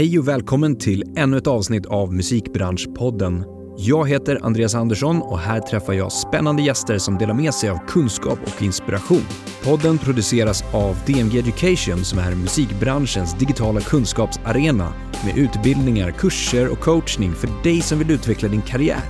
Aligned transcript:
Hej 0.00 0.18
och 0.18 0.28
välkommen 0.28 0.78
till 0.78 1.04
ännu 1.16 1.36
ett 1.36 1.46
avsnitt 1.46 1.86
av 1.86 2.12
Musikbranschpodden. 2.14 3.44
Jag 3.78 4.08
heter 4.08 4.38
Andreas 4.42 4.74
Andersson 4.74 5.22
och 5.22 5.38
här 5.38 5.60
träffar 5.60 5.92
jag 5.92 6.12
spännande 6.12 6.62
gäster 6.62 6.98
som 6.98 7.18
delar 7.18 7.34
med 7.34 7.54
sig 7.54 7.70
av 7.70 7.78
kunskap 7.88 8.38
och 8.42 8.62
inspiration. 8.62 9.24
Podden 9.64 9.98
produceras 9.98 10.64
av 10.74 10.96
DMG 11.06 11.38
Education 11.38 12.04
som 12.04 12.18
är 12.18 12.34
musikbranschens 12.34 13.38
digitala 13.38 13.80
kunskapsarena 13.80 14.92
med 15.24 15.38
utbildningar, 15.38 16.10
kurser 16.10 16.68
och 16.68 16.80
coachning 16.80 17.32
för 17.32 17.62
dig 17.64 17.80
som 17.80 17.98
vill 17.98 18.10
utveckla 18.10 18.48
din 18.48 18.62
karriär. 18.62 19.02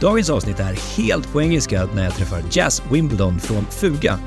Dagens 0.00 0.30
avsnitt 0.30 0.60
är 0.60 0.96
helt 0.96 1.32
på 1.32 1.42
engelska 1.42 1.88
när 1.94 2.04
jag 2.04 2.14
träffar 2.14 2.42
Jazz 2.50 2.82
Wimbledon 2.92 3.40
från 3.40 3.64
Fuga. 3.64 4.18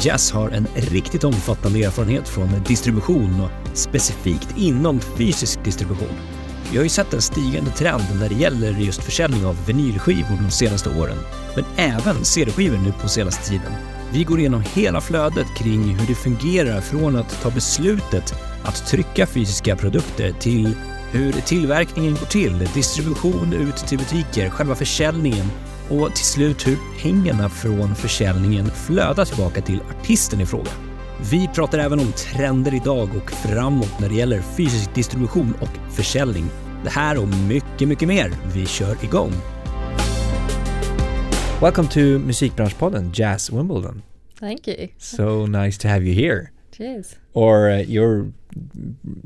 Jazz 0.00 0.32
har 0.32 0.50
en 0.50 0.66
riktigt 0.74 1.24
omfattande 1.24 1.84
erfarenhet 1.84 2.28
från 2.28 2.48
distribution 2.66 3.40
och 3.40 3.78
specifikt 3.78 4.48
inom 4.56 5.00
fysisk 5.00 5.64
distribution. 5.64 6.16
Vi 6.70 6.76
har 6.76 6.84
ju 6.84 6.88
sett 6.88 7.14
en 7.14 7.22
stigande 7.22 7.70
trend 7.70 8.02
när 8.20 8.28
det 8.28 8.34
gäller 8.34 8.72
just 8.72 9.02
försäljning 9.02 9.46
av 9.46 9.66
vinylskivor 9.66 10.38
de 10.42 10.50
senaste 10.50 11.00
åren, 11.00 11.18
men 11.56 11.64
även 11.76 12.24
CD-skivor 12.24 12.78
nu 12.78 12.92
på 13.02 13.08
senaste 13.08 13.48
tiden. 13.48 13.72
Vi 14.12 14.24
går 14.24 14.38
igenom 14.40 14.62
hela 14.74 15.00
flödet 15.00 15.46
kring 15.58 15.82
hur 15.82 16.06
det 16.06 16.14
fungerar 16.14 16.80
från 16.80 17.16
att 17.16 17.42
ta 17.42 17.50
beslutet 17.50 18.34
att 18.64 18.86
trycka 18.86 19.26
fysiska 19.26 19.76
produkter 19.76 20.32
till 20.32 20.74
hur 21.12 21.32
tillverkningen 21.32 22.14
går 22.14 22.26
till, 22.26 22.68
distribution 22.74 23.52
ut 23.52 23.76
till 23.76 23.98
butiker, 23.98 24.50
själva 24.50 24.74
försäljningen 24.74 25.46
och 25.92 26.14
till 26.14 26.24
slut 26.24 26.66
hur 26.66 26.78
pengarna 27.02 27.48
från 27.48 27.94
försäljningen 27.94 28.66
flödar 28.66 29.24
tillbaka 29.24 29.60
till 29.60 29.80
artisten 29.80 30.40
i 30.40 30.46
fråga. 30.46 30.70
Vi 31.30 31.48
pratar 31.48 31.78
även 31.78 32.00
om 32.00 32.12
trender 32.12 32.74
idag 32.74 33.08
och 33.16 33.30
framåt 33.30 34.00
när 34.00 34.08
det 34.08 34.14
gäller 34.14 34.40
fysisk 34.40 34.94
distribution 34.94 35.54
och 35.60 35.92
försäljning. 35.92 36.44
Det 36.84 36.90
här 36.90 37.22
och 37.22 37.28
mycket, 37.48 37.88
mycket 37.88 38.08
mer. 38.08 38.32
Vi 38.54 38.66
kör 38.66 39.04
igång! 39.04 39.32
Welcome 41.60 41.88
to 41.88 42.00
Musikbranschpodden, 42.00 43.10
Jazz 43.14 43.52
Wimbledon. 43.52 44.02
Thank 44.40 44.68
you. 44.68 44.88
So 44.98 45.46
nice 45.46 45.78
to 45.78 45.88
have 45.88 46.04
you 46.04 46.14
here. 46.14 46.50
Cheers. 46.76 47.16
Or 47.32 47.70
uh, 47.70 47.82
you're 47.82 48.32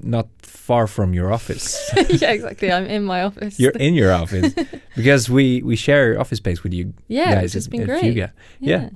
not 0.03 0.29
far 0.43 0.87
from 0.87 1.15
your 1.15 1.33
office. 1.33 1.91
yeah, 1.97 2.33
exactly. 2.33 2.73
I'm 2.73 2.87
in 2.87 3.05
my 3.05 3.23
office. 3.23 3.59
You're 3.59 3.73
in 3.73 3.95
your 3.95 4.13
office 4.13 4.55
because 4.97 5.29
we 5.31 5.63
we 5.63 5.77
share 5.77 6.19
office 6.19 6.39
space 6.39 6.63
with 6.63 6.73
you 6.73 6.95
yeah, 7.09 7.35
guys 7.35 7.55
it's 7.55 7.67
at, 7.67 7.73
been 7.73 7.83
at 7.83 7.87
great. 7.87 8.01
Fuga. 8.01 8.33
Yeah. 8.61 8.91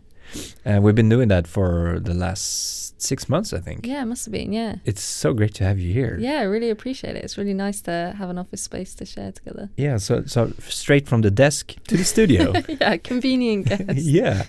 And 0.65 0.85
we've 0.85 0.95
been 0.95 1.09
doing 1.09 1.29
that 1.29 1.49
for 1.49 1.99
the 2.01 2.15
last 2.15 2.81
six 3.03 3.29
months, 3.29 3.53
I 3.53 3.59
think. 3.59 3.87
Yeah, 3.87 4.03
it 4.03 4.07
must 4.07 4.27
have 4.27 4.33
been. 4.33 4.53
Yeah. 4.53 4.77
It's 4.85 5.03
so 5.03 5.33
great 5.33 5.55
to 5.55 5.65
have 5.65 5.79
you 5.79 5.93
here. 5.93 6.17
Yeah, 6.21 6.41
I 6.41 6.43
really 6.43 6.71
appreciate 6.71 7.17
it. 7.17 7.25
It's 7.25 7.39
really 7.39 7.55
nice 7.55 7.81
to 7.83 8.15
have 8.17 8.31
an 8.31 8.39
office 8.39 8.63
space 8.63 8.95
to 8.97 9.05
share 9.07 9.33
together. 9.33 9.71
Yeah, 9.77 9.97
so 9.99 10.25
so 10.27 10.53
straight 10.69 11.09
from 11.09 11.23
the 11.23 11.31
desk 11.31 11.75
to 11.89 11.97
the 11.97 12.05
studio. 12.05 12.53
yeah, 12.69 12.97
convenient 12.99 13.67
guest. 13.67 13.99
yeah, 13.99 14.45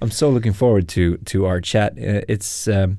I'm 0.00 0.10
so 0.10 0.30
looking 0.30 0.52
forward 0.52 0.88
to 0.90 1.16
to 1.18 1.46
our 1.46 1.60
chat. 1.60 1.92
Uh, 1.92 2.22
it's 2.28 2.68
um, 2.68 2.98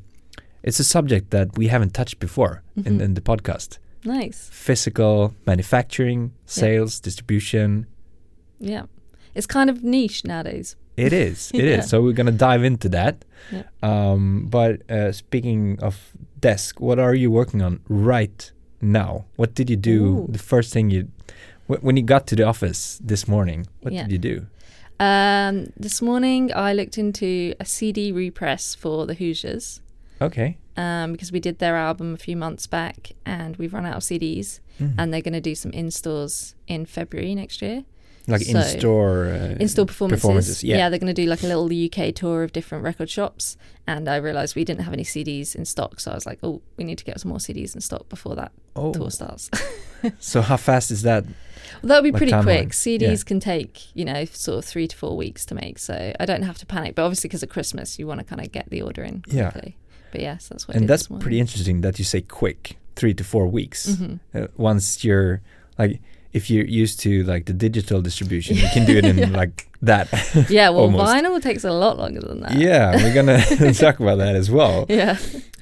it's 0.64 0.80
a 0.80 0.84
subject 0.84 1.32
that 1.32 1.58
we 1.58 1.68
haven't 1.68 1.94
touched 1.94 2.20
before 2.20 2.62
in, 2.76 2.84
Mhm. 2.98 3.02
in 3.02 3.14
the 3.16 3.22
podcast. 3.22 3.80
Nice. 4.06 4.50
Physical 4.52 5.34
manufacturing, 5.46 6.32
sales, 6.46 7.00
distribution. 7.00 7.86
Yeah. 8.60 8.84
It's 9.36 9.48
kind 9.48 9.70
of 9.70 9.84
niche 9.84 10.26
nowadays. 10.26 10.76
It 10.98 11.14
is. 11.14 11.52
It 11.54 11.64
is. 11.64 11.78
Yeah. 11.78 11.82
So 11.82 12.02
we're 12.02 12.14
gonna 12.14 12.32
dive 12.50 12.64
into 12.64 12.90
that. 12.90 13.26
Yeah. 13.52 13.64
Um, 13.82 14.48
but 14.50 14.90
uh, 14.90 15.12
speaking 15.12 15.80
of 15.82 15.96
desk, 16.40 16.80
what 16.82 17.00
are 17.00 17.16
you 17.16 17.32
working 17.32 17.62
on 17.62 17.80
right 17.88 18.52
now? 18.82 19.26
What 19.38 19.54
did 19.56 19.70
you 19.70 19.78
do? 19.78 20.04
Ooh. 20.04 20.28
The 20.32 20.40
first 20.40 20.74
thing 20.74 20.90
you, 20.92 21.08
wh- 21.68 21.84
when 21.84 21.96
you 21.98 22.04
got 22.04 22.28
to 22.28 22.36
the 22.36 22.44
office 22.44 23.00
this 23.08 23.28
morning, 23.28 23.68
what 23.82 23.94
Yeah. 23.94 24.04
did 24.04 24.12
you 24.12 24.18
do? 24.18 24.46
Um, 25.00 25.72
this 25.80 26.02
morning 26.02 26.52
I 26.54 26.74
looked 26.74 26.98
into 26.98 27.54
a 27.60 27.66
CD 27.66 28.12
repress 28.12 28.76
for 28.76 29.08
the 29.08 29.14
Hoosiers 29.16 29.82
Okay. 30.22 30.58
um, 30.78 31.12
because 31.12 31.32
we 31.32 31.40
did 31.40 31.60
their 31.60 31.76
album 31.76 32.14
a 32.14 32.18
few 32.18 32.36
months 32.38 32.68
back 32.68 33.12
and 33.26 33.58
we've 33.58 33.74
run 33.74 33.86
out 33.86 33.96
of 33.98 34.04
CDs 34.04 34.60
Mhm. 34.80 34.96
and 34.98 35.14
they're 35.14 35.22
going 35.22 35.34
to 35.34 35.42
do 35.42 35.56
some 35.56 35.72
in 35.72 35.92
stores 35.92 36.56
in 36.68 36.86
February 36.86 37.36
next 37.36 37.62
year. 37.62 37.84
like 38.28 38.44
so- 38.44 38.60
in 38.60 38.80
store. 38.80 39.26
Uh, 39.26 39.56
in-store 39.60 39.86
performances. 39.88 40.22
performances, 40.22 40.64
yeah. 40.64 40.90
they're 40.90 41.00
going 41.00 41.14
to 41.14 41.22
do 41.24 41.28
like 41.28 41.42
a 41.42 41.48
little 41.48 41.68
UK 41.74 42.12
tour 42.14 42.44
of 42.44 42.54
different 42.54 42.84
record 42.84 43.10
shops. 43.10 43.58
And 43.88 44.08
I 44.08 44.18
realised 44.18 44.56
we 44.56 44.64
didn't 44.64 44.82
have 44.84 44.94
any 44.94 45.04
CDs 45.04 45.56
in 45.56 45.66
stock, 45.66 46.00
so 46.00 46.12
I 46.12 46.14
was 46.16 46.28
like, 46.28 46.38
"Oh, 46.44 46.62
we 46.78 46.84
need 46.84 47.00
to 47.00 47.04
get 47.04 47.20
some 47.20 47.30
more 47.30 47.40
CDs 47.40 47.74
in 47.74 47.82
stock 47.82 48.08
before 48.10 48.36
that 48.36 48.52
Oh, 48.76 48.94
tour 48.94 49.10
starts." 49.10 49.50
so 50.20 50.42
how 50.42 50.58
fast 50.58 50.92
is 50.92 51.02
that? 51.02 51.24
well, 51.26 51.34
that'll 51.90 52.04
be 52.04 52.12
Like 52.12 52.20
pretty 52.20 52.32
timeline, 52.32 52.44
quick. 52.44 52.70
CDs 52.70 53.02
yeah. 53.02 53.16
can 53.26 53.40
take 53.40 53.88
you 53.96 54.06
know 54.06 54.26
sort 54.26 54.60
of 54.60 54.66
three 54.66 54.88
to 54.88 54.96
four 54.96 55.18
weeks 55.18 55.44
to 55.48 55.56
make, 55.56 55.80
so 55.80 56.14
I 56.20 56.26
don't 56.28 56.44
have 56.44 56.60
to 56.60 56.66
panic. 56.68 56.94
But 56.96 57.04
obviously, 57.06 57.28
because 57.28 57.42
of 57.44 57.50
Christmas, 57.50 57.98
you 57.98 58.06
want 58.06 58.20
to 58.20 58.24
kind 58.24 58.40
of 58.40 58.52
get 58.52 58.70
the 58.70 58.84
order 58.84 59.04
in 59.04 59.24
Yeah. 59.28 59.52
But 60.12 60.22
yes, 60.22 60.48
that's 60.50 60.68
what. 60.68 60.78
And 60.78 60.88
that's 60.88 61.08
pretty 61.08 61.40
interesting 61.40 61.82
that 61.82 61.98
you 62.00 62.06
say 62.06 62.22
quick, 62.22 62.78
three 62.96 63.14
to 63.14 63.24
four 63.24 63.48
weeks. 63.48 63.88
Mhm. 63.90 64.20
Uh, 64.36 64.48
once 64.58 65.04
you're 65.04 65.42
like, 65.78 66.02
if 66.34 66.50
you're 66.50 66.66
used 66.66 67.00
to 67.02 67.24
like 67.24 67.46
the 67.46 67.54
digital 67.54 68.02
distribution, 68.02 68.56
you 68.58 68.68
can 68.74 68.86
do 68.86 68.98
it 68.98 69.06
in 69.06 69.18
Yeah. 69.32 69.38
like 69.38 69.68
that. 69.82 70.08
Yeah, 70.50 70.70
well, 70.70 70.90
vinyl 70.90 71.42
takes 71.42 71.64
a 71.64 71.72
lot 71.74 71.98
longer 71.98 72.22
than 72.22 72.42
that. 72.42 72.56
yeah, 72.56 72.96
we're 72.96 73.14
gonna 73.14 73.74
talk 73.74 74.00
about 74.00 74.18
that 74.20 74.36
as 74.36 74.50
well. 74.50 74.86
yeah. 74.90 75.18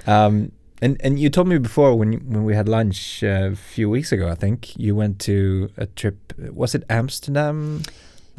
Um, 0.07 0.51
and 0.81 0.95
and 1.03 1.19
you 1.19 1.29
told 1.29 1.47
me 1.47 1.57
before 1.57 1.93
when 1.97 2.13
you, 2.13 2.19
when 2.19 2.43
we 2.45 2.55
had 2.55 2.67
lunch 2.69 3.23
uh, 3.23 3.49
a 3.51 3.55
few 3.55 3.89
weeks 3.89 4.11
ago, 4.11 4.29
I 4.29 4.35
think 4.35 4.77
you 4.77 4.95
went 4.95 5.19
to 5.19 5.69
a 5.77 5.85
trip. 5.87 6.17
Was 6.53 6.73
it 6.75 6.83
Amsterdam? 6.89 7.81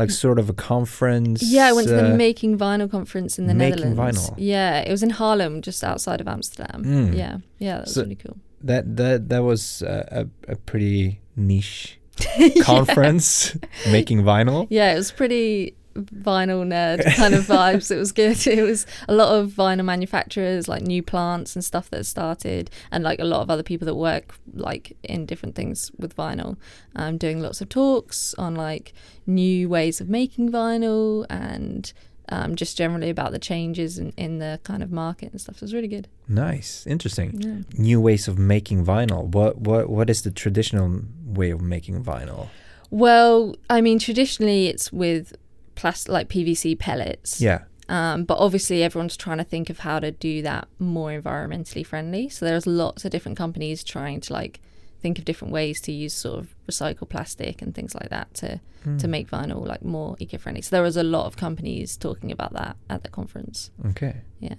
Like 0.00 0.10
sort 0.10 0.38
of 0.38 0.48
a 0.48 0.54
conference. 0.54 1.42
Yeah, 1.42 1.66
I 1.68 1.72
went 1.76 1.88
to 1.88 1.94
the 1.94 2.12
uh, 2.12 2.16
Making 2.16 2.56
Vinyl 2.58 2.90
conference 2.90 3.38
in 3.38 3.46
the 3.46 3.54
Making 3.54 3.90
Netherlands. 3.94 4.30
Vinyl. 4.30 4.34
Yeah, 4.38 4.80
it 4.80 4.90
was 4.90 5.02
in 5.02 5.10
Haarlem, 5.10 5.60
just 5.60 5.84
outside 5.84 6.20
of 6.22 6.28
Amsterdam. 6.36 6.82
Mm. 6.84 7.16
Yeah, 7.16 7.36
yeah, 7.58 7.74
that 7.76 7.80
was 7.86 7.94
So- 7.94 8.02
really 8.02 8.16
cool. 8.24 8.36
that 8.70 8.84
that 8.96 9.28
that 9.28 9.42
was 9.50 9.82
uh, 9.82 10.06
a 10.20 10.52
a 10.54 10.56
pretty 10.56 11.20
niche 11.36 11.98
conference 12.62 13.56
making 13.90 14.22
vinyl. 14.22 14.66
Yeah, 14.70 14.92
it 14.92 14.96
was 14.96 15.12
pretty 15.12 15.74
vinyl 16.00 16.66
nerd 16.66 17.04
kind 17.16 17.34
of 17.34 17.44
vibes. 17.44 17.90
It 17.90 17.96
was 17.98 18.12
good. 18.12 18.46
It 18.46 18.62
was 18.62 18.86
a 19.08 19.14
lot 19.14 19.38
of 19.38 19.50
vinyl 19.50 19.84
manufacturers, 19.84 20.68
like 20.68 20.82
new 20.82 21.02
plants 21.02 21.54
and 21.54 21.64
stuff 21.64 21.90
that 21.90 22.04
started, 22.04 22.70
and 22.90 23.04
like 23.04 23.18
a 23.18 23.24
lot 23.24 23.42
of 23.42 23.50
other 23.50 23.62
people 23.62 23.86
that 23.86 23.94
work 23.94 24.34
like 24.52 24.96
in 25.02 25.26
different 25.26 25.54
things 25.54 25.90
with 25.98 26.16
vinyl. 26.16 26.56
Um, 26.96 27.18
doing 27.18 27.40
lots 27.40 27.60
of 27.60 27.68
talks 27.68 28.34
on 28.34 28.54
like 28.54 28.92
new 29.26 29.68
ways 29.68 30.00
of 30.00 30.08
making 30.08 30.50
vinyl 30.50 31.24
and 31.30 31.92
um, 32.30 32.54
just 32.54 32.76
generally 32.76 33.10
about 33.10 33.32
the 33.32 33.38
changes 33.38 33.98
in, 33.98 34.12
in 34.16 34.38
the 34.38 34.60
kind 34.62 34.82
of 34.82 34.90
market 34.92 35.32
and 35.32 35.40
stuff. 35.40 35.56
So 35.56 35.64
it 35.64 35.66
was 35.66 35.74
really 35.74 35.88
good. 35.88 36.08
Nice, 36.28 36.86
interesting. 36.86 37.40
Yeah. 37.40 37.80
New 37.80 38.00
ways 38.00 38.28
of 38.28 38.38
making 38.38 38.84
vinyl. 38.84 39.26
What 39.26 39.58
what 39.58 39.88
what 39.88 40.08
is 40.08 40.22
the 40.22 40.30
traditional 40.30 41.02
way 41.24 41.50
of 41.50 41.60
making 41.60 42.02
vinyl? 42.04 42.48
Well, 42.90 43.54
I 43.68 43.80
mean, 43.80 43.98
traditionally 43.98 44.68
it's 44.68 44.92
with 44.92 45.36
plastic, 45.80 46.12
like 46.12 46.28
PVC 46.28 46.78
pellets. 46.78 47.40
Yeah. 47.40 47.60
Um, 47.88 48.24
but 48.24 48.38
obviously, 48.38 48.82
everyone's 48.84 49.16
trying 49.16 49.38
to 49.38 49.44
think 49.44 49.68
of 49.70 49.80
how 49.80 49.98
to 49.98 50.10
do 50.12 50.42
that 50.42 50.68
more 50.78 51.10
environmentally 51.10 51.84
friendly. 51.84 52.28
So 52.28 52.44
there's 52.46 52.66
lots 52.66 53.04
of 53.04 53.10
different 53.10 53.36
companies 53.38 53.82
trying 53.82 54.20
to 54.20 54.32
like 54.32 54.60
think 55.02 55.18
of 55.18 55.24
different 55.24 55.52
ways 55.52 55.80
to 55.80 55.92
use 55.92 56.12
sort 56.14 56.38
of 56.40 56.54
recycled 56.70 57.08
plastic 57.08 57.62
and 57.62 57.74
things 57.74 57.94
like 57.94 58.10
that 58.10 58.32
to 58.34 58.60
to 58.98 59.06
Mm. 59.06 59.10
make 59.10 59.28
vinyl 59.30 59.66
like 59.66 59.82
more 59.84 60.16
eco-friendly. 60.20 60.62
So 60.62 60.70
there 60.76 60.82
was 60.82 60.96
a 60.96 61.02
lot 61.02 61.26
of 61.26 61.36
companies 61.36 61.96
talking 61.98 62.32
about 62.32 62.52
that 62.54 62.76
at 62.88 63.02
the 63.02 63.10
conference. 63.10 63.70
Okay. 63.90 64.14
Yeah. 64.40 64.54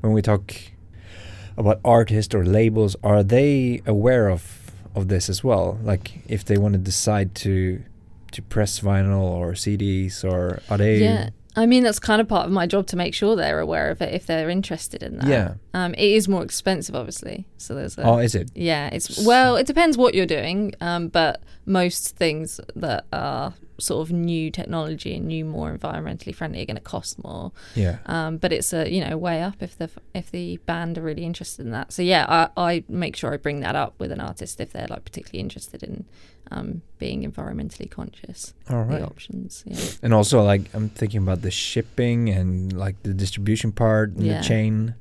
When 0.00 0.12
we 0.14 0.22
talk 0.22 0.54
about 1.58 1.80
artists 1.84 2.34
or 2.34 2.44
labels, 2.44 2.96
are 3.02 3.22
they 3.22 3.82
aware 3.86 4.28
of 4.30 4.42
of 4.94 5.08
this 5.08 5.28
as 5.28 5.44
well? 5.44 5.78
Like 5.82 6.20
if 6.28 6.42
they 6.44 6.56
want 6.56 6.72
to 6.74 6.78
decide 6.78 7.34
to 7.44 7.82
to 8.36 8.42
press 8.42 8.80
vinyl 8.80 9.22
or 9.22 9.52
CDs, 9.52 10.24
or 10.24 10.62
are 10.70 10.78
they? 10.78 10.98
Yeah. 10.98 11.30
I 11.58 11.64
mean, 11.64 11.84
that's 11.84 11.98
kind 11.98 12.20
of 12.20 12.28
part 12.28 12.44
of 12.44 12.52
my 12.52 12.66
job 12.66 12.86
to 12.88 12.96
make 12.96 13.14
sure 13.14 13.34
they're 13.34 13.60
aware 13.60 13.90
of 13.90 14.02
it 14.02 14.12
if 14.12 14.26
they're 14.26 14.50
interested 14.50 15.02
in 15.02 15.16
that. 15.18 15.26
Yeah. 15.26 15.54
Um, 15.72 15.94
it 15.94 16.10
is 16.12 16.28
more 16.28 16.44
expensive, 16.44 16.94
obviously. 16.94 17.46
So 17.56 17.74
there's 17.74 17.96
a, 17.96 18.02
Oh, 18.02 18.18
is 18.18 18.34
it? 18.34 18.50
Yeah, 18.54 18.90
it's 18.92 19.24
well, 19.24 19.56
it 19.56 19.66
depends 19.66 19.96
what 19.96 20.14
you're 20.14 20.26
doing, 20.26 20.74
um, 20.82 21.08
but 21.08 21.42
most 21.64 22.14
things 22.16 22.60
that 22.74 23.06
are 23.10 23.54
sort 23.78 24.06
of 24.06 24.12
new 24.12 24.50
technology 24.50 25.14
and 25.16 25.26
new, 25.26 25.46
more 25.46 25.74
environmentally 25.74 26.34
friendly 26.34 26.60
are 26.62 26.66
going 26.66 26.76
to 26.76 26.82
cost 26.82 27.22
more. 27.24 27.52
Yeah. 27.74 27.98
Um, 28.04 28.36
but 28.36 28.52
it's 28.52 28.74
a 28.74 28.92
you 28.92 29.02
know 29.02 29.16
way 29.16 29.42
up 29.42 29.62
if 29.62 29.78
the 29.78 29.88
if 30.14 30.30
the 30.30 30.58
band 30.66 30.98
are 30.98 31.02
really 31.02 31.24
interested 31.24 31.64
in 31.64 31.72
that. 31.72 31.90
So 31.90 32.02
yeah, 32.02 32.26
I, 32.28 32.50
I 32.74 32.84
make 32.86 33.16
sure 33.16 33.32
I 33.32 33.38
bring 33.38 33.60
that 33.60 33.74
up 33.74 33.94
with 33.98 34.12
an 34.12 34.20
artist 34.20 34.60
if 34.60 34.72
they're 34.74 34.88
like 34.88 35.04
particularly 35.04 35.40
interested 35.40 35.82
in 35.82 36.04
um, 36.50 36.82
being 36.98 37.30
environmentally 37.30 37.90
conscious. 37.90 38.54
All 38.70 38.82
right. 38.82 39.00
The 39.00 39.06
options, 39.06 39.64
yeah. 39.66 39.78
And 40.02 40.14
also, 40.14 40.42
like, 40.42 40.62
I'm 40.74 40.88
thinking 40.88 41.22
about 41.22 41.42
the 41.42 41.50
shipping 41.50 42.28
and 42.28 42.72
like 42.72 43.02
the 43.02 43.12
distribution 43.14 43.72
part 43.72 44.10
and 44.12 44.24
Yeah. 44.26 44.38
the 44.40 44.44
chain. 44.44 44.94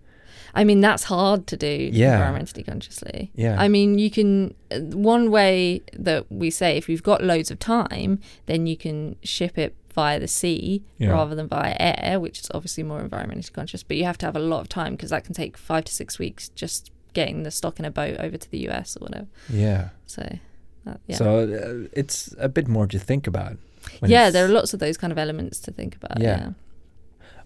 I 0.54 0.64
mean, 0.64 0.80
that's 0.82 1.04
hard 1.04 1.48
to 1.48 1.58
do 1.58 1.90
Yeah. 1.92 2.20
environmentally 2.20 2.66
consciously. 2.66 3.32
Yeah. 3.36 3.60
I 3.60 3.68
mean, 3.68 4.00
you 4.00 4.10
can. 4.10 4.54
uh, 4.72 4.80
One 4.80 5.30
way 5.30 5.82
that 5.94 6.32
we 6.32 6.50
say, 6.50 6.78
if 6.78 6.88
you've 6.90 7.04
got 7.04 7.24
loads 7.24 7.52
of 7.52 7.60
time, 7.60 8.20
then 8.46 8.66
you 8.66 8.78
can 8.78 9.18
ship 9.24 9.58
it 9.58 9.76
via 9.94 10.20
the 10.20 10.28
sea 10.28 10.84
Yeah. 10.98 11.10
rather 11.12 11.36
than 11.36 11.48
via 11.48 11.76
air, 11.80 12.20
which 12.20 12.40
is 12.40 12.48
obviously 12.54 12.84
more 12.84 13.02
environmentally 13.02 13.52
conscious. 13.54 13.84
But 13.84 13.98
you 13.98 14.06
have 14.06 14.18
to 14.20 14.26
have 14.26 14.36
a 14.36 14.40
lot 14.40 14.62
of 14.62 14.70
time 14.70 14.94
because 14.96 15.10
that 15.12 15.24
can 15.26 15.34
take 15.34 15.58
five 15.58 15.86
to 15.86 15.94
six 15.94 16.18
weeks 16.20 16.50
just 16.50 16.90
getting 17.14 17.44
the 17.44 17.52
stock 17.52 17.80
in 17.80 17.86
a 17.86 17.92
boat 17.92 18.18
over 18.20 18.38
to 18.38 18.50
the 18.52 18.60
US 18.70 18.98
or 18.98 19.02
whatever. 19.06 19.28
Yeah. 19.50 19.90
So, 20.06 20.38
that, 20.86 21.02
yeah. 21.08 21.16
So 21.18 21.40
uh, 21.40 21.88
it's 21.94 22.34
a 22.40 22.50
bit 22.50 22.68
more 22.68 22.88
to 22.88 23.00
think 23.00 23.28
about. 23.28 23.58
yeah, 24.04 24.30
there 24.30 24.46
are 24.46 24.50
lots 24.50 24.74
of 24.74 24.80
those 24.80 24.98
kind 24.98 25.12
of 25.12 25.18
elements 25.18 25.60
to 25.62 25.72
think 25.72 25.96
about. 25.96 26.20
Yeah. 26.20 26.38
Yeah. 26.38 26.50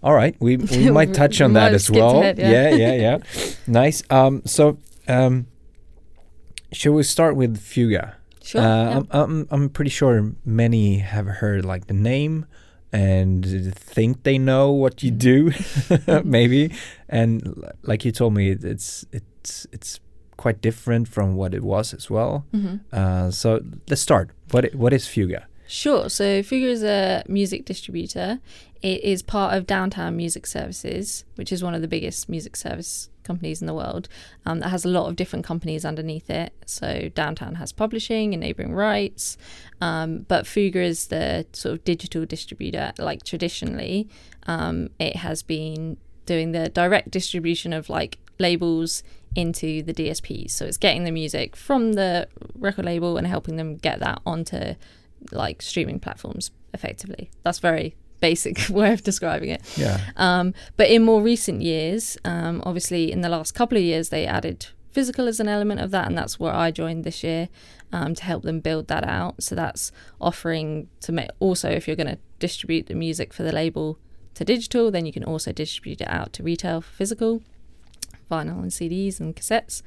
All 0.02 0.14
right, 0.14 0.34
we 0.40 0.56
we 0.76 0.90
might 0.90 1.12
touch 1.12 1.40
on 1.40 1.52
that 1.54 1.74
as 1.74 1.90
well. 1.90 2.20
ahead, 2.20 2.38
yeah. 2.38 2.50
yeah, 2.50 2.74
yeah, 2.74 2.94
yeah. 2.94 3.18
nice. 3.66 4.02
Um, 4.08 4.42
so, 4.46 4.78
um, 5.08 5.46
shall 6.72 6.92
we 6.92 7.02
start 7.02 7.36
with 7.36 7.58
Fuga? 7.58 8.16
Sure. 8.42 8.60
Uh, 8.60 8.64
yeah. 8.64 8.96
I'm, 8.96 9.08
I'm 9.10 9.48
I'm 9.50 9.68
pretty 9.68 9.90
sure 9.90 10.32
many 10.44 10.98
have 10.98 11.26
heard 11.26 11.64
like 11.64 11.86
the 11.86 11.94
name 11.94 12.46
and 12.92 13.74
think 13.74 14.22
they 14.22 14.38
know 14.38 14.72
what 14.72 15.02
you 15.02 15.10
do, 15.10 15.52
maybe. 16.24 16.72
And 17.08 17.62
like 17.82 18.04
you 18.04 18.12
told 18.12 18.34
me, 18.34 18.50
it's 18.50 19.04
it's 19.12 19.66
it's 19.72 20.00
quite 20.40 20.62
different 20.62 21.06
from 21.06 21.36
what 21.36 21.52
it 21.54 21.62
was 21.62 21.92
as 21.92 22.08
well. 22.08 22.46
Mhm. 22.54 22.80
Uh, 22.90 23.30
so 23.30 23.60
let's 23.88 24.00
start. 24.00 24.30
What 24.52 24.74
what 24.74 24.92
is 24.92 25.06
Fuga? 25.06 25.46
Sure. 25.66 26.08
So 26.08 26.42
Fuga 26.42 26.66
is 26.66 26.82
a 26.82 27.22
music 27.28 27.64
distributor. 27.64 28.40
It 28.82 29.04
is 29.04 29.22
part 29.22 29.54
of 29.56 29.66
Downtown 29.66 30.16
Music 30.16 30.46
Services, 30.46 31.24
which 31.36 31.52
is 31.52 31.62
one 31.62 31.74
of 31.74 31.82
the 31.82 31.88
biggest 31.96 32.28
music 32.28 32.56
service 32.56 33.10
companies 33.22 33.60
in 33.60 33.66
the 33.66 33.74
world. 33.74 34.08
Um, 34.46 34.60
that 34.60 34.70
has 34.70 34.84
a 34.86 34.88
lot 34.88 35.06
of 35.08 35.14
different 35.14 35.44
companies 35.44 35.84
underneath 35.84 36.30
it. 36.30 36.52
So 36.64 37.10
Downtown 37.14 37.56
has 37.56 37.70
publishing 37.72 38.32
and 38.34 38.40
neighboring 38.40 38.74
rights, 38.74 39.36
um, 39.80 40.24
but 40.26 40.46
Fuga 40.46 40.82
is 40.82 41.08
the 41.08 41.46
sort 41.52 41.72
of 41.74 41.84
digital 41.84 42.24
distributor. 42.24 42.92
Like 42.98 43.22
traditionally, 43.24 44.08
um, 44.46 44.88
it 44.98 45.16
has 45.16 45.42
been 45.42 45.98
doing 46.24 46.52
the 46.52 46.68
direct 46.70 47.10
distribution 47.10 47.72
of 47.72 47.90
like 47.90 48.18
labels 48.40 49.02
into 49.36 49.82
the 49.82 49.94
DSPs. 49.94 50.50
So 50.50 50.64
it's 50.64 50.76
getting 50.76 51.04
the 51.04 51.12
music 51.12 51.54
from 51.54 51.92
the 51.92 52.28
record 52.54 52.84
label 52.84 53.16
and 53.16 53.26
helping 53.26 53.56
them 53.56 53.76
get 53.76 54.00
that 54.00 54.20
onto 54.26 54.74
like 55.30 55.62
streaming 55.62 56.00
platforms 56.00 56.50
effectively. 56.74 57.30
That's 57.44 57.58
very 57.58 57.94
basic 58.20 58.68
way 58.70 58.92
of 58.92 59.02
describing 59.02 59.50
it. 59.50 59.62
Yeah. 59.76 60.00
Um, 60.16 60.54
but 60.76 60.88
in 60.88 61.02
more 61.02 61.22
recent 61.22 61.62
years, 61.62 62.18
um, 62.24 62.62
obviously 62.64 63.12
in 63.12 63.20
the 63.20 63.28
last 63.28 63.52
couple 63.52 63.78
of 63.78 63.84
years, 63.84 64.08
they 64.08 64.26
added 64.26 64.66
physical 64.90 65.28
as 65.28 65.38
an 65.38 65.48
element 65.48 65.80
of 65.80 65.90
that, 65.92 66.06
and 66.06 66.18
that's 66.18 66.40
where 66.40 66.52
I 66.52 66.70
joined 66.70 67.04
this 67.04 67.22
year 67.22 67.48
um, 67.92 68.14
to 68.14 68.24
help 68.24 68.42
them 68.42 68.60
build 68.60 68.88
that 68.88 69.04
out. 69.04 69.42
So 69.42 69.54
that's 69.54 69.92
offering 70.20 70.88
to 71.02 71.12
make 71.12 71.30
also 71.38 71.70
if 71.70 71.86
you're 71.86 71.96
going 71.96 72.08
to 72.08 72.18
distribute 72.38 72.86
the 72.86 72.94
music 72.94 73.32
for 73.32 73.42
the 73.42 73.52
label 73.52 73.98
to 74.34 74.44
digital, 74.44 74.90
then 74.90 75.06
you 75.06 75.12
can 75.12 75.24
also 75.24 75.52
distribute 75.52 76.00
it 76.00 76.08
out 76.08 76.32
to 76.34 76.42
retail 76.42 76.80
for 76.80 76.92
physical, 76.92 77.42
vinyl 78.30 78.62
and 78.62 78.70
CDs 78.70 79.20
and 79.20 79.36
cassettes. 79.36 79.82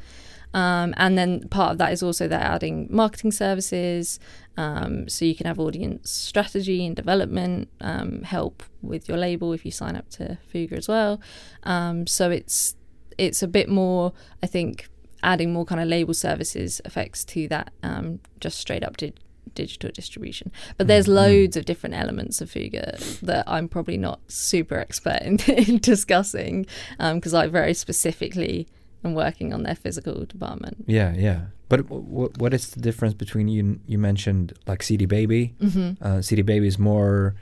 Um, 0.53 0.93
and 0.97 1.17
then 1.17 1.47
part 1.49 1.71
of 1.71 1.77
that 1.79 1.91
is 1.93 2.03
also 2.03 2.27
they're 2.27 2.39
adding 2.39 2.87
marketing 2.91 3.31
services, 3.31 4.19
um, 4.55 5.09
so 5.09 5.25
you 5.25 5.33
can 5.33 5.47
have 5.47 5.59
audience 5.59 6.11
strategy 6.11 6.85
and 6.85 6.95
development, 6.95 7.69
um, 7.81 8.21
help 8.21 8.61
with 8.81 9.09
your 9.09 9.17
label 9.17 9.51
if 9.53 9.65
you 9.65 9.71
sign 9.71 9.95
up 9.95 10.09
to 10.11 10.37
Fuga 10.47 10.75
as 10.75 10.87
well. 10.87 11.19
Um, 11.63 12.05
so 12.05 12.29
it's 12.29 12.75
it's 13.17 13.41
a 13.41 13.47
bit 13.47 13.67
more, 13.69 14.13
I 14.43 14.47
think, 14.47 14.89
adding 15.23 15.53
more 15.53 15.65
kind 15.65 15.81
of 15.81 15.87
label 15.87 16.13
services 16.13 16.81
effects 16.85 17.23
to 17.25 17.47
that, 17.47 17.71
um, 17.81 18.19
just 18.39 18.59
straight 18.59 18.83
up 18.83 18.97
di- 18.97 19.13
digital 19.55 19.89
distribution. 19.91 20.51
But 20.77 20.87
there's 20.87 21.05
Mhm. 21.07 21.13
loads 21.15 21.57
of 21.57 21.65
different 21.65 21.95
elements 21.95 22.41
of 22.41 22.49
Fuga 22.51 22.97
that 23.21 23.43
I'm 23.47 23.67
probably 23.67 23.97
not 23.97 24.19
super 24.27 24.77
expert 24.77 25.19
in, 25.21 25.39
in 25.47 25.77
discussing 25.79 26.65
because 26.97 27.33
I 27.33 27.47
very 27.47 27.73
specifically 27.73 28.67
am 29.03 29.13
working 29.13 29.53
on 29.53 29.63
their 29.63 29.75
physical 29.75 30.25
department. 30.25 30.85
Yeah, 30.87 31.13
yeah. 31.15 31.41
But 31.69 31.89
w- 31.89 32.31
what 32.37 32.53
is 32.53 32.69
the 32.71 32.79
difference 32.81 33.13
between 33.13 33.47
you? 33.47 33.79
You 33.87 33.97
mentioned 33.97 34.53
like 34.67 34.83
CD 34.83 35.05
Baby. 35.05 35.55
hmm 35.59 35.91
Uh, 36.01 36.21
CD 36.21 36.41
Baby 36.41 36.67
is 36.67 36.77
more 36.77 37.35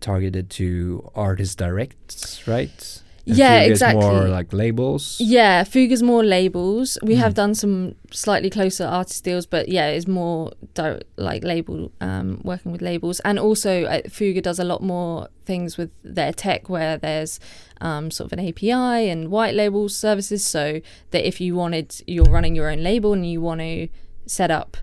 targeted 0.00 0.48
to 0.50 1.10
artists 1.14 1.54
directs, 1.54 2.46
right? 2.46 3.02
And 3.24 3.36
Yeah, 3.36 3.60
Fuga 3.60 3.64
is 3.66 3.70
exactly. 3.70 4.04
more 4.04 4.28
like 4.28 4.52
labels. 4.52 5.16
Yeah, 5.20 5.62
Fuga's 5.62 6.02
more 6.02 6.24
labels. 6.24 6.98
We 7.04 7.14
have 7.16 7.32
Mhm. 7.32 7.36
done 7.36 7.54
some 7.54 7.94
slightly 8.10 8.50
closer 8.50 8.84
artist 8.84 9.22
deals, 9.22 9.46
but 9.46 9.68
yeah, 9.68 9.86
it's 9.88 10.08
more 10.08 10.50
di- 10.74 11.00
like 11.16 11.44
label 11.44 11.92
um, 12.00 12.40
working 12.42 12.72
with 12.72 12.82
labels, 12.82 13.20
and 13.20 13.38
also 13.38 13.84
uh, 13.84 14.00
Fuga 14.08 14.40
does 14.40 14.58
a 14.58 14.64
lot 14.64 14.82
more 14.82 15.28
things 15.44 15.76
with 15.78 15.90
their 16.02 16.32
tech, 16.32 16.68
where 16.68 16.98
there's 16.98 17.38
um, 17.80 18.10
sort 18.10 18.32
of 18.32 18.38
an 18.38 18.44
API 18.48 19.08
and 19.08 19.28
white 19.30 19.54
label 19.54 19.88
services. 19.88 20.44
So 20.44 20.80
that 21.12 21.26
if 21.26 21.40
you 21.40 21.54
wanted, 21.54 21.94
you're 22.08 22.24
running 22.24 22.56
your 22.56 22.68
own 22.70 22.82
label 22.82 23.12
and 23.12 23.24
you 23.24 23.40
want 23.40 23.60
to 23.60 23.88
set 24.26 24.50
up 24.50 24.76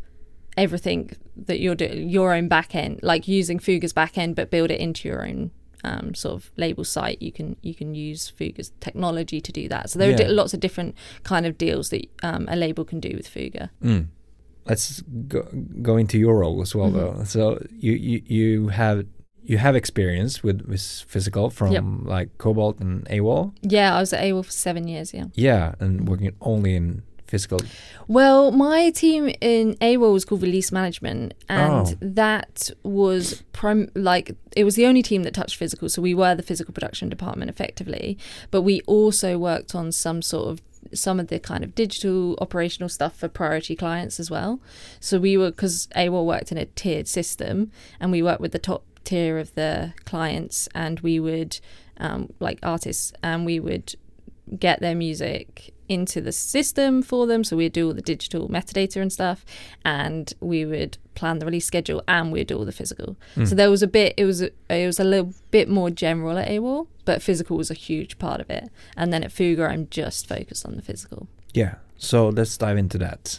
everything 0.57 1.11
that 1.35 1.59
you're 1.59 1.75
doing, 1.75 2.09
your 2.09 2.33
own 2.33 2.47
back 2.47 2.73
end, 2.75 2.99
like 3.03 3.27
using 3.27 3.59
Fuga's 3.59 3.93
back 3.93 4.17
end, 4.17 4.35
but 4.35 4.49
build 4.49 4.71
it 4.71 4.79
into 4.79 5.07
your 5.09 5.25
own 5.27 5.51
um, 5.83 6.13
sort 6.13 6.35
of 6.35 6.51
label 6.57 6.83
site. 6.83 7.21
You 7.21 7.31
can 7.31 7.55
you 7.61 7.73
can 7.73 7.95
use 7.95 8.29
Fuga's 8.29 8.71
technology 8.79 9.39
to 9.41 9.51
do 9.51 9.67
that. 9.69 9.89
So 9.89 9.99
there 9.99 10.09
are 10.09 10.11
Yeah. 10.11 10.27
di- 10.27 10.27
lots 10.29 10.53
of 10.53 10.59
different 10.59 10.95
kind 11.23 11.45
of 11.45 11.57
deals 11.57 11.89
that 11.89 12.05
um, 12.23 12.47
a 12.49 12.55
label 12.55 12.85
can 12.85 12.99
do 12.99 13.11
with 13.15 13.27
Fuga. 13.27 13.69
Mm. 13.83 14.07
Let's 14.65 15.01
go, 15.27 15.47
go 15.81 15.97
into 15.97 16.17
your 16.19 16.39
role 16.39 16.61
as 16.61 16.75
well, 16.75 16.91
Mhm. 16.91 16.93
though. 16.93 17.23
So 17.23 17.65
you, 17.79 17.93
you 17.93 18.21
you 18.25 18.67
have 18.69 19.05
you 19.43 19.57
have 19.57 19.75
experience 19.75 20.43
with 20.43 20.61
with 20.67 20.81
physical 21.07 21.49
from 21.49 21.71
Yep. 21.71 21.83
like 22.03 22.37
Kobalt 22.37 22.79
and 22.79 23.07
AWAL. 23.09 23.53
Yeah, 23.61 23.95
I 23.95 23.99
was 23.99 24.13
at 24.13 24.23
AWAL 24.23 24.43
for 24.43 24.51
seven 24.51 24.87
years. 24.87 25.13
Yeah. 25.13 25.25
Yeah, 25.33 25.73
and 25.79 26.07
working 26.07 26.31
only 26.41 26.75
in 26.75 27.01
physical. 27.29 27.59
Well, 28.07 28.51
my 28.51 28.89
team 28.89 29.31
in 29.41 29.75
AWAL 29.81 30.11
was 30.13 30.25
called 30.25 30.41
Release 30.41 30.71
Management, 30.71 31.33
and 31.47 31.87
Oh. 31.87 31.93
that 32.01 32.71
was 32.83 33.43
prim- 33.53 33.91
like 33.95 34.35
it 34.55 34.63
was 34.63 34.75
the 34.75 34.85
only 34.85 35.03
team 35.03 35.23
that 35.23 35.33
touched 35.33 35.55
physical. 35.57 35.89
So 35.89 36.01
we 36.01 36.13
were 36.13 36.35
the 36.35 36.43
physical 36.43 36.73
production 36.73 37.09
department 37.09 37.49
effectively, 37.49 38.17
but 38.51 38.61
we 38.63 38.81
also 38.81 39.37
worked 39.37 39.75
on 39.75 39.91
some 39.91 40.21
sort 40.21 40.49
of 40.49 40.61
some 40.93 41.19
of 41.19 41.27
the 41.27 41.39
kind 41.39 41.63
of 41.63 41.75
digital 41.75 42.35
operational 42.39 42.89
stuff 42.89 43.15
for 43.15 43.27
priority 43.27 43.75
clients 43.75 44.19
as 44.19 44.31
well. 44.31 44.59
So 44.99 45.19
we 45.19 45.37
were 45.37 45.51
because 45.51 45.87
AWAL 45.95 46.25
worked 46.25 46.51
in 46.51 46.57
a 46.57 46.65
tiered 46.65 47.07
system, 47.07 47.69
and 47.99 48.11
we 48.11 48.23
worked 48.23 48.41
with 48.41 48.53
the 48.53 48.59
top 48.59 48.83
tier 49.03 49.37
of 49.37 49.53
the 49.55 49.93
clients, 50.05 50.67
and 50.73 50.99
we 51.01 51.19
would 51.19 51.59
um, 51.97 52.29
like 52.39 52.59
artists, 52.63 53.11
and 53.21 53.45
we 53.45 53.59
would 53.59 53.93
get 54.57 54.79
their 54.79 54.95
music 54.95 55.73
into 55.89 56.21
the 56.21 56.31
system 56.31 57.01
for 57.01 57.27
them. 57.27 57.43
So 57.43 57.57
we'd 57.57 57.73
do 57.73 57.87
all 57.87 57.93
the 57.93 58.01
digital 58.01 58.47
metadata 58.47 59.01
and 59.01 59.11
stuff, 59.11 59.43
and 59.83 60.33
we 60.39 60.65
would 60.65 60.97
plan 61.15 61.39
the 61.39 61.45
release 61.45 61.65
schedule, 61.65 62.01
and 62.07 62.31
we'd 62.31 62.47
do 62.47 62.57
all 62.57 62.65
the 62.65 62.71
physical. 62.71 63.17
Mm. 63.35 63.47
So 63.47 63.55
there 63.55 63.69
was 63.69 63.83
a 63.83 63.87
bit. 63.87 64.13
It 64.15 64.25
was 64.25 64.41
a, 64.41 64.51
it 64.69 64.85
was 64.85 64.99
a 64.99 65.03
little 65.03 65.33
bit 65.51 65.67
more 65.67 65.89
general 65.89 66.37
at 66.37 66.47
AWAL, 66.47 66.87
but 67.03 67.21
physical 67.21 67.57
was 67.57 67.69
a 67.69 67.73
huge 67.73 68.17
part 68.19 68.39
of 68.39 68.49
it. 68.49 68.69
And 68.95 69.11
then 69.11 69.23
at 69.23 69.31
Fuga, 69.31 69.65
I'm 69.65 69.87
just 69.89 70.27
focused 70.27 70.65
on 70.65 70.75
the 70.75 70.81
physical. 70.81 71.27
Yeah. 71.53 71.75
So 72.01 72.29
let's 72.29 72.55
dive 72.57 72.77
into 72.77 72.97
that. 72.99 73.37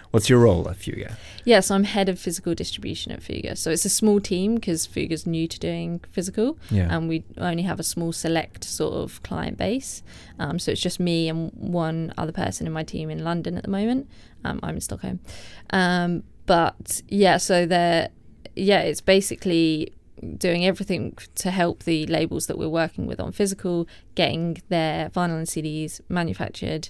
What's 0.12 0.30
your 0.30 0.38
role 0.38 0.66
at 0.70 0.76
Fuga? 0.76 1.18
Yeah, 1.44 1.60
so 1.60 1.74
I'm 1.74 1.84
head 1.84 2.08
of 2.08 2.18
physical 2.18 2.54
distribution 2.54 3.12
at 3.12 3.22
Fuga. 3.22 3.54
So 3.54 3.70
it's 3.70 3.84
a 3.84 3.90
small 3.90 4.18
team 4.18 4.54
because 4.54 4.86
Fuga's 4.86 5.26
new 5.26 5.46
to 5.46 5.58
doing 5.58 6.00
physical. 6.10 6.58
Yeah. 6.70 6.88
and 6.90 7.06
we 7.06 7.22
only 7.36 7.62
have 7.64 7.78
a 7.78 7.82
small 7.82 8.12
select 8.12 8.64
sort 8.64 8.94
of 8.94 9.22
client 9.22 9.58
base. 9.58 10.02
Um, 10.38 10.58
so 10.58 10.72
it's 10.72 10.80
just 10.80 10.98
me 10.98 11.28
and 11.28 11.52
one 11.52 12.14
other 12.16 12.32
person 12.32 12.66
in 12.66 12.72
my 12.72 12.82
team 12.82 13.10
in 13.10 13.22
London 13.22 13.58
at 13.58 13.62
the 13.62 13.70
moment. 13.70 14.08
Um, 14.42 14.58
I'm 14.62 14.76
in 14.76 14.80
Stockholm. 14.80 15.20
Um, 15.68 16.22
but 16.46 17.02
yeah, 17.08 17.36
so 17.36 17.66
they're 17.66 18.08
yeah, 18.56 18.80
it's 18.80 19.02
basically 19.02 19.92
doing 20.36 20.64
everything 20.66 21.16
to 21.36 21.50
help 21.50 21.84
the 21.84 22.06
labels 22.06 22.46
that 22.46 22.58
we're 22.58 22.68
working 22.68 23.06
with 23.06 23.20
on 23.20 23.32
physical, 23.32 23.86
getting 24.14 24.60
their 24.68 25.08
vinyl 25.10 25.38
and 25.38 25.46
CDs 25.46 26.00
manufactured 26.08 26.88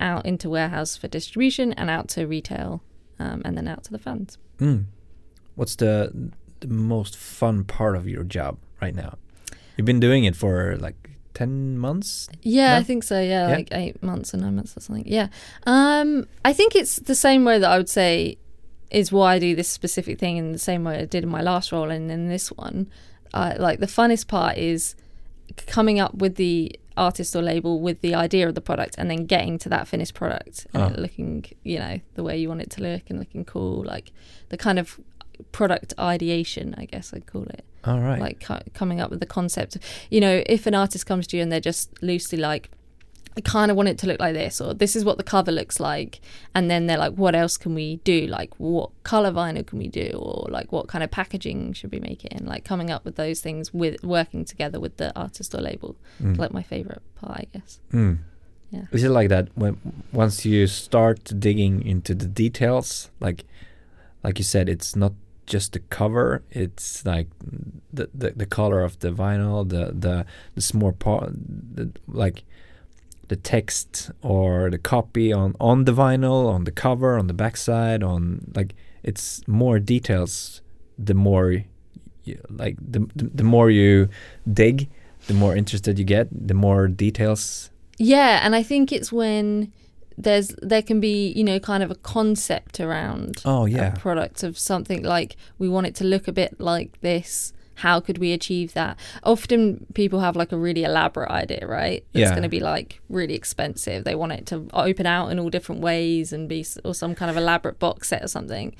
out 0.00 0.24
into 0.24 0.48
warehouse 0.48 0.96
for 0.96 1.08
distribution 1.08 1.72
and 1.74 1.90
out 1.90 2.08
to 2.08 2.26
retail, 2.26 2.82
um, 3.18 3.42
and 3.44 3.56
then 3.56 3.66
out 3.68 3.84
to 3.84 3.90
the 3.90 3.98
fans. 3.98 4.38
Mm. 4.58 4.84
What's 5.54 5.76
the 5.76 6.30
the 6.60 6.68
most 6.68 7.16
fun 7.16 7.64
part 7.64 7.96
of 7.96 8.08
your 8.08 8.24
job 8.24 8.58
right 8.80 8.94
now? 8.94 9.16
You've 9.76 9.86
been 9.86 10.00
doing 10.00 10.24
it 10.24 10.34
for 10.36 10.76
like 10.76 11.10
ten 11.34 11.78
months. 11.78 12.28
Yeah, 12.42 12.74
No? 12.74 12.76
I 12.78 12.82
think 12.82 13.04
so. 13.04 13.20
Yeah, 13.20 13.48
Yeah? 13.48 13.54
like 13.56 13.68
eight 13.72 14.02
months 14.02 14.34
or 14.34 14.38
nine 14.38 14.56
months 14.56 14.76
or 14.76 14.80
something. 14.80 15.04
Yeah. 15.06 15.28
Um, 15.66 16.26
I 16.44 16.52
think 16.52 16.74
it's 16.74 16.96
the 16.96 17.14
same 17.14 17.44
way 17.44 17.58
that 17.58 17.70
I 17.70 17.76
would 17.76 17.88
say 17.88 18.38
is 18.90 19.12
why 19.12 19.34
I 19.34 19.38
do 19.38 19.54
this 19.54 19.68
specific 19.68 20.18
thing 20.18 20.36
in 20.36 20.52
the 20.52 20.58
same 20.58 20.84
way 20.84 20.98
I 21.00 21.04
did 21.04 21.22
in 21.24 21.28
my 21.30 21.42
last 21.42 21.72
role 21.72 21.90
and 21.90 22.10
in 22.10 22.28
this 22.28 22.48
one. 22.50 22.88
Uh, 23.34 23.54
like 23.58 23.78
the 23.80 23.86
funnest 23.86 24.26
part 24.28 24.56
is 24.56 24.94
coming 25.66 26.00
up 26.00 26.14
with 26.14 26.36
the 26.36 26.78
artist 26.96 27.36
or 27.36 27.42
label 27.42 27.80
with 27.80 28.00
the 28.00 28.14
idea 28.14 28.48
of 28.48 28.54
the 28.54 28.60
product 28.60 28.94
and 28.98 29.08
then 29.10 29.24
getting 29.26 29.56
to 29.58 29.68
that 29.68 29.86
finished 29.86 30.14
product 30.14 30.66
and 30.74 30.96
Oh. 30.96 31.00
looking 31.00 31.44
you 31.62 31.78
know 31.78 32.00
the 32.14 32.22
way 32.24 32.36
you 32.36 32.48
want 32.48 32.60
it 32.60 32.70
to 32.70 32.82
look 32.82 33.02
and 33.08 33.18
looking 33.20 33.44
cool 33.44 33.84
like 33.84 34.10
the 34.48 34.56
kind 34.56 34.80
of 34.80 34.98
product 35.52 35.94
ideation 35.96 36.74
i 36.76 36.84
guess 36.86 37.14
i'd 37.14 37.24
call 37.26 37.44
it 37.44 37.64
All 37.84 38.00
right. 38.00 38.18
like 38.20 38.40
co- 38.40 38.62
coming 38.74 39.00
up 39.00 39.10
with 39.10 39.20
the 39.20 39.26
concept 39.26 39.76
you 40.10 40.20
know 40.20 40.42
if 40.46 40.66
an 40.66 40.74
artist 40.74 41.06
comes 41.06 41.28
to 41.28 41.36
you 41.36 41.42
and 41.44 41.52
they're 41.52 41.60
just 41.60 42.02
loosely 42.02 42.36
like 42.38 42.68
I 43.38 43.40
kind 43.40 43.70
of 43.70 43.76
want 43.76 43.88
it 43.88 43.98
to 43.98 44.06
look 44.08 44.18
like 44.18 44.34
this, 44.34 44.60
or 44.60 44.74
this 44.74 44.96
is 44.96 45.04
what 45.04 45.16
the 45.16 45.22
cover 45.22 45.52
looks 45.52 45.78
like, 45.78 46.20
and 46.56 46.68
then 46.68 46.86
they're 46.86 46.98
like, 46.98 47.14
what 47.14 47.34
else 47.36 47.56
can 47.56 47.72
we 47.72 47.96
do? 48.02 48.26
Like, 48.26 48.52
what 48.58 48.90
color 49.04 49.30
vinyl 49.30 49.64
can 49.64 49.78
we 49.78 49.86
do, 49.86 50.10
or 50.20 50.48
like, 50.50 50.72
what 50.72 50.88
kind 50.88 51.04
of 51.04 51.10
packaging 51.12 51.72
should 51.72 51.92
we 51.92 52.00
make 52.00 52.24
it 52.24 52.32
in? 52.32 52.46
Like, 52.46 52.64
coming 52.64 52.90
up 52.90 53.04
with 53.04 53.14
those 53.14 53.40
things 53.40 53.72
with 53.72 54.02
working 54.02 54.44
together 54.44 54.80
with 54.80 54.96
the 54.96 55.16
artist 55.16 55.54
or 55.54 55.60
label, 55.60 55.94
Mm. 56.20 56.36
like 56.36 56.52
my 56.52 56.64
favorite 56.64 57.02
part, 57.14 57.38
I 57.42 57.46
guess. 57.52 57.78
Mm. 57.92 58.18
Yeah. 58.70 58.84
Is 58.92 59.04
it 59.04 59.10
like 59.10 59.28
that 59.28 59.48
when 59.54 59.78
once 60.12 60.44
you 60.44 60.66
start 60.66 61.32
digging 61.38 61.80
into 61.86 62.14
the 62.14 62.26
details, 62.26 63.10
like 63.20 63.44
like 64.24 64.36
you 64.38 64.44
said, 64.44 64.68
it's 64.68 64.96
not 64.96 65.12
just 65.46 65.72
the 65.74 65.78
cover; 65.78 66.42
it's 66.50 67.06
like 67.06 67.28
the 67.92 68.10
the, 68.12 68.32
the 68.32 68.46
color 68.46 68.82
of 68.82 68.98
the 68.98 69.10
vinyl, 69.10 69.66
the 69.66 69.92
the 69.98 70.26
the 70.54 70.60
small 70.60 70.92
part, 70.92 71.30
the, 71.76 71.92
like 72.08 72.42
the 73.28 73.36
text 73.36 74.10
or 74.22 74.70
the 74.70 74.78
copy 74.78 75.32
on 75.32 75.54
on 75.60 75.84
the 75.84 75.92
vinyl, 75.92 76.52
on 76.52 76.64
the 76.64 76.72
cover, 76.72 77.18
on 77.18 77.26
the 77.26 77.34
backside, 77.34 78.02
on 78.02 78.50
like 78.54 78.74
it's 79.02 79.46
more 79.46 79.78
details. 79.78 80.62
The 80.98 81.14
more 81.14 81.64
you, 82.24 82.40
like 82.50 82.76
the, 82.80 83.00
the 83.14 83.30
the 83.34 83.44
more 83.44 83.70
you 83.70 84.08
dig, 84.52 84.88
the 85.26 85.34
more 85.34 85.54
interested 85.56 85.98
you 85.98 86.04
get, 86.04 86.28
the 86.48 86.54
more 86.54 86.88
details 86.88 87.70
Yeah, 87.98 88.40
and 88.44 88.54
I 88.56 88.62
think 88.62 88.92
it's 88.92 89.12
when 89.12 89.72
there's 90.16 90.48
there 90.62 90.82
can 90.82 90.98
be 91.00 91.32
you 91.36 91.44
know 91.44 91.60
kind 91.60 91.82
of 91.82 91.90
a 91.90 91.94
concept 91.94 92.80
around 92.80 93.40
Oh 93.44 93.66
yeah. 93.66 93.94
a 93.94 93.98
product 93.98 94.42
of 94.42 94.58
something 94.58 95.04
like 95.04 95.36
we 95.58 95.68
want 95.68 95.86
it 95.86 95.94
to 95.96 96.04
look 96.04 96.26
a 96.28 96.32
bit 96.32 96.58
like 96.58 97.00
this 97.02 97.52
how 97.78 98.00
could 98.00 98.18
we 98.18 98.32
achieve 98.32 98.74
that? 98.74 98.96
Often 99.22 99.86
people 99.94 100.20
have 100.20 100.36
like 100.36 100.52
a 100.52 100.56
really 100.58 100.84
elaborate 100.84 101.30
idea 101.30 101.66
right? 101.66 102.04
It's 102.12 102.20
Yeah. 102.20 102.30
going 102.30 102.42
to 102.42 102.48
be 102.48 102.60
like 102.60 103.00
really 103.08 103.34
expensive. 103.34 104.04
They 104.04 104.14
want 104.14 104.32
it 104.32 104.46
to 104.46 104.68
open 104.72 105.06
out 105.06 105.28
in 105.30 105.38
all 105.38 105.50
different 105.50 105.80
ways 105.80 106.32
and 106.32 106.48
be 106.48 106.64
or 106.84 106.94
some 106.94 107.14
kind 107.14 107.30
of 107.30 107.36
elaborate 107.36 107.78
box 107.78 108.08
set 108.08 108.22
or 108.22 108.28
something. 108.28 108.74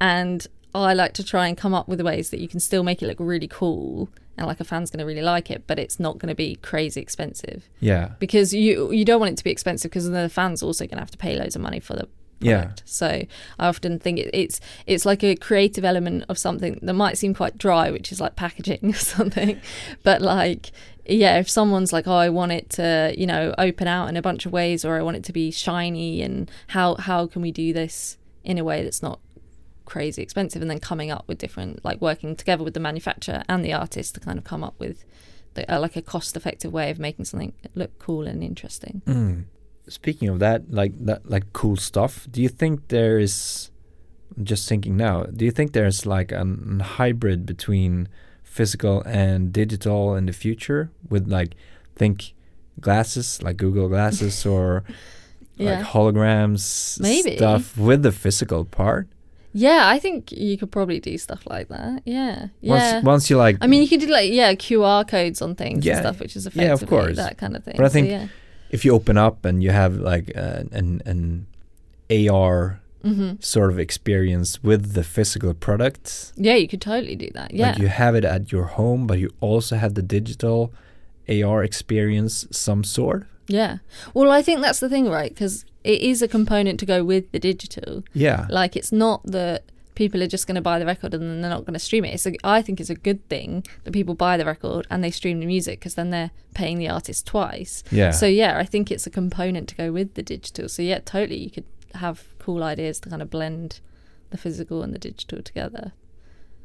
And 0.00 0.46
i 0.74 0.92
like 0.92 1.14
to 1.14 1.24
try 1.24 1.48
and 1.48 1.56
come 1.56 1.72
up 1.72 1.88
with 1.88 1.98
ways 2.02 2.28
that 2.28 2.40
you 2.40 2.46
can 2.46 2.60
still 2.60 2.82
make 2.82 3.02
it 3.02 3.06
look 3.06 3.16
really 3.18 3.48
cool 3.48 4.06
and 4.36 4.46
like 4.46 4.60
a 4.60 4.64
fan's 4.64 4.90
going 4.90 4.98
to 4.98 5.04
really 5.06 5.22
like 5.22 5.50
it 5.50 5.62
but 5.66 5.78
it's 5.78 5.98
not 5.98 6.18
going 6.18 6.28
to 6.28 6.34
be 6.34 6.56
crazy 6.56 7.00
expensive. 7.00 7.68
Yeah. 7.80 8.10
because 8.18 8.52
you 8.52 8.92
you 8.92 9.04
don't 9.04 9.18
want 9.18 9.32
it 9.32 9.38
to 9.38 9.44
be 9.44 9.50
expensive 9.50 9.90
because 9.90 10.04
then 10.08 10.22
the 10.22 10.28
fans 10.28 10.62
also 10.62 10.84
going 10.84 10.98
to 10.98 11.04
have 11.06 11.10
to 11.10 11.18
pay 11.18 11.36
loads 11.36 11.56
of 11.56 11.62
money 11.62 11.80
for 11.80 11.94
the 11.96 12.06
Yeah. 12.40 12.72
So 12.84 13.06
I 13.58 13.68
often 13.68 13.98
think 13.98 14.18
it, 14.18 14.30
it's 14.32 14.60
it's 14.86 15.04
like 15.04 15.24
a 15.24 15.34
creative 15.36 15.84
element 15.84 16.24
of 16.28 16.38
something 16.38 16.78
that 16.82 16.94
might 16.94 17.18
seem 17.18 17.34
quite 17.34 17.58
dry, 17.58 17.90
which 17.90 18.12
is 18.12 18.20
like 18.20 18.36
packaging 18.36 18.80
or 18.90 18.94
something, 18.94 19.60
but 20.02 20.22
like 20.22 20.72
yeah, 21.08 21.38
if 21.38 21.48
someone's 21.48 21.92
like, 21.92 22.06
oh, 22.06 22.12
I 22.12 22.28
want 22.28 22.52
it 22.52 22.70
to 22.70 23.14
you 23.16 23.26
know 23.26 23.54
open 23.58 23.88
out 23.88 24.08
in 24.08 24.16
a 24.16 24.22
bunch 24.22 24.46
of 24.46 24.52
ways, 24.52 24.84
or 24.84 24.96
I 24.96 25.02
want 25.02 25.16
it 25.16 25.24
to 25.24 25.32
be 25.32 25.50
shiny, 25.50 26.22
and 26.22 26.50
how 26.68 26.96
how 26.96 27.26
can 27.26 27.42
we 27.42 27.50
do 27.50 27.72
this 27.72 28.18
in 28.44 28.58
a 28.58 28.64
way 28.64 28.82
that's 28.82 29.02
not 29.02 29.20
crazy 29.84 30.22
expensive, 30.22 30.62
and 30.62 30.70
then 30.70 30.80
coming 30.80 31.10
up 31.10 31.26
with 31.26 31.38
different 31.38 31.84
like 31.84 32.00
working 32.00 32.36
together 32.36 32.62
with 32.62 32.74
the 32.74 32.80
manufacturer 32.80 33.42
and 33.48 33.64
the 33.64 33.72
artist 33.72 34.14
to 34.14 34.20
kind 34.20 34.38
of 34.38 34.44
come 34.44 34.62
up 34.62 34.78
with 34.78 35.04
the, 35.54 35.74
uh, 35.74 35.80
like 35.80 35.96
a 35.96 36.02
cost 36.02 36.36
effective 36.36 36.72
way 36.72 36.90
of 36.90 36.98
making 36.98 37.24
something 37.24 37.52
look 37.74 37.98
cool 37.98 38.26
and 38.26 38.42
interesting. 38.42 39.02
Mm. 39.06 39.44
Speaking 39.88 40.28
of 40.28 40.38
that, 40.40 40.70
like 40.70 40.92
that, 41.06 41.28
like 41.30 41.52
cool 41.52 41.76
stuff. 41.76 42.26
Do 42.30 42.42
you 42.42 42.48
think 42.48 42.88
there 42.88 43.18
is? 43.18 43.70
I'm 44.36 44.44
just 44.44 44.68
thinking 44.68 44.96
now. 44.96 45.24
Do 45.24 45.44
you 45.44 45.50
think 45.50 45.72
there's 45.72 46.06
like 46.06 46.30
a 46.32 46.44
hybrid 46.82 47.44
between 47.46 48.08
physical 48.44 49.02
and 49.02 49.52
digital 49.52 50.14
in 50.14 50.26
the 50.26 50.32
future? 50.32 50.90
With 51.08 51.26
like, 51.28 51.54
think 51.96 52.34
glasses, 52.80 53.42
like 53.42 53.56
Google 53.56 53.88
glasses, 53.88 54.46
or 54.54 54.84
Yeah. 55.56 55.78
like 55.78 55.86
holograms, 55.86 57.00
Maybe. 57.00 57.36
stuff 57.36 57.76
with 57.76 58.02
the 58.02 58.12
physical 58.12 58.64
part. 58.64 59.08
Yeah, 59.54 59.88
I 59.88 59.98
think 59.98 60.30
you 60.30 60.56
could 60.58 60.70
probably 60.70 61.00
do 61.00 61.16
stuff 61.18 61.42
like 61.46 61.68
that. 61.68 62.02
Yeah, 62.04 62.48
yeah. 62.60 63.00
once 63.02 63.28
you 63.30 63.36
like, 63.38 63.56
I 63.60 63.66
mean, 63.66 63.82
you 63.82 63.88
could 63.88 64.00
do 64.00 64.06
like 64.06 64.30
yeah 64.30 64.52
QR 64.54 65.08
codes 65.08 65.40
on 65.42 65.54
things 65.56 65.84
Yeah, 65.84 65.94
and 65.96 66.02
stuff, 66.02 66.20
which 66.20 66.36
is 66.36 66.44
yeah, 66.44 66.74
effectively 66.74 66.84
of 66.84 66.88
course. 66.90 67.16
that 67.16 67.38
kind 67.38 67.56
of 67.56 67.64
thing. 67.64 67.74
But 67.76 67.86
I 67.86 67.88
So, 67.88 67.92
think- 67.92 68.08
yeah. 68.10 68.26
If 68.70 68.84
you 68.84 68.92
open 68.94 69.16
up 69.16 69.44
and 69.44 69.62
you 69.62 69.70
have 69.70 69.96
like 69.96 70.30
uh, 70.36 70.64
an 70.72 71.02
an 71.06 71.46
AR 72.10 72.80
hmm 73.02 73.34
sort 73.40 73.70
of 73.70 73.78
experience 73.78 74.60
with 74.64 74.92
the 74.94 75.04
physical 75.04 75.54
product. 75.54 76.32
yeah, 76.36 76.54
you 76.56 76.66
could 76.66 76.80
totally 76.80 77.14
do 77.16 77.30
that. 77.34 77.54
Yeah, 77.54 77.68
Like 77.70 77.78
you 77.78 77.86
have 77.88 78.16
it 78.16 78.24
at 78.24 78.50
your 78.50 78.64
home, 78.64 79.06
but 79.06 79.18
you 79.20 79.30
also 79.40 79.76
have 79.76 79.94
the 79.94 80.02
digital 80.02 80.72
AR 81.28 81.62
experience 81.62 82.46
some 82.50 82.82
sort. 82.84 83.26
yeah. 83.46 83.78
Well, 84.14 84.30
I 84.32 84.42
think 84.42 84.60
that's 84.62 84.80
the 84.80 84.88
thing, 84.88 85.08
right? 85.08 85.30
Because 85.32 85.64
it 85.84 86.00
is 86.00 86.22
a 86.22 86.28
component 86.28 86.80
to 86.80 86.86
go 86.86 87.04
with 87.04 87.30
the 87.32 87.38
digital. 87.38 88.02
Yeah. 88.14 88.46
Like 88.50 88.74
it's 88.76 88.90
not 88.92 89.22
that 89.30 89.62
people 89.98 90.22
are 90.22 90.28
just 90.28 90.46
going 90.46 90.54
to 90.54 90.60
buy 90.60 90.78
the 90.78 90.86
record 90.86 91.12
and 91.12 91.24
then 91.24 91.40
they're 91.40 91.50
not 91.50 91.64
going 91.64 91.74
to 91.74 91.80
stream 91.80 92.04
it. 92.04 92.14
It's 92.14 92.24
a, 92.24 92.32
I 92.44 92.62
think 92.62 92.80
it's 92.80 92.88
a 92.88 92.94
good 92.94 93.28
thing 93.28 93.66
that 93.82 93.92
people 93.92 94.14
buy 94.14 94.36
the 94.36 94.44
record 94.44 94.86
and 94.90 95.02
they 95.02 95.10
stream 95.10 95.40
the 95.40 95.46
music 95.46 95.80
because 95.80 95.96
then 95.96 96.10
they're 96.10 96.30
paying 96.54 96.78
the 96.78 96.88
artist 96.88 97.26
twice. 97.26 97.82
Yeah. 97.90 98.12
So 98.12 98.26
yeah, 98.26 98.58
I 98.58 98.64
think 98.64 98.92
it's 98.92 99.08
a 99.08 99.10
component 99.10 99.68
to 99.70 99.74
go 99.74 99.90
with 99.90 100.14
the 100.14 100.22
digital. 100.22 100.68
So 100.68 100.82
yeah, 100.82 101.00
totally, 101.00 101.38
you 101.38 101.50
could 101.50 101.64
have 101.96 102.28
cool 102.38 102.62
ideas 102.62 103.00
to 103.00 103.10
kind 103.10 103.20
of 103.20 103.28
blend 103.28 103.80
the 104.30 104.38
physical 104.38 104.84
and 104.84 104.94
the 104.94 105.00
digital 105.00 105.42
together. 105.42 105.92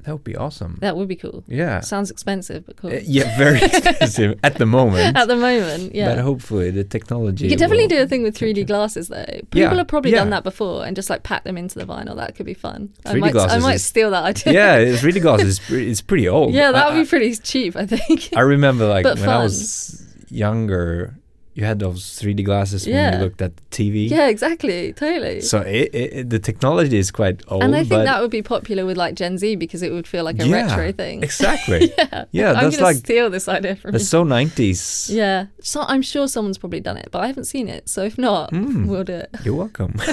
That 0.04 0.12
would 0.14 0.24
be 0.24 0.36
awesome. 0.36 0.78
That 0.82 0.96
would 0.98 1.08
be 1.08 1.16
cool. 1.16 1.44
yeah. 1.48 1.80
Sounds 1.82 2.12
expensive, 2.12 2.66
but 2.66 2.78
cool. 2.78 2.92
Uh, 2.92 3.00
yeah, 3.04 3.38
very 3.38 3.62
expensive 3.64 4.40
at 4.44 4.56
the 4.58 4.66
moment. 4.66 5.18
At 5.18 5.28
the 5.28 5.36
moment, 5.36 5.96
yeah. 5.96 6.10
But 6.16 6.20
hopefully 6.24 6.72
the 6.72 6.84
technology 6.84 7.46
you 7.46 7.50
could 7.52 7.60
definitely 7.60 7.88
do 7.88 8.02
a 8.02 8.08
thing 8.08 8.24
with 8.24 8.38
3D 8.38 8.68
glasses 8.68 9.08
though. 9.08 9.26
People 9.26 9.60
Yeah, 9.62 9.74
have 9.76 9.88
probably 9.88 10.12
yeah. 10.12 10.18
done 10.20 10.30
that 10.32 10.44
before 10.44 10.86
and 10.86 10.96
just 10.96 11.10
like 11.10 11.24
pack 11.24 11.44
them 11.44 11.58
into 11.58 11.80
the 11.80 11.86
vinyl. 11.86 12.16
That 12.16 12.36
could 12.36 12.46
be 12.46 12.54
fun. 12.54 12.94
I 13.06 13.14
3D 13.14 13.20
might, 13.20 13.36
I 13.36 13.60
might 13.60 13.76
is- 13.76 13.86
steal 13.86 14.12
that 14.12 14.24
idea. 14.24 14.54
yeah, 14.54 14.76
it's 14.78 15.02
3D 15.02 15.22
glasses 15.22 15.60
is 15.72 16.02
pretty 16.02 16.28
old. 16.28 16.54
yeah, 16.54 16.72
that 16.72 16.92
would 16.94 17.02
be 17.02 17.08
pretty 17.08 17.36
cheap, 17.36 17.76
I 17.76 17.86
think. 17.86 18.30
I 18.36 18.42
remember 18.42 18.88
like 18.88 19.04
But 19.04 19.20
when 19.20 19.30
I 19.30 19.42
was 19.44 20.06
younger, 20.30 21.16
you 21.56 21.64
had 21.66 21.78
those 21.80 22.04
3D 22.20 22.44
glasses 22.46 22.88
when 22.88 23.14
you 23.14 23.20
looked 23.20 23.40
at 23.42 23.56
the 23.58 23.64
TV. 23.70 24.10
yeah, 24.10 24.28
exactly, 24.28 24.92
totally. 24.94 25.40
So 25.42 25.60
it, 25.62 25.94
it, 25.94 26.14
it- 26.14 26.30
the 26.30 26.40
technology 26.40 26.98
is 26.98 27.12
quite 27.12 27.44
old. 27.48 27.62
and 27.64 27.76
I 27.76 27.84
think 27.84 28.06
that 28.06 28.22
would 28.22 28.32
be 28.32 28.42
popular 28.42 28.86
with 28.86 28.98
like 28.98 29.14
Gen 29.14 29.38
Z 29.38 29.56
because 29.58 29.84
it 29.84 29.92
would 29.92 30.08
feel 30.08 30.24
like 30.24 30.42
a 30.42 30.48
Yeah, 30.48 30.66
retro 30.66 30.92
thing. 30.92 31.22
Exactly. 31.22 31.94
yeah, 31.98 32.26
Yeah, 32.32 32.54
I'm 32.54 32.64
that's 32.64 32.78
gonna 32.78 32.88
like- 32.88 32.96
steal 32.98 33.30
this 33.30 33.48
idea 33.48 33.76
from 33.76 33.92
That's 33.92 34.04
you. 34.06 34.08
so 34.08 34.24
90s. 34.26 35.14
Yeah, 35.14 35.46
so 35.62 35.82
I'm 35.88 36.02
sure 36.02 36.28
someone's 36.28 36.58
probably 36.58 36.80
done 36.80 36.98
it, 36.98 37.10
but 37.12 37.22
I 37.22 37.28
haven't 37.28 37.46
seen 37.46 37.68
it. 37.70 37.88
So 37.88 38.04
if 38.04 38.18
not, 38.18 38.52
Mm. 38.52 38.88
we'll 38.88 39.04
do 39.04 39.14
it. 39.14 39.30
You're 39.46 39.56
welcome. 39.56 39.94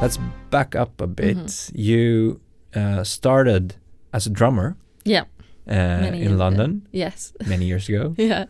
Let's 0.00 0.16
back 0.48 0.74
up 0.74 0.98
a 1.00 1.06
bit. 1.06 1.36
Mm-hmm. 1.36 1.76
You 1.78 2.40
uh, 2.74 3.04
started 3.04 3.74
as 4.14 4.26
a 4.26 4.30
drummer 4.30 4.76
Yeah. 5.04 5.24
uh, 5.68 6.12
in. 6.14 6.36
London 6.38 6.86
Yes. 6.92 7.32
many 7.46 7.64
years 7.66 7.88
ago, 7.88 8.14
yeah. 8.18 8.44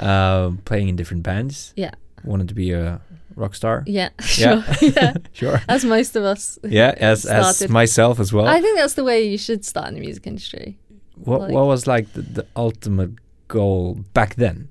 uh, 0.00 0.50
playing 0.64 0.88
in 0.88 0.96
different 0.96 1.22
bands. 1.22 1.72
Yeah. 1.76 1.92
Wanted 2.24 2.48
to 2.48 2.54
be 2.54 2.72
a 2.72 3.00
rock 3.36 3.54
star. 3.54 3.82
Yeah. 3.86 4.08
Yeah. 4.38 4.62
Sure. 4.62 4.90
yeah. 4.96 5.14
Sure. 5.32 5.60
As 5.68 5.84
most 5.84 6.16
of 6.16 6.24
us. 6.24 6.58
Yeah, 6.64 6.94
as 6.98 7.24
as 7.26 7.68
myself 7.68 8.20
as 8.20 8.32
well. 8.32 8.46
I 8.46 8.60
think 8.60 8.78
that's 8.78 8.94
the 8.94 9.04
way 9.04 9.28
you 9.30 9.38
should 9.38 9.64
start 9.64 9.88
in 9.88 9.94
the 9.94 10.00
music 10.00 10.26
industry. 10.26 10.76
what 11.24 11.40
like- 11.40 11.52
what 11.52 11.66
was 11.66 11.86
like 11.86 12.12
the, 12.14 12.22
the 12.22 12.44
ultimate 12.54 13.10
goal 13.48 13.94
back 14.12 14.34
then? 14.34 14.68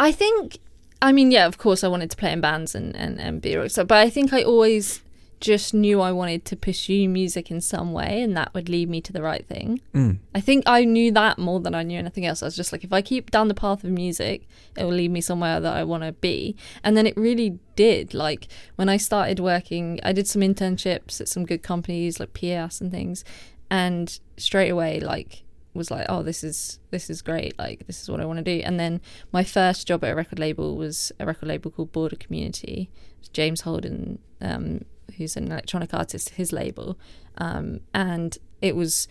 I 0.00 0.12
think, 0.12 0.58
I 1.00 1.12
mean, 1.12 1.30
yeah, 1.32 1.46
of 1.46 1.56
course, 1.58 1.84
I 1.84 1.88
wanted 1.88 2.10
to 2.10 2.16
play 2.16 2.32
in 2.32 2.40
bands 2.40 2.74
and, 2.74 2.96
and, 2.96 3.20
and 3.20 3.40
be 3.40 3.54
a 3.54 3.60
rock 3.60 3.70
star, 3.70 3.84
but 3.84 3.98
I 4.06 4.10
think 4.10 4.32
I 4.32 4.42
always 4.42 5.00
just 5.40 5.74
knew 5.74 6.00
I 6.00 6.12
wanted 6.12 6.44
to 6.46 6.56
pursue 6.56 7.08
music 7.08 7.50
in 7.50 7.60
some 7.60 7.92
way 7.92 8.22
and 8.22 8.36
that 8.36 8.52
would 8.54 8.68
lead 8.68 8.88
me 8.88 9.00
to 9.02 9.12
the 9.12 9.22
right 9.22 9.46
thing. 9.46 9.80
Mm. 9.94 10.18
I 10.34 10.40
think 10.40 10.64
I 10.66 10.84
knew 10.84 11.12
that 11.12 11.38
more 11.38 11.60
than 11.60 11.74
I 11.74 11.82
knew 11.82 11.98
anything 11.98 12.26
else. 12.26 12.42
I 12.42 12.46
was 12.46 12.56
just 12.56 12.72
like, 12.72 12.84
if 12.84 12.92
I 12.92 13.02
keep 13.02 13.30
down 13.30 13.48
the 13.48 13.54
path 13.54 13.84
of 13.84 13.90
music, 13.90 14.46
it 14.76 14.84
will 14.84 14.92
lead 14.92 15.10
me 15.10 15.20
somewhere 15.20 15.60
that 15.60 15.74
I 15.74 15.84
want 15.84 16.02
to 16.04 16.12
be. 16.12 16.56
And 16.82 16.96
then 16.96 17.06
it 17.06 17.16
really 17.16 17.58
did. 17.76 18.14
Like 18.14 18.48
when 18.76 18.88
I 18.88 18.96
started 18.96 19.40
working, 19.40 20.00
I 20.02 20.12
did 20.12 20.26
some 20.26 20.42
internships 20.42 21.20
at 21.20 21.28
some 21.28 21.44
good 21.44 21.62
companies 21.62 22.18
like 22.20 22.32
PIAS 22.32 22.80
and 22.80 22.90
things, 22.90 23.24
and 23.70 24.18
straight 24.36 24.70
away, 24.70 25.00
like 25.00 25.44
was 25.74 25.90
like, 25.90 26.06
oh, 26.08 26.22
this 26.22 26.44
is 26.44 26.78
this 26.90 27.10
is 27.10 27.20
great. 27.20 27.58
Like 27.58 27.86
this 27.86 28.02
is 28.02 28.08
what 28.08 28.20
I 28.20 28.24
want 28.24 28.38
to 28.38 28.44
do. 28.44 28.62
And 28.64 28.78
then 28.78 29.00
my 29.32 29.44
first 29.44 29.86
job 29.86 30.04
at 30.04 30.12
a 30.12 30.14
record 30.14 30.38
label 30.38 30.76
was 30.76 31.12
a 31.18 31.26
record 31.26 31.48
label 31.48 31.70
called 31.70 31.92
Border 31.92 32.16
Community. 32.16 32.90
James 33.32 33.62
Holden, 33.62 34.20
um, 34.40 34.84
who's 35.16 35.36
an 35.36 35.46
electronic 35.50 35.92
artist, 35.94 36.30
his 36.30 36.52
label, 36.52 36.98
um, 37.38 37.80
and 37.92 38.38
it 38.60 38.76
was 38.76 39.08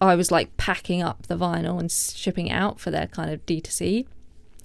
I 0.00 0.14
was 0.14 0.30
like 0.30 0.56
packing 0.56 1.02
up 1.02 1.26
the 1.26 1.36
vinyl 1.36 1.78
and 1.78 1.90
shipping 1.92 2.46
it 2.48 2.52
out 2.52 2.80
for 2.80 2.90
their 2.90 3.06
kind 3.06 3.30
of 3.30 3.44
D2C. 3.46 4.06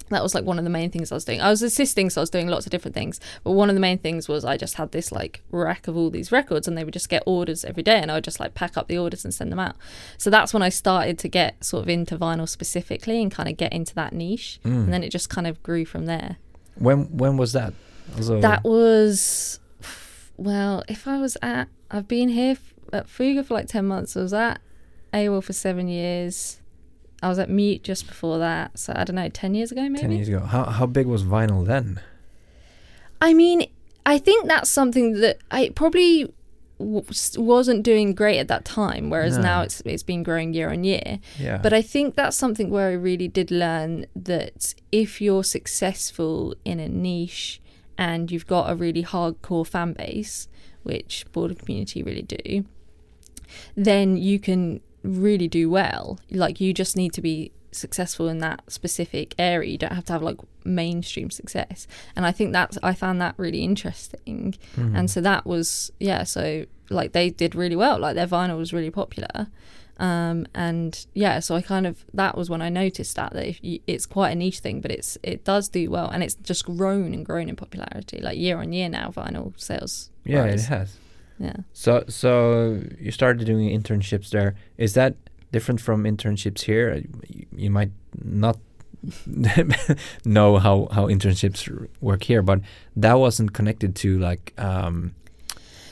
That 0.09 0.23
was 0.23 0.35
like 0.35 0.43
one 0.43 0.57
of 0.57 0.65
the 0.65 0.69
main 0.69 0.89
things 0.91 1.09
I 1.11 1.15
was 1.15 1.23
doing. 1.23 1.39
I 1.41 1.49
was 1.49 1.61
assisting, 1.61 2.09
so 2.09 2.19
I 2.19 2.23
was 2.23 2.29
doing 2.29 2.47
lots 2.49 2.65
of 2.65 2.69
different 2.69 2.95
things. 2.95 3.19
But 3.45 3.51
one 3.51 3.69
of 3.69 3.75
the 3.75 3.79
main 3.81 3.97
things 3.97 4.27
was 4.27 4.43
I 4.43 4.57
just 4.57 4.75
had 4.75 4.91
this 4.91 5.09
like 5.09 5.41
rack 5.51 5.87
of 5.87 5.95
all 5.95 6.09
these 6.09 6.33
records, 6.33 6.67
and 6.67 6.77
they 6.77 6.83
would 6.83 6.93
just 6.93 7.07
get 7.07 7.23
orders 7.25 7.63
every 7.63 7.81
day, 7.83 7.97
and 8.01 8.11
I 8.11 8.15
would 8.15 8.23
just 8.25 8.37
like 8.39 8.53
pack 8.53 8.75
up 8.77 8.87
the 8.89 8.97
orders 8.97 9.23
and 9.23 9.33
send 9.33 9.51
them 9.53 9.59
out. 9.59 9.75
So 10.17 10.29
that's 10.29 10.53
when 10.53 10.61
I 10.63 10.67
started 10.69 11.17
to 11.19 11.29
get 11.29 11.63
sort 11.63 11.83
of 11.83 11.89
into 11.89 12.17
vinyl 12.17 12.47
specifically 12.47 13.21
and 13.21 13.31
kind 13.31 13.47
of 13.47 13.55
get 13.55 13.71
into 13.71 13.95
that 13.95 14.11
niche, 14.13 14.59
Mm. 14.65 14.83
and 14.83 14.93
then 14.93 15.01
it 15.03 15.09
just 15.09 15.29
kind 15.29 15.47
of 15.47 15.61
grew 15.63 15.85
from 15.85 16.07
there. 16.07 16.37
When 16.75 17.05
when 17.17 17.37
was 17.37 17.53
that? 17.53 17.73
Also, 18.17 18.41
That 18.41 18.65
was 18.65 19.59
well, 20.43 20.83
if 20.88 21.07
I 21.07 21.19
was 21.19 21.38
at 21.41 21.67
I've 21.89 22.07
been 22.07 22.29
here 22.29 22.51
f- 22.51 22.74
at 22.93 23.10
Fuga 23.10 23.43
for 23.43 23.53
like 23.53 23.67
10 23.67 23.86
months. 23.86 24.15
I 24.15 24.21
was 24.21 24.33
at 24.33 24.62
AWAL 25.13 25.41
for 25.43 25.53
7 25.53 25.88
years. 25.88 26.62
I 27.21 27.27
was 27.29 27.38
at 27.38 27.50
Mute 27.50 27.83
just 27.83 28.07
before 28.07 28.39
that. 28.39 28.79
So 28.79 28.93
I 28.95 29.03
don't 29.03 29.15
know, 29.17 29.27
10 29.29 29.53
years 29.53 29.71
ago 29.71 29.81
maybe. 29.83 30.00
ten 30.00 30.12
years 30.12 30.27
ago. 30.27 30.39
How 30.39 30.63
how 30.65 30.86
big 30.86 31.05
was 31.07 31.24
vinyl 31.24 31.65
then? 31.65 32.00
I 33.21 33.33
mean, 33.33 33.67
I 34.05 34.17
think 34.17 34.48
that's 34.48 34.69
something 34.69 35.19
that 35.21 35.38
I 35.51 35.69
probably 35.75 36.33
w- 36.79 37.05
wasn't 37.38 37.83
doing 37.83 38.15
great 38.15 38.39
at 38.39 38.48
that 38.48 38.65
time 38.65 39.12
whereas 39.12 39.36
No. 39.38 39.43
now 39.43 39.62
it's 39.62 39.81
it's 39.86 40.01
been 40.03 40.24
growing 40.24 40.53
year 40.55 40.69
on 40.71 40.83
year. 40.83 41.19
Yeah. 41.38 41.57
But 41.62 41.74
I 41.74 41.81
think 41.83 42.15
that's 42.15 42.36
something 42.38 42.69
where 42.71 42.88
I 42.89 42.93
really 42.93 43.27
did 43.27 43.51
learn 43.51 44.05
that 44.15 44.74
if 44.91 45.21
you're 45.21 45.43
successful 45.43 46.55
in 46.65 46.79
a 46.79 46.88
niche 46.89 47.62
and 47.98 48.31
you've 48.31 48.48
got 48.48 48.69
a 48.69 48.75
really 48.75 49.03
hardcore 49.03 49.65
fan 49.65 49.93
base, 49.93 50.48
which 50.83 51.25
border 51.31 51.53
community 51.53 52.01
really 52.03 52.24
do, 52.24 52.65
then 53.75 54.17
you 54.17 54.39
can 54.39 54.81
really 55.03 55.48
do 55.48 55.69
well. 55.69 56.19
Like 56.29 56.60
you 56.62 56.74
just 56.74 56.95
need 56.95 57.13
to 57.13 57.21
be 57.21 57.51
successful 57.71 58.27
in 58.27 58.39
that 58.39 58.62
specific 58.69 59.33
area. 59.39 59.71
You 59.71 59.77
don't 59.77 59.93
have 59.93 60.05
to 60.05 60.13
have 60.13 60.21
like 60.21 60.38
mainstream 60.63 61.29
success. 61.29 61.88
And 62.15 62.25
I 62.25 62.31
think 62.31 62.51
that's 62.51 62.77
I 62.83 62.93
found 62.93 63.21
that 63.21 63.36
really 63.38 63.63
interesting. 63.63 64.55
Mhm. 64.75 64.98
And 64.98 65.10
so 65.10 65.21
that 65.21 65.45
was 65.45 65.91
yeah, 66.00 66.24
so 66.24 66.65
like 66.89 67.13
they 67.13 67.29
did 67.29 67.55
really 67.55 67.75
well. 67.75 68.00
Like 68.00 68.15
their 68.15 68.27
vinyl 68.27 68.57
was 68.57 68.74
really 68.74 68.91
popular. 68.91 69.48
Um, 70.01 70.48
and 70.55 71.05
yeah, 71.13 71.39
so 71.39 71.55
I 71.55 71.62
kind 71.62 71.86
of 71.86 72.03
that 72.15 72.36
was 72.36 72.50
when 72.50 72.60
I 72.60 72.70
noticed 72.70 73.15
that 73.17 73.34
that 73.34 73.48
if 73.48 73.63
you, 73.63 73.79
it's 73.86 74.08
quite 74.08 74.31
a 74.31 74.36
niche 74.36 74.60
thing, 74.60 74.81
but 74.81 74.89
it's 74.89 75.15
it 75.22 75.46
does 75.46 75.70
do 75.70 75.91
well, 75.91 76.10
and 76.10 76.24
it's 76.24 76.34
just 76.34 76.65
grown 76.65 77.13
and 77.13 77.24
grown 77.24 77.48
in 77.48 77.55
popularity. 77.55 78.20
Like 78.20 78.39
year 78.39 78.58
on 78.58 78.74
year 78.74 78.89
now, 78.89 79.10
vinyl 79.10 79.53
sales. 79.62 80.10
yeah, 80.25 80.39
rise. 80.39 80.63
it 80.63 80.67
has. 80.70 80.98
Yeah. 81.38 81.58
So 81.74 82.03
so 82.08 82.81
you 83.00 83.12
started 83.12 83.46
doing 83.46 83.70
internships 83.70 84.31
there. 84.31 84.55
Is 84.75 84.96
that 84.96 85.17
different 85.51 85.79
from 85.79 86.05
internships 86.05 86.62
here? 86.62 87.03
You, 87.29 87.46
you 87.55 87.70
might 87.70 87.91
not 88.24 88.58
know 90.25 90.58
how 90.58 90.88
how 90.91 91.05
internships 91.05 91.88
work 92.01 92.24
here, 92.24 92.41
but 92.41 92.62
that 92.96 93.20
wasn't 93.20 93.53
connected 93.53 93.96
to 93.98 94.17
like 94.17 94.53
um, 94.58 95.13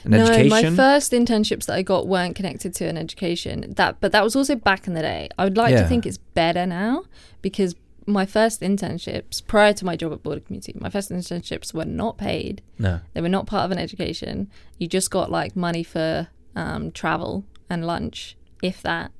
an 0.03 0.11
no, 0.11 0.23
education. 0.25 0.49
my 0.49 0.75
first 0.75 1.11
internships 1.11 1.65
that 1.65 1.75
I 1.75 1.81
got 1.81 2.07
weren't 2.07 2.35
connected 2.35 2.73
to 2.75 2.85
an 2.87 2.97
education. 2.97 3.73
That, 3.75 3.99
but 3.99 4.11
that 4.11 4.23
was 4.23 4.35
also 4.35 4.55
back 4.55 4.87
in 4.87 4.93
the 4.93 5.01
day. 5.01 5.29
I 5.37 5.43
would 5.43 5.57
like 5.57 5.71
Yeah. 5.71 5.81
to 5.83 5.87
think 5.87 6.05
it's 6.05 6.17
better 6.17 6.65
now 6.65 7.03
because 7.41 7.75
my 8.05 8.25
first 8.25 8.61
internships 8.61 9.45
prior 9.45 9.73
to 9.73 9.85
my 9.85 9.95
job 9.95 10.11
at 10.13 10.23
Border 10.23 10.41
Community, 10.41 10.73
my 10.79 10.89
first 10.89 11.11
internships 11.11 11.73
were 11.73 11.85
not 11.85 12.17
paid. 12.17 12.61
no. 12.77 13.01
They 13.13 13.21
were 13.21 13.29
not 13.29 13.45
part 13.45 13.65
of 13.65 13.71
an 13.71 13.77
education. 13.77 14.49
You 14.77 14.87
just 14.87 15.11
got 15.11 15.29
like 15.29 15.55
money 15.55 15.83
for 15.83 16.27
um, 16.55 16.91
travel 16.91 17.45
and 17.69 17.85
lunch, 17.85 18.35
if 18.63 18.81
that. 18.81 19.11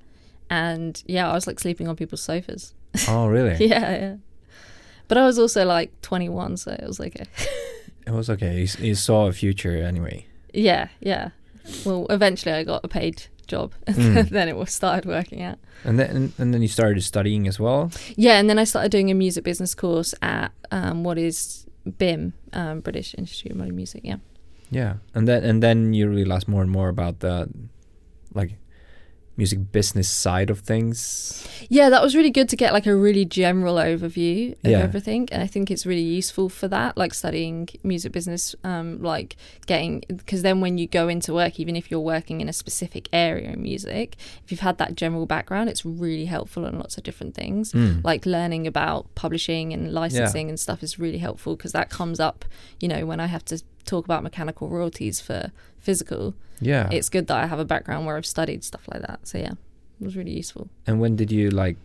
And 0.50 1.04
yeah, 1.06 1.30
I 1.30 1.34
was 1.34 1.46
like 1.46 1.60
sleeping 1.60 1.88
on 1.88 1.96
people's 1.96 2.24
sofas. 2.24 2.74
Oh, 3.08 3.28
really? 3.28 3.56
yeah, 3.68 3.92
yeah. 3.92 4.16
But 5.08 5.18
I 5.20 5.26
was 5.26 5.38
also 5.38 5.66
like 5.66 5.92
21, 6.02 6.58
so 6.58 6.72
it 6.72 6.86
was 6.88 7.00
okay. 7.00 7.26
It 8.08 8.14
was 8.14 8.28
okay. 8.28 8.62
You, 8.62 8.68
you 8.88 8.96
saw 8.96 9.28
a 9.28 9.32
future 9.32 9.76
anyway. 9.84 10.26
Yeah, 10.54 10.88
yeah. 11.00 11.30
Well, 11.86 12.06
eventually 12.10 12.54
I 12.56 12.64
got 12.64 12.84
a 12.84 12.88
paid 12.88 13.28
job, 13.48 13.74
and 13.88 13.96
Mm. 13.98 14.30
then 14.30 14.48
it 14.50 14.56
was 14.58 14.72
started 14.72 15.06
working 15.06 15.42
out. 15.42 15.58
And 15.84 15.98
then 16.00 16.34
and 16.38 16.54
then 16.54 16.62
you 16.62 16.68
started 16.68 17.02
studying 17.04 17.48
as 17.48 17.60
well. 17.60 17.92
Yeah, 18.18 18.40
and 18.40 18.50
then 18.50 18.60
I 18.60 18.66
started 18.66 18.92
doing 18.92 19.12
a 19.12 19.14
music 19.16 19.44
business 19.44 19.76
course 19.76 20.14
at 20.22 20.52
um, 20.72 21.04
what 21.04 21.18
is 21.18 21.66
BIMM, 21.86 22.34
um, 22.54 22.82
British 22.82 23.16
Institute 23.18 23.52
of 23.52 23.58
Modern 23.58 23.76
Music. 23.76 24.02
Yeah. 24.04 24.18
Yeah. 24.72 24.94
And 25.16 25.28
then 25.28 25.44
and 25.44 25.62
then 25.64 25.94
you 25.94 26.10
realize 26.10 26.48
more 26.48 26.62
and 26.62 26.72
more 26.72 26.90
about 26.90 27.20
the 27.20 27.48
like 28.34 28.52
music 29.40 29.72
business 29.72 30.10
side 30.10 30.50
of 30.50 30.60
things. 30.60 31.48
Yeah, 31.70 31.90
that 31.90 32.02
was 32.04 32.14
really 32.16 32.30
good 32.30 32.50
to 32.50 32.58
get 32.58 32.74
like 32.74 32.86
a 32.86 32.96
really 32.96 33.26
general 33.26 33.76
overview 33.76 34.52
of 34.64 34.70
Yeah. 34.72 34.80
everything, 34.80 35.30
and 35.32 35.42
I 35.42 35.48
think 35.48 35.72
it's 35.72 35.86
really 35.86 36.04
useful 36.20 36.50
for 36.50 36.68
that, 36.68 36.98
like 36.98 37.14
studying 37.14 37.70
music 37.82 38.12
business, 38.12 38.54
um, 38.66 39.02
like 39.02 39.38
getting 39.66 40.04
because 40.08 40.42
then 40.42 40.60
when 40.60 40.78
you 40.78 40.88
go 40.88 41.08
into 41.08 41.34
work, 41.34 41.60
even 41.60 41.76
if 41.76 41.90
you're 41.90 42.08
working 42.16 42.42
in 42.42 42.50
a 42.50 42.54
specific 42.54 43.08
area 43.14 43.52
in 43.54 43.62
music, 43.64 44.18
if 44.44 44.52
you've 44.52 44.60
had 44.70 44.78
that 44.78 44.96
general 44.96 45.26
background, 45.26 45.70
it's 45.70 45.86
really 45.86 46.26
helpful 46.26 46.66
on 46.66 46.78
lots 46.78 46.98
of 46.98 47.04
different 47.04 47.34
things. 47.34 47.72
Mm. 47.72 48.04
Like 48.04 48.26
learning 48.26 48.68
about 48.68 49.08
publishing 49.16 49.72
and 49.74 49.94
licensing 49.94 50.50
and 50.50 50.60
stuff 50.60 50.84
is 50.84 51.00
really 51.00 51.20
helpful 51.20 51.56
because 51.56 51.72
that 51.72 51.90
comes 51.90 52.20
up, 52.20 52.44
you 52.82 52.88
know, 52.90 53.06
when 53.06 53.20
I 53.22 53.28
have 53.28 53.46
to 53.46 53.64
talk 53.86 54.06
about 54.06 54.24
mechanical 54.24 54.70
royalties 54.70 55.20
for 55.22 55.52
physical. 55.80 56.36
Yeah. 56.62 56.90
It's 56.92 57.10
good 57.10 57.28
that 57.28 57.38
I 57.38 57.48
have 57.48 57.60
a 57.60 57.66
background 57.66 58.06
where 58.06 58.18
I've 58.18 58.26
studied 58.26 58.64
stuff 58.64 58.88
like 58.92 59.02
that. 59.02 59.28
So 59.28 59.38
yeah, 59.38 59.52
it 59.52 60.06
was 60.06 60.16
really 60.16 60.32
useful. 60.32 60.70
And 60.86 61.00
when 61.00 61.16
did 61.16 61.32
you 61.32 61.50
like 61.50 61.78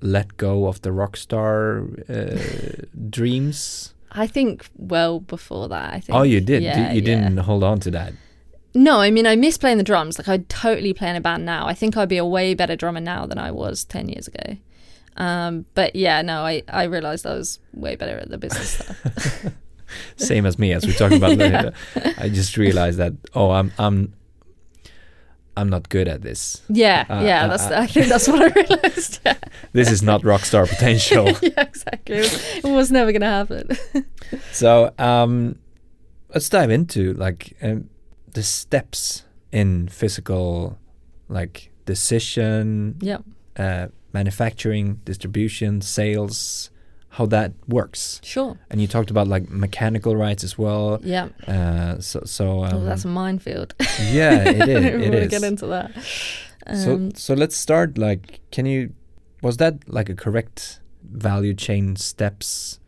let 0.00 0.36
go 0.36 0.66
of 0.66 0.82
the 0.82 0.92
rock 0.92 1.16
star 1.16 1.84
uh, 2.08 2.38
dreams? 3.10 3.94
I 4.12 4.26
think 4.26 4.66
well 4.76 5.20
before 5.20 5.68
that. 5.68 5.94
I 5.94 6.00
think. 6.00 6.16
Oh, 6.16 6.22
you 6.22 6.40
did. 6.40 6.62
Yeah, 6.62 6.92
you 6.92 7.00
didn't 7.00 7.36
hold 7.38 7.64
on 7.64 7.80
to 7.80 7.90
that. 7.92 8.12
No, 8.74 9.00
I 9.00 9.10
mean 9.10 9.26
I 9.26 9.36
miss 9.36 9.56
playing 9.56 9.78
the 9.78 9.84
drums. 9.84 10.18
Like 10.18 10.28
I'd 10.28 10.48
totally 10.48 10.92
play 10.92 11.08
in 11.08 11.16
a 11.16 11.20
band 11.20 11.46
now. 11.46 11.66
I 11.66 11.74
think 11.74 11.96
I'd 11.96 12.10
be 12.10 12.18
a 12.18 12.26
way 12.26 12.54
better 12.54 12.76
drummer 12.76 13.00
now 13.00 13.26
than 13.26 13.38
I 13.38 13.50
was 13.50 13.84
ten 13.84 14.08
years 14.08 14.28
ago. 14.28 14.58
Um, 15.16 15.64
but 15.74 15.96
yeah, 15.96 16.20
no, 16.22 16.42
I 16.42 16.62
I 16.68 16.84
realised 16.84 17.26
I 17.26 17.34
was 17.34 17.58
way 17.72 17.96
better 17.96 18.18
at 18.18 18.28
the 18.28 18.36
business 18.38 18.70
stuff. 18.70 19.52
Same 20.16 20.46
as 20.46 20.58
me, 20.58 20.72
as 20.72 20.86
we 20.86 20.92
talked 20.92 21.14
about 21.14 21.36
Yeah. 21.38 21.44
later. 21.46 21.72
I 22.18 22.28
just 22.28 22.56
realized 22.56 22.98
that 22.98 23.12
oh, 23.34 23.50
I'm 23.50 23.72
I'm 23.78 24.12
I'm 25.58 25.70
not 25.70 25.88
good 25.88 26.06
at 26.06 26.20
this. 26.22 26.62
Yeah, 26.68 27.06
Uh, 27.08 27.22
yeah. 27.24 27.44
uh, 27.44 27.48
That's. 27.48 27.64
I 27.64 27.86
think 27.86 28.08
that's 28.12 28.28
what 28.28 28.42
I 28.42 28.60
realised. 28.60 29.20
Yeah, 29.24 29.36
This 29.72 29.90
is 29.90 30.02
not 30.02 30.22
rock 30.24 30.44
star 30.44 30.66
potential. 30.66 31.28
yeah, 31.42 31.62
exactly. 31.62 32.16
It 32.16 32.20
was, 32.20 32.56
it 32.64 32.64
was 32.64 32.90
never 32.90 33.10
gonna 33.12 33.26
happen. 33.30 33.68
So 34.52 34.92
um, 34.98 35.56
let's 36.34 36.48
dive 36.50 36.70
into 36.70 37.14
like 37.14 37.56
um, 37.62 37.88
the 38.32 38.42
steps 38.42 39.24
in 39.50 39.88
physical, 39.88 40.78
like 41.28 41.70
decision, 41.86 42.96
yeah, 43.00 43.18
uh, 43.56 43.86
manufacturing, 44.12 45.00
distribution, 45.06 45.80
sales, 45.80 46.68
how 47.16 47.24
that 47.24 47.52
works. 47.66 48.20
sure. 48.22 48.58
And 48.68 48.78
you 48.78 48.86
talked 48.86 49.10
about 49.10 49.26
like 49.26 49.48
mechanical 49.48 50.14
rights 50.14 50.44
as 50.44 50.58
well. 50.58 51.00
Yeah. 51.02 51.28
Uh, 51.48 51.98
so 51.98 52.20
so 52.26 52.62
um, 52.62 52.74
oh, 52.74 52.84
that's 52.84 53.06
a 53.06 53.08
minefield. 53.08 53.74
yeah, 54.10 54.46
it 54.46 54.68
is. 54.68 54.84
It 54.84 55.14
is. 55.14 55.28
get 55.30 55.42
into 55.42 55.66
that. 55.68 55.92
so 56.76 56.94
Um, 56.94 57.14
so 57.14 57.32
let's 57.32 57.56
start. 57.56 57.96
Like, 57.96 58.40
can 58.50 58.66
you? 58.66 58.92
Was 59.42 59.56
that 59.56 59.74
like 59.88 60.10
a 60.10 60.14
correct 60.14 60.80
value 61.02 61.54
chain 61.54 61.96
steps 61.96 62.80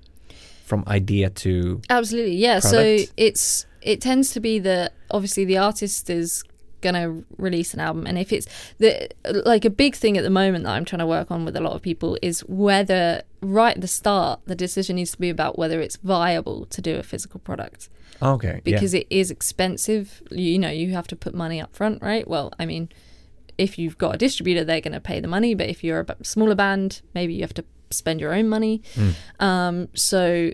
from 0.64 0.84
idea 0.86 1.30
to? 1.30 1.80
Absolutely, 1.88 2.36
yeah. 2.36 2.58
So 2.58 2.98
it's 3.16 3.64
it 3.80 4.02
tends 4.02 4.32
to 4.32 4.40
be 4.40 4.58
that 4.58 4.92
obviously 5.10 5.46
the 5.46 5.56
artist 5.56 6.10
is 6.10 6.44
gonna 6.80 7.22
release 7.36 7.74
an 7.74 7.80
album, 7.80 8.06
and 8.06 8.18
if 8.18 8.32
it's 8.32 8.46
the 8.78 9.08
like 9.44 9.64
a 9.64 9.70
big 9.70 9.94
thing 9.94 10.16
at 10.16 10.24
the 10.24 10.30
moment 10.30 10.64
that 10.64 10.70
I'm 10.70 10.84
trying 10.84 11.00
to 11.00 11.06
work 11.06 11.30
on 11.30 11.44
with 11.44 11.56
a 11.56 11.60
lot 11.60 11.72
of 11.74 11.82
people 11.82 12.18
is 12.22 12.40
whether 12.40 13.22
right 13.40 13.74
at 13.76 13.80
the 13.80 13.88
start 13.88 14.40
the 14.46 14.54
decision 14.54 14.96
needs 14.96 15.12
to 15.12 15.18
be 15.18 15.30
about 15.30 15.58
whether 15.58 15.80
it's 15.80 15.96
viable 15.96 16.66
to 16.66 16.80
do 16.82 16.96
a 16.96 17.02
physical 17.02 17.40
product 17.40 17.88
Okay. 18.20 18.60
because 18.64 18.94
it 18.94 19.06
is 19.10 19.30
expensive. 19.30 20.22
You, 20.30 20.52
you 20.52 20.58
know, 20.58 20.70
you 20.70 20.92
have 20.92 21.06
to 21.08 21.16
put 21.16 21.34
money 21.34 21.60
up 21.60 21.74
front, 21.74 22.02
right? 22.02 22.26
Well, 22.26 22.52
I 22.58 22.66
mean, 22.66 22.88
if 23.56 23.78
you've 23.78 23.96
got 23.98 24.14
a 24.14 24.18
distributor, 24.18 24.64
they're 24.64 24.80
going 24.80 24.92
to 24.92 25.00
pay 25.00 25.20
the 25.20 25.28
money, 25.28 25.54
but 25.54 25.68
if 25.68 25.84
you're 25.84 26.00
a 26.00 26.24
smaller 26.24 26.54
band, 26.56 27.02
maybe 27.14 27.34
you 27.34 27.42
have 27.42 27.54
to 27.54 27.64
spend 27.90 28.20
your 28.20 28.32
own 28.34 28.48
money. 28.48 28.82
Mm. 28.94 29.14
Um, 29.40 29.88
so, 29.94 30.50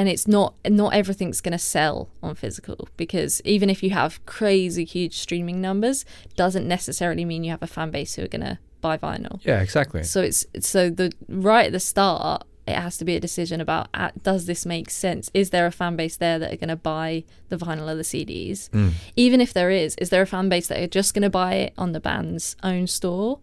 and 0.00 0.08
it's 0.08 0.26
not 0.26 0.54
not 0.66 0.94
everything's 0.94 1.42
going 1.42 1.52
to 1.52 1.58
sell 1.58 2.08
on 2.22 2.34
physical 2.34 2.88
because 2.96 3.42
even 3.44 3.68
if 3.68 3.82
you 3.82 3.90
have 3.90 4.24
crazy 4.24 4.86
huge 4.86 5.18
streaming 5.18 5.60
numbers, 5.60 6.06
doesn't 6.36 6.66
necessarily 6.66 7.26
mean 7.26 7.44
you 7.44 7.50
have 7.50 7.62
a 7.62 7.66
fan 7.66 7.90
base 7.90 8.14
who 8.14 8.22
are 8.22 8.28
going 8.28 8.40
to 8.40 8.58
buy 8.80 8.96
vinyl. 8.96 9.40
Yeah. 9.44 9.60
Exactly. 9.60 10.02
So 10.02 10.22
it's 10.22 10.46
so 10.60 10.88
the 10.88 11.12
right 11.28 11.66
at 11.66 11.72
the 11.72 11.80
start, 11.80 12.44
it 12.66 12.76
has 12.76 12.96
to 12.96 13.04
be 13.04 13.14
a 13.14 13.20
decision 13.20 13.60
about 13.60 13.88
uh, 13.92 14.08
does 14.22 14.46
this 14.46 14.64
make 14.64 14.88
sense? 14.88 15.30
Is 15.34 15.50
there 15.50 15.66
a 15.66 15.70
fan 15.70 15.96
base 15.96 16.16
there 16.16 16.38
that 16.38 16.50
are 16.50 16.56
going 16.56 16.68
to 16.68 16.76
buy 16.76 17.24
the 17.50 17.58
vinyl 17.58 17.90
or 17.90 17.94
the 17.94 18.02
CDs? 18.02 18.70
Mm. 18.70 18.92
Even 19.16 19.42
if 19.42 19.52
there 19.52 19.68
is, 19.68 19.96
is 19.96 20.08
there 20.08 20.22
a 20.22 20.26
fan 20.26 20.48
base 20.48 20.68
that 20.68 20.80
are 20.80 20.86
just 20.86 21.12
going 21.12 21.24
to 21.24 21.30
buy 21.30 21.56
it 21.56 21.74
on 21.76 21.92
the 21.92 22.00
band's 22.00 22.56
own 22.62 22.86
store, 22.86 23.40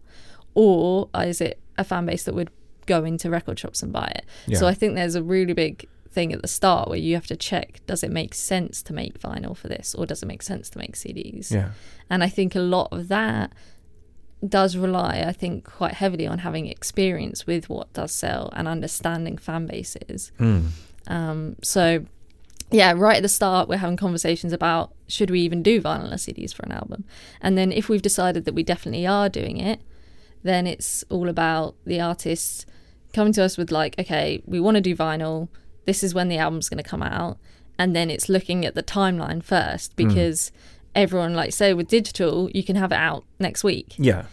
or 0.54 1.08
is 1.14 1.40
it 1.40 1.60
a 1.76 1.84
fan 1.84 2.04
base 2.04 2.24
that 2.24 2.34
would 2.34 2.50
go 2.86 3.04
into 3.04 3.30
record 3.30 3.60
shops 3.60 3.80
and 3.80 3.92
buy 3.92 4.10
it? 4.16 4.24
Yeah. 4.48 4.58
So 4.58 4.66
I 4.66 4.74
think 4.74 4.96
there's 4.96 5.14
a 5.14 5.22
really 5.22 5.52
big 5.52 5.86
thing 6.18 6.32
at 6.32 6.42
the 6.42 6.48
start 6.48 6.88
where 6.88 6.98
you 6.98 7.14
have 7.14 7.28
to 7.28 7.36
check 7.36 7.80
does 7.86 8.02
it 8.02 8.10
make 8.10 8.34
sense 8.34 8.82
to 8.82 8.92
make 8.92 9.20
vinyl 9.20 9.56
for 9.56 9.68
this 9.68 9.94
or 9.94 10.04
does 10.04 10.20
it 10.20 10.26
make 10.26 10.42
sense 10.42 10.68
to 10.68 10.76
make 10.76 10.96
CDs? 10.96 11.52
yeah. 11.52 11.70
And 12.10 12.24
I 12.24 12.28
think 12.28 12.56
a 12.56 12.60
lot 12.60 12.88
of 12.90 13.06
that 13.06 13.52
does 14.46 14.76
rely, 14.76 15.24
I 15.26 15.32
think, 15.32 15.64
quite 15.64 15.94
heavily 15.94 16.26
on 16.26 16.38
having 16.38 16.66
experience 16.66 17.46
with 17.46 17.68
what 17.68 17.92
does 17.92 18.10
sell 18.10 18.50
and 18.56 18.66
understanding 18.66 19.36
fan 19.38 19.66
bases. 19.66 20.32
Mm. 20.40 20.70
Um, 21.06 21.56
so, 21.62 22.04
yeah, 22.72 22.92
right 22.96 23.18
at 23.18 23.22
the 23.22 23.28
start, 23.28 23.68
we're 23.68 23.76
having 23.76 23.96
conversations 23.96 24.52
about 24.52 24.92
should 25.06 25.30
we 25.30 25.40
even 25.40 25.62
do 25.62 25.80
vinyl 25.80 26.12
or 26.12 26.16
CDs 26.16 26.52
for 26.52 26.64
an 26.64 26.72
album? 26.72 27.04
And 27.40 27.56
then 27.56 27.70
if 27.70 27.88
we've 27.88 28.02
decided 28.02 28.44
that 28.44 28.54
we 28.54 28.62
definitely 28.62 29.06
are 29.06 29.28
doing 29.28 29.58
it, 29.58 29.80
then 30.42 30.66
it's 30.66 31.04
all 31.10 31.28
about 31.28 31.76
the 31.84 32.00
artist 32.00 32.66
coming 33.12 33.32
to 33.34 33.42
us 33.44 33.56
with, 33.56 33.70
like, 33.70 33.98
okay, 33.98 34.42
we 34.46 34.58
want 34.58 34.76
to 34.76 34.80
do 34.80 34.96
vinyl. 34.96 35.48
This 35.88 36.04
is 36.04 36.12
when 36.12 36.28
the 36.28 36.36
album's 36.36 36.68
going 36.68 36.84
to 36.84 36.88
come 36.88 37.02
out. 37.02 37.38
And 37.78 37.96
then 37.96 38.10
it's 38.10 38.28
looking 38.28 38.66
at 38.66 38.74
the 38.74 38.82
timeline 38.82 39.42
first 39.42 39.96
because 39.96 40.52
everyone, 40.94 41.32
like, 41.32 41.54
say 41.54 41.72
with 41.72 41.88
digital, 41.88 42.50
you 42.50 42.62
can 42.62 42.76
have 42.76 42.92
it 42.92 42.96
out 42.96 43.24
next 43.38 43.64
week. 43.64 43.94
Yeah. 43.96 44.26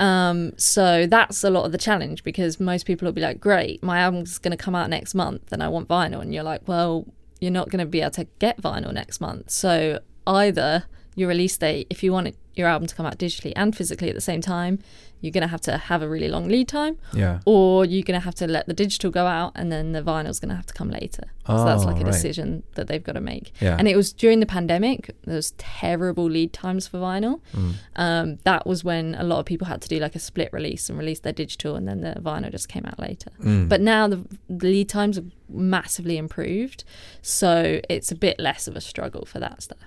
Um, 0.00 0.58
so 0.58 1.06
that's 1.06 1.44
a 1.44 1.50
lot 1.50 1.66
of 1.66 1.70
the 1.70 1.78
challenge 1.78 2.24
because 2.24 2.58
most 2.58 2.84
people 2.84 3.06
will 3.06 3.12
be 3.12 3.20
like, 3.20 3.38
"Great, 3.38 3.80
my 3.80 4.00
album's 4.00 4.38
going 4.38 4.50
to 4.50 4.56
come 4.56 4.74
out 4.74 4.90
next 4.90 5.14
month, 5.14 5.52
and 5.52 5.62
I 5.62 5.68
want 5.68 5.86
vinyl," 5.86 6.20
and 6.20 6.34
you're 6.34 6.42
like, 6.42 6.66
"Well, 6.66 7.06
you're 7.40 7.52
not 7.52 7.68
going 7.70 7.78
to 7.78 7.86
be 7.86 8.00
able 8.00 8.10
to 8.12 8.26
get 8.40 8.60
vinyl 8.60 8.92
next 8.92 9.20
month." 9.20 9.50
So 9.50 10.00
either 10.26 10.84
your 11.18 11.28
release 11.28 11.56
date, 11.58 11.86
if 11.90 12.02
you 12.02 12.12
want 12.12 12.28
it, 12.28 12.36
your 12.54 12.68
album 12.68 12.86
to 12.88 12.94
come 12.94 13.06
out 13.06 13.18
digitally 13.18 13.52
and 13.54 13.76
physically 13.76 14.08
at 14.08 14.14
the 14.14 14.20
same 14.20 14.40
time, 14.40 14.78
you're 15.20 15.32
going 15.32 15.42
to 15.42 15.48
have 15.48 15.60
to 15.60 15.76
have 15.76 16.00
a 16.02 16.08
really 16.08 16.28
long 16.28 16.46
lead 16.48 16.68
time, 16.68 16.96
Yeah. 17.12 17.40
or 17.44 17.84
you're 17.84 18.02
going 18.04 18.18
to 18.20 18.24
have 18.24 18.34
to 18.36 18.46
let 18.46 18.66
the 18.66 18.72
digital 18.74 19.10
go 19.10 19.26
out, 19.26 19.52
and 19.56 19.70
then 19.72 19.92
the 19.92 20.02
vinyl's 20.02 20.38
going 20.38 20.50
to 20.50 20.54
have 20.54 20.66
to 20.66 20.74
come 20.74 20.90
later. 20.90 21.24
oh, 21.46 21.56
So 21.58 21.64
that's 21.64 21.82
Oh, 21.82 21.86
like 21.86 22.00
a 22.00 22.04
right. 22.04 22.12
decision 22.12 22.62
that 22.76 22.86
they've 22.88 23.02
got 23.02 23.12
to 23.14 23.20
make. 23.20 23.52
Yeah. 23.60 23.76
And 23.78 23.88
it 23.88 23.96
was 23.96 24.12
during 24.12 24.38
the 24.40 24.46
pandemic. 24.46 25.10
There 25.24 25.34
was 25.36 25.52
terrible 25.58 26.24
lead 26.30 26.52
times 26.52 26.86
for 26.86 26.98
vinyl 26.98 27.40
Mm. 27.54 27.72
um, 27.96 28.38
that 28.44 28.64
was 28.66 28.84
when 28.84 29.14
a 29.16 29.24
lot 29.24 29.38
of 29.40 29.46
people 29.46 29.66
had 29.66 29.80
to 29.82 29.88
do 29.88 29.98
like 29.98 30.14
a 30.14 30.20
split 30.20 30.50
release 30.52 30.88
and 30.88 30.96
release 30.98 31.20
their 31.20 31.32
digital 31.32 31.74
and 31.76 31.86
then 31.88 32.00
the 32.00 32.14
vinyl 32.20 32.50
just 32.52 32.68
came 32.68 32.84
out 32.86 32.98
later 32.98 33.30
Mm. 33.42 33.68
but 33.68 33.80
now 33.80 34.06
the, 34.08 34.18
the 34.48 34.66
lead 34.68 34.88
times 34.88 35.16
have 35.16 35.26
massively 35.48 36.16
improved 36.16 36.84
so 37.22 37.80
it's 37.88 38.10
a 38.12 38.14
bit 38.14 38.38
less 38.38 38.68
of 38.68 38.76
a 38.76 38.80
struggle 38.80 39.24
for 39.24 39.38
that 39.40 39.62
stuff 39.62 39.78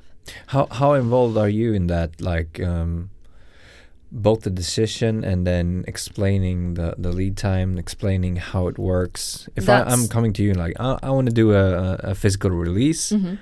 How 0.47 0.67
how 0.71 0.93
involved 0.93 1.38
are 1.38 1.49
you 1.49 1.73
in 1.73 1.88
that? 1.88 2.21
Like 2.21 2.62
um, 2.62 3.10
both 4.12 4.41
the 4.41 4.49
decision 4.49 5.23
and 5.23 5.47
then 5.47 5.84
explaining 5.88 6.75
the 6.75 6.95
the 6.97 7.12
lead 7.12 7.38
time, 7.38 7.77
explaining 7.77 8.36
how 8.36 8.67
it 8.67 8.77
works. 8.77 9.49
If 9.55 9.69
I, 9.69 9.81
I'm 9.81 10.07
coming 10.07 10.34
to 10.34 10.43
you 10.43 10.53
like 10.53 10.73
I, 10.79 10.99
I 11.01 11.10
want 11.12 11.27
to 11.27 11.34
do 11.34 11.53
a, 11.53 11.95
a, 12.12 12.15
physical 12.15 12.51
release, 12.51 13.12
hmm 13.12 13.36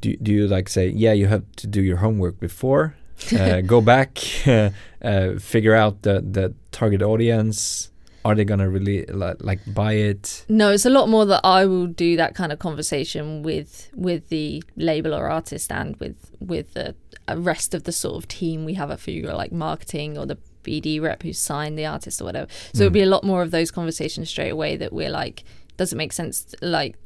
do 0.00 0.16
do 0.16 0.32
you 0.32 0.46
like 0.46 0.68
say 0.68 0.88
yeah 0.88 1.12
you 1.12 1.26
have 1.26 1.44
to 1.56 1.66
do 1.66 1.82
your 1.82 1.98
homework 1.98 2.38
before, 2.38 2.94
uh, 3.38 3.60
go 3.60 3.80
back, 3.80 4.18
uh, 4.46 4.70
uh, 5.02 5.38
figure 5.38 5.74
out 5.74 6.02
the 6.02 6.20
the 6.20 6.54
target 6.70 7.02
audience. 7.02 7.90
Are 8.26 8.34
they 8.34 8.44
gonna 8.44 8.68
really 8.68 9.04
like, 9.06 9.36
like 9.40 9.60
buy 9.72 9.92
it? 9.94 10.44
no 10.48 10.70
it's 10.72 10.84
a 10.84 10.90
lot 10.90 11.08
more 11.08 11.24
that 11.26 11.40
i 11.44 11.64
will 11.64 11.86
do 11.86 12.16
that 12.16 12.34
kind 12.34 12.52
of 12.52 12.58
conversation 12.58 13.42
with 13.42 13.90
with 13.94 14.28
the 14.28 14.62
label 14.76 15.14
or 15.14 15.28
artist 15.28 15.70
and 15.70 15.96
with 15.96 16.16
with 16.40 16.74
the 16.74 16.94
uh, 17.28 17.36
rest 17.36 17.74
of 17.74 17.84
the 17.84 17.92
sort 17.92 18.16
of 18.16 18.28
team 18.28 18.64
we 18.64 18.74
have 18.74 18.90
at 18.90 19.00
Fuga, 19.00 19.34
like 19.34 19.50
marketing 19.50 20.16
or 20.16 20.26
the 20.26 20.38
BD 20.62 21.00
rep 21.00 21.22
who 21.22 21.32
signed 21.32 21.78
the 21.78 21.86
artist 21.86 22.20
or 22.20 22.24
whatever. 22.24 22.46
So 22.72 22.84
it'll 22.84 22.92
be 22.92 23.02
a 23.02 23.06
lot 23.06 23.24
more 23.24 23.42
of 23.42 23.50
those 23.50 23.70
conversations 23.70 24.30
straight 24.30 24.50
away 24.50 24.76
that 24.76 24.92
we're 24.92 25.10
like, 25.10 25.44
does 25.76 25.92
it 25.92 25.96
make 25.96 26.12
sense? 26.12 26.54
Like, 26.60 26.96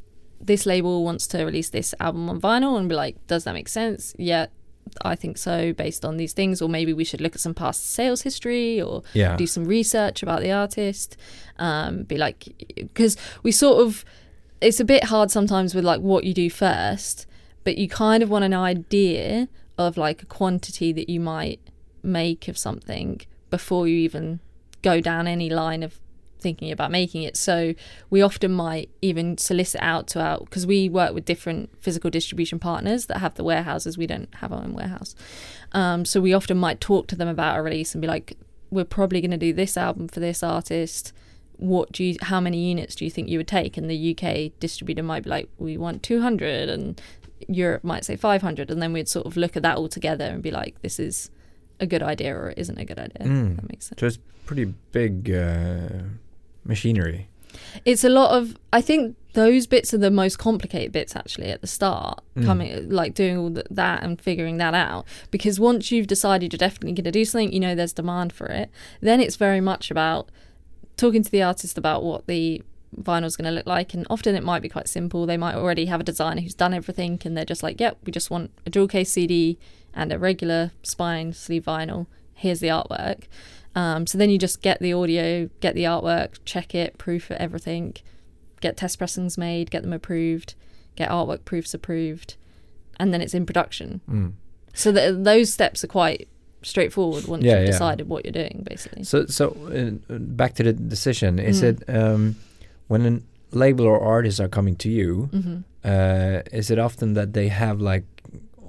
this 0.40 0.66
label 0.66 1.04
wants 1.04 1.26
to 1.28 1.44
release 1.44 1.70
this 1.70 1.94
album 2.00 2.28
on 2.28 2.40
vinyl 2.40 2.78
and 2.78 2.88
be 2.88 2.94
like, 2.94 3.26
does 3.26 3.44
that 3.44 3.54
make 3.54 3.68
sense? 3.68 4.14
Yeah, 4.18 4.46
I 5.02 5.14
think 5.14 5.38
so, 5.38 5.72
based 5.72 6.04
on 6.04 6.16
these 6.16 6.32
things. 6.32 6.60
Or 6.60 6.68
maybe 6.68 6.92
we 6.92 7.04
should 7.04 7.20
look 7.20 7.34
at 7.34 7.40
some 7.40 7.54
past 7.54 7.90
sales 7.90 8.22
history 8.22 8.80
or 8.80 9.02
Yeah. 9.14 9.36
do 9.36 9.46
some 9.46 9.64
research 9.64 10.22
about 10.22 10.40
the 10.42 10.50
artist. 10.52 11.16
Um, 11.58 12.02
be 12.04 12.16
like, 12.16 12.48
because 12.76 13.16
we 13.42 13.52
sort 13.52 13.86
of, 13.86 14.04
it's 14.60 14.80
a 14.80 14.84
bit 14.84 15.04
hard 15.04 15.30
sometimes 15.30 15.74
with 15.74 15.84
like 15.84 16.00
what 16.00 16.24
you 16.24 16.34
do 16.34 16.50
first, 16.50 17.26
but 17.64 17.78
you 17.78 17.88
kind 17.88 18.22
of 18.22 18.30
want 18.30 18.44
an 18.44 18.54
idea 18.54 19.48
of 19.78 19.96
like 19.96 20.22
a 20.22 20.26
quantity 20.26 20.92
that 20.92 21.08
you 21.08 21.20
might 21.20 21.60
make 22.02 22.48
of 22.48 22.58
something 22.58 23.20
before 23.50 23.86
you 23.86 23.96
even 23.96 24.40
go 24.82 25.00
down 25.00 25.26
any 25.26 25.50
line 25.50 25.82
of 25.82 26.00
thinking 26.40 26.70
about 26.70 26.90
making 26.90 27.22
it. 27.22 27.36
So 27.36 27.74
we 28.10 28.22
often 28.22 28.52
might 28.52 28.90
even 29.02 29.38
solicit 29.38 29.80
out 29.82 30.06
to 30.08 30.20
our 30.20 30.38
because 30.40 30.66
we 30.66 30.88
work 30.88 31.14
with 31.14 31.24
different 31.24 31.70
physical 31.80 32.10
distribution 32.10 32.58
partners 32.58 33.06
that 33.06 33.18
have 33.18 33.34
the 33.34 33.44
warehouses. 33.44 33.96
We 33.96 34.06
don't 34.06 34.32
have 34.36 34.52
our 34.52 34.62
own 34.62 34.74
warehouse, 34.74 35.14
um, 35.72 36.04
so 36.04 36.20
we 36.20 36.32
often 36.32 36.58
might 36.58 36.80
talk 36.80 37.06
to 37.08 37.16
them 37.16 37.28
about 37.28 37.58
a 37.58 37.62
release 37.62 37.94
and 37.94 38.02
be 38.02 38.08
like, 38.08 38.36
"We're 38.70 38.84
probably 38.84 39.20
going 39.20 39.30
to 39.30 39.36
do 39.36 39.52
this 39.52 39.76
album 39.76 40.08
for 40.08 40.20
this 40.20 40.42
artist." 40.42 41.12
What 41.56 41.92
do 41.92 42.02
you? 42.04 42.16
How 42.22 42.40
many 42.40 42.58
units 42.70 42.94
do 42.94 43.04
you 43.04 43.10
think 43.10 43.28
you 43.28 43.38
would 43.38 43.48
take? 43.48 43.76
And 43.76 43.90
the 43.90 44.16
UK 44.16 44.58
distributor 44.60 45.02
might 45.02 45.24
be 45.24 45.30
like, 45.30 45.48
"We 45.58 45.76
want 45.76 46.02
200," 46.02 46.70
and 46.70 47.00
Europe 47.48 47.84
might 47.84 48.04
say 48.04 48.16
500, 48.16 48.70
and 48.70 48.80
then 48.80 48.92
we'd 48.92 49.08
sort 49.08 49.26
of 49.26 49.36
look 49.36 49.56
at 49.56 49.62
that 49.62 49.76
all 49.76 49.88
together 49.88 50.24
and 50.24 50.42
be 50.42 50.50
like, 50.50 50.80
"This 50.82 50.98
is 50.98 51.30
a 51.78 51.86
good 51.86 52.02
idea 52.02 52.34
or 52.36 52.50
it 52.50 52.58
isn't 52.58 52.78
a 52.78 52.84
good 52.84 52.98
idea." 52.98 53.26
Mm. 53.26 53.56
That 53.56 53.68
makes 53.68 53.86
sense. 53.86 54.00
So 54.00 54.06
it's 54.06 54.18
pretty 54.46 54.72
big 54.92 55.30
uh, 55.30 55.88
machinery. 56.70 57.28
It's 57.84 58.04
a 58.04 58.08
lot 58.08 58.36
of. 58.36 58.56
I 58.72 58.80
think 58.80 59.16
those 59.34 59.66
bits 59.66 59.92
are 59.94 59.98
the 59.98 60.10
most 60.10 60.38
complicated 60.38 60.92
bits 60.92 61.14
actually 61.14 61.50
at 61.50 61.60
the 61.60 61.66
start. 61.66 62.20
Mm. 62.36 62.44
Coming 62.46 62.88
like 62.88 63.14
doing 63.14 63.36
all 63.36 63.52
th- 63.52 63.66
that 63.70 64.02
and 64.02 64.20
figuring 64.20 64.56
that 64.56 64.72
out 64.72 65.04
because 65.30 65.60
once 65.60 65.92
you've 65.92 66.06
decided 66.06 66.52
you're 66.52 66.58
definitely 66.58 66.92
going 66.92 67.04
to 67.04 67.10
do 67.12 67.24
something, 67.24 67.52
you 67.52 67.60
know 67.60 67.74
there's 67.74 67.92
demand 67.92 68.32
for 68.32 68.46
it. 68.46 68.70
Then 69.00 69.20
it's 69.20 69.36
very 69.36 69.60
much 69.60 69.90
about 69.90 70.30
talking 70.96 71.22
to 71.22 71.30
the 71.30 71.42
artist 71.42 71.76
about 71.76 72.02
what 72.02 72.26
the 72.26 72.62
vinyl's 72.98 73.36
going 73.36 73.46
to 73.46 73.52
look 73.52 73.66
like 73.66 73.94
and 73.94 74.04
often 74.10 74.34
it 74.34 74.42
might 74.42 74.60
be 74.60 74.68
quite 74.68 74.88
simple 74.88 75.24
they 75.24 75.36
might 75.36 75.54
already 75.54 75.86
have 75.86 76.00
a 76.00 76.04
designer 76.04 76.40
who's 76.40 76.54
done 76.54 76.74
everything 76.74 77.20
and 77.24 77.36
they're 77.36 77.44
just 77.44 77.62
like 77.62 77.80
yep 77.80 77.96
we 78.04 78.10
just 78.10 78.30
want 78.30 78.50
a 78.66 78.70
jewel 78.70 78.88
case 78.88 79.12
cd 79.12 79.56
and 79.94 80.12
a 80.12 80.18
regular 80.18 80.72
spine 80.82 81.32
sleeve 81.32 81.64
vinyl 81.64 82.06
here's 82.34 82.58
the 82.58 82.66
artwork 82.66 83.24
um, 83.74 84.06
so 84.06 84.18
then 84.18 84.30
you 84.30 84.38
just 84.38 84.62
get 84.62 84.80
the 84.80 84.92
audio 84.92 85.48
get 85.60 85.74
the 85.74 85.84
artwork 85.84 86.38
check 86.44 86.74
it 86.74 86.98
proof 86.98 87.30
it 87.30 87.36
everything 87.40 87.94
get 88.60 88.76
test 88.76 88.98
pressings 88.98 89.38
made 89.38 89.70
get 89.70 89.82
them 89.82 89.92
approved 89.92 90.54
get 90.96 91.08
artwork 91.10 91.44
proofs 91.44 91.72
approved 91.74 92.36
and 92.98 93.12
then 93.14 93.20
it's 93.20 93.34
in 93.34 93.46
production 93.46 94.00
Mm. 94.10 94.32
so 94.74 94.92
that 94.92 95.24
those 95.24 95.52
steps 95.52 95.82
are 95.84 95.88
quite 95.88 96.28
straightforward 96.62 97.24
once 97.26 97.42
Yeah, 97.44 97.52
you've 97.54 97.60
yeah. 97.68 97.70
decided 97.72 98.08
what 98.08 98.24
you're 98.24 98.32
doing 98.32 98.66
basically 98.68 99.04
So, 99.04 99.24
so 99.26 99.44
uh, 100.10 100.18
back 100.18 100.54
to 100.56 100.62
the 100.64 100.72
decision. 100.74 101.38
Is 101.38 101.62
Mm. 101.62 101.68
it 101.70 101.76
um, 101.96 102.36
when 102.88 103.06
a 103.06 103.56
label 103.56 103.86
or 103.86 103.98
artists 103.98 104.40
are 104.40 104.48
coming 104.48 104.76
to 104.76 104.90
you? 104.90 105.28
hmm 105.32 105.58
Uh, 105.82 106.42
is 106.52 106.70
it 106.70 106.78
often 106.78 107.14
that 107.14 107.32
they 107.32 107.48
have 107.48 107.80
like 107.80 108.04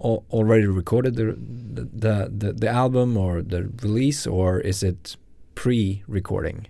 already 0.01 0.65
recorded 0.65 1.15
the, 1.15 1.35
the 1.37 2.29
the 2.35 2.53
the 2.53 2.67
album 2.69 3.15
or 3.17 3.41
the 3.41 3.69
release, 3.83 4.25
or 4.27 4.59
is 4.59 4.83
it 4.83 5.15
pre-recording? 5.55 6.67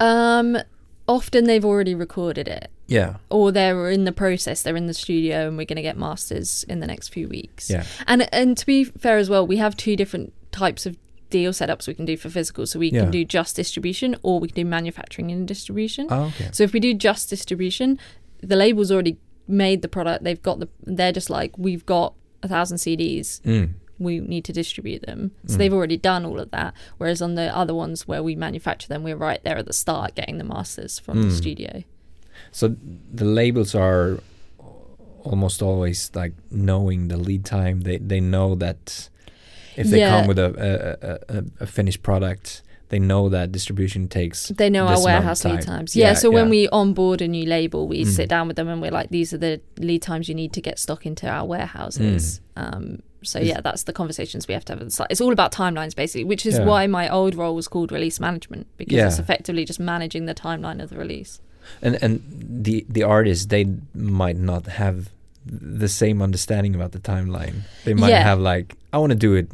Um, 0.00 0.58
often 1.08 1.44
they've 1.44 1.64
already 1.64 1.94
recorded 1.94 2.48
it, 2.48 2.70
Yeah, 2.86 3.16
or 3.30 3.52
they're 3.52 3.90
in 3.90 4.04
the 4.04 4.12
process. 4.12 4.62
They're 4.62 4.76
in 4.76 4.86
the 4.86 4.94
studio, 4.94 5.48
and 5.48 5.56
we're 5.56 5.64
going 5.66 5.76
to 5.76 5.82
get 5.82 5.96
masters 5.96 6.64
in 6.68 6.80
the 6.80 6.86
next 6.86 7.08
few 7.08 7.28
weeks. 7.28 7.70
yeah, 7.70 7.84
And 8.06 8.28
and 8.34 8.56
to 8.58 8.66
be 8.66 8.84
fair 8.84 9.16
as 9.18 9.30
well, 9.30 9.46
we 9.46 9.56
have 9.56 9.76
two 9.76 9.96
different 9.96 10.32
types 10.52 10.86
of 10.86 10.96
deal 11.30 11.52
setups 11.52 11.88
we 11.88 11.94
can 11.94 12.04
do 12.04 12.16
for 12.16 12.28
physical. 12.30 12.66
So 12.66 12.78
we 12.78 12.90
Yeah. 12.90 13.02
can 13.02 13.10
do 13.10 13.24
just 13.24 13.56
distribution, 13.56 14.16
or 14.22 14.38
we 14.40 14.48
can 14.48 14.56
do 14.56 14.64
manufacturing 14.68 15.30
and 15.32 15.46
distribution. 15.48 16.06
oh, 16.10 16.24
okay, 16.24 16.48
So 16.52 16.62
if 16.64 16.72
we 16.72 16.80
do 16.80 16.94
just 16.94 17.30
distribution, 17.30 17.98
the 18.42 18.56
label's 18.56 18.92
already 18.92 19.16
made 19.48 19.82
the 19.82 19.88
product. 19.88 20.24
They've 20.24 20.42
got 20.42 20.60
the. 20.60 20.68
They're 20.84 21.12
just 21.12 21.30
like 21.30 21.56
we've 21.56 21.86
got 21.86 22.14
a 22.46 22.48
thousand 22.54 22.78
CDs. 22.78 23.40
mm. 23.42 23.68
We 23.98 24.20
need 24.20 24.44
to 24.44 24.52
distribute 24.52 25.02
them. 25.06 25.30
So 25.46 25.54
Mm. 25.54 25.58
they've 25.58 25.72
already 25.78 25.96
done 25.96 26.26
all 26.26 26.38
of 26.38 26.50
that. 26.50 26.74
Whereas 26.98 27.22
on 27.22 27.34
the 27.34 27.48
other 27.56 27.74
ones 27.74 28.06
where 28.06 28.22
we 28.22 28.34
manufacture 28.36 28.88
them, 28.88 29.02
we're 29.02 29.16
right 29.30 29.42
there 29.42 29.56
at 29.56 29.64
the 29.66 29.72
start 29.72 30.14
getting 30.14 30.36
the 30.36 30.44
masters 30.44 30.98
from 30.98 31.22
the 31.22 31.28
Mm. 31.28 31.36
studio. 31.42 31.82
So 32.52 32.76
the 33.20 33.24
labels 33.24 33.74
are 33.74 34.20
almost 35.24 35.62
always 35.62 36.10
like 36.14 36.34
knowing 36.50 37.08
the 37.08 37.16
lead 37.16 37.44
time. 37.44 37.80
They 37.82 37.96
they 37.98 38.20
know 38.20 38.54
that 38.56 39.08
if 39.76 39.86
they 39.90 40.00
Yeah. 40.00 40.10
come 40.20 40.26
with 40.28 40.38
a, 40.38 40.50
a, 41.30 41.38
a- 41.38 41.44
a 41.60 41.66
finished 41.66 42.02
product, 42.02 42.62
they 42.88 42.98
know 42.98 43.28
that 43.28 43.50
distribution 43.52 44.08
takes 44.08 44.48
they 44.48 44.70
know 44.70 44.86
our 44.86 45.02
warehouse 45.02 45.44
lead 45.44 45.60
times. 45.62 45.96
Yeah, 45.96 46.08
Yeah, 46.08 46.14
so 46.14 46.30
when 46.30 46.48
we 46.48 46.68
onboard 46.68 47.20
a 47.22 47.28
new 47.28 47.44
label, 47.46 47.88
we 47.88 48.02
Mm. 48.04 48.06
sit 48.08 48.28
down 48.28 48.46
with 48.48 48.56
them 48.56 48.68
and 48.68 48.80
we're 48.82 48.90
like, 48.90 49.10
these 49.10 49.32
are 49.34 49.38
the 49.38 49.60
lead 49.78 50.02
times 50.02 50.28
you 50.28 50.34
need 50.34 50.52
to 50.52 50.60
get 50.60 50.78
stock 50.78 51.04
into 51.06 51.26
our 51.28 51.44
warehouses. 51.44 52.40
Um, 52.56 53.02
so 53.22 53.40
Mm. 53.40 53.46
Yeah, 53.46 53.60
that's 53.60 53.82
the 53.84 53.92
conversations 53.92 54.46
we 54.46 54.54
have 54.54 54.64
to 54.66 54.72
have 54.72 54.80
at 54.80 54.86
the 54.86 54.90
start. 54.92 55.10
It's 55.10 55.20
all 55.20 55.32
about 55.32 55.50
timelines 55.52 55.94
basically, 55.96 56.24
which 56.24 56.46
is 56.46 56.58
Yeah. 56.58 56.64
why 56.64 56.86
my 56.86 57.08
old 57.08 57.34
role 57.34 57.54
was 57.54 57.66
called 57.68 57.90
release 57.90 58.20
management 58.20 58.66
because 58.76 58.98
it's 59.12 59.18
effectively 59.18 59.64
just 59.64 59.80
managing 59.80 60.26
the 60.26 60.34
timeline 60.34 60.80
of 60.82 60.90
the 60.90 60.96
release. 60.98 61.40
and 61.82 61.98
and 62.00 62.22
the 62.66 62.86
the 62.88 63.02
artists 63.02 63.46
they 63.46 63.66
might 63.94 64.36
not 64.38 64.66
have 64.66 65.10
the 65.48 65.88
same 65.88 66.20
understanding 66.22 66.74
about 66.74 66.90
the 66.92 66.98
timeline. 66.98 67.60
They 67.84 67.94
might 67.94 68.10
Yeah. 68.10 68.22
have 68.24 68.40
like, 68.40 68.74
I 68.92 68.98
want 68.98 69.10
to 69.12 69.16
do 69.18 69.34
it 69.34 69.48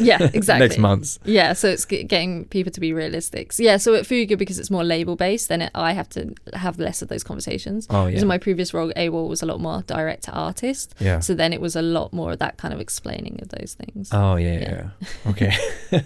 Yeah, 0.00 0.18
exactly. 0.34 0.66
next 0.66 0.78
month. 0.78 1.18
Yeah, 1.24 1.52
so 1.52 1.68
it's 1.68 1.84
getting 1.84 2.46
people 2.46 2.72
to 2.72 2.80
be 2.80 2.92
realistic. 2.92 3.52
So, 3.52 3.62
yeah, 3.62 3.76
so 3.76 3.94
at 3.94 4.06
Fuga 4.06 4.36
because 4.36 4.58
it's 4.58 4.70
more 4.70 4.82
label 4.84 5.14
based, 5.16 5.48
then 5.48 5.62
it, 5.62 5.70
I 5.74 5.92
have 5.92 6.08
to 6.10 6.34
have 6.54 6.78
less 6.80 7.00
of 7.02 7.08
those 7.08 7.22
conversations. 7.22 7.86
Oh 7.90 8.06
Because 8.06 8.14
yeah, 8.16 8.22
in 8.22 8.28
my 8.28 8.38
previous 8.38 8.74
role, 8.74 8.90
AWAL 8.96 9.28
was 9.28 9.42
a 9.42 9.46
lot 9.46 9.60
more 9.60 9.82
direct 9.86 10.24
to 10.24 10.32
artist. 10.32 10.94
yeah. 10.98 11.20
So 11.20 11.34
then 11.34 11.52
it 11.52 11.60
was 11.60 11.76
a 11.76 11.82
lot 11.82 12.12
more 12.12 12.32
of 12.32 12.38
that 12.40 12.56
kind 12.56 12.74
of 12.74 12.80
explaining 12.80 13.38
of 13.42 13.48
those 13.50 13.74
things. 13.74 14.08
Oh 14.12 14.36
yeah, 14.36 14.52
yeah. 14.58 14.70
Yeah. 14.70 15.30
Okay. 15.30 15.52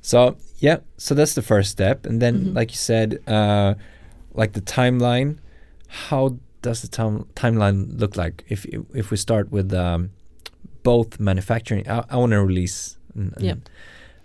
so 0.00 0.36
yeah, 0.58 0.78
so 0.96 1.14
that's 1.14 1.34
the 1.34 1.42
first 1.42 1.70
step, 1.70 2.06
and 2.06 2.20
then 2.20 2.46
Mhm. 2.46 2.54
like 2.54 2.70
you 2.70 2.76
said, 2.76 3.18
uh, 3.26 3.74
like 4.34 4.52
the 4.52 4.60
timeline. 4.62 5.38
How 5.88 6.36
does 6.62 6.80
the 6.82 6.88
time 6.88 7.26
timeline 7.34 7.98
look 8.00 8.16
like? 8.16 8.44
If 8.48 8.64
if 8.94 9.10
we 9.10 9.16
start 9.16 9.50
with 9.52 9.72
um, 9.74 10.10
both 10.82 11.18
manufacturing, 11.20 11.88
I, 11.88 12.04
I 12.10 12.16
want 12.16 12.32
to 12.32 12.42
release. 12.44 12.96
And, 13.14 13.32
and, 13.36 13.44
Yep. 13.44 13.58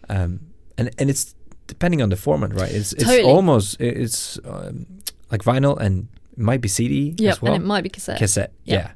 Um, 0.10 0.40
and 0.78 0.90
and 0.98 1.10
it's 1.10 1.36
depending 1.68 2.02
on 2.02 2.10
the 2.10 2.16
format, 2.16 2.54
right? 2.54 2.72
It's 2.72 2.94
it's 2.94 3.04
Totally. 3.04 3.24
almost 3.24 3.82
it's 3.82 4.40
um, 4.46 4.86
like 5.32 5.44
vinyl 5.44 5.78
and 5.80 6.08
it 6.34 6.40
might 6.44 6.62
be 6.62 6.68
CD 6.70 7.14
Yep, 7.18 7.32
as 7.32 7.42
well. 7.42 7.54
and 7.54 7.64
it 7.64 7.68
might 7.68 7.84
be 7.84 7.90
cassette. 7.90 8.20
Cassette, 8.20 8.52
Yeah. 8.64 8.76
yeah. 8.76 8.92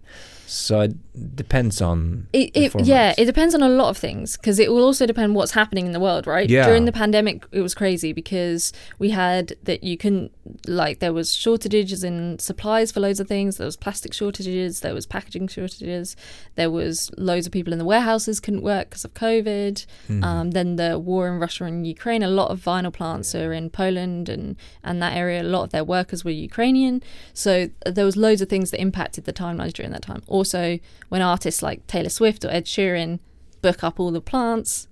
So 0.51 0.81
it 0.81 1.35
depends 1.35 1.81
on 1.81 2.27
It, 2.33 2.51
it, 2.53 2.85
yeah, 2.85 3.15
it 3.17 3.23
depends 3.23 3.55
on 3.55 3.63
a 3.63 3.69
lot 3.69 3.87
of 3.87 3.97
things 3.97 4.35
because 4.35 4.59
it 4.59 4.69
will 4.69 4.83
also 4.83 5.05
depend 5.05 5.33
what's 5.33 5.53
happening 5.53 5.85
in 5.85 5.93
the 5.93 5.99
world, 5.99 6.27
right? 6.27 6.49
Yeah. 6.49 6.65
During 6.65 6.83
the 6.83 6.91
pandemic, 6.91 7.45
it 7.53 7.61
was 7.61 7.73
crazy 7.73 8.11
because 8.11 8.73
we 8.99 9.11
had 9.11 9.55
that 9.63 9.81
you 9.81 9.97
couldn't 9.97 10.31
like 10.67 10.99
there 10.99 11.13
was 11.13 11.33
shortages 11.33 12.03
in 12.03 12.37
supplies 12.39 12.91
for 12.91 12.99
loads 12.99 13.21
of 13.21 13.29
things. 13.29 13.55
There 13.57 13.65
was 13.65 13.77
plastic 13.77 14.13
shortages, 14.13 14.81
there 14.81 14.93
was 14.93 15.05
packaging 15.05 15.47
shortages, 15.47 16.17
there 16.55 16.69
was 16.69 17.09
loads 17.17 17.45
of 17.47 17.53
people 17.53 17.71
in 17.71 17.79
the 17.79 17.85
warehouses 17.85 18.41
couldn't 18.41 18.61
work 18.61 18.89
because 18.89 19.05
of 19.05 19.13
COVID. 19.13 19.85
Mhm. 20.09 20.23
Um, 20.23 20.51
then 20.51 20.75
the 20.75 20.99
war 20.99 21.29
in 21.29 21.39
Russia 21.39 21.63
and 21.63 21.87
Ukraine, 21.87 22.23
a 22.23 22.27
lot 22.27 22.51
of 22.51 22.59
vinyl 22.59 22.91
plants 22.91 23.33
are 23.35 23.53
in 23.53 23.69
Poland 23.69 24.27
and, 24.27 24.57
and 24.83 25.01
that 25.01 25.15
area. 25.15 25.41
A 25.41 25.43
lot 25.43 25.63
of 25.63 25.69
their 25.71 25.85
workers 25.85 26.25
were 26.25 26.31
Ukrainian. 26.31 27.01
So 27.33 27.69
uh, 27.85 27.91
there 27.91 28.03
was 28.03 28.17
loads 28.17 28.41
of 28.41 28.49
things 28.49 28.71
that 28.71 28.81
impacted 28.81 29.23
the 29.23 29.33
timelines 29.33 29.71
during 29.71 29.93
that 29.93 30.01
time. 30.01 30.23
Also, 30.41 30.79
when 31.09 31.21
artists 31.21 31.61
like 31.61 31.85
Taylor 31.85 32.09
Swift 32.09 32.43
or 32.45 32.49
Ed 32.49 32.65
Sheeran 32.65 33.19
book 33.61 33.83
up 33.83 33.99
all 33.99 34.11
the 34.11 34.21
plants, 34.21 34.87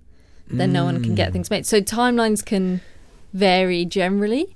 then 0.48 0.72
no 0.72 0.84
one 0.90 1.02
can 1.06 1.16
get 1.16 1.30
Mm. 1.30 1.34
things 1.34 1.50
made. 1.50 1.66
So 1.66 1.78
timelines 1.82 2.42
can 2.46 2.82
vary 3.34 3.84
generally. 3.86 4.56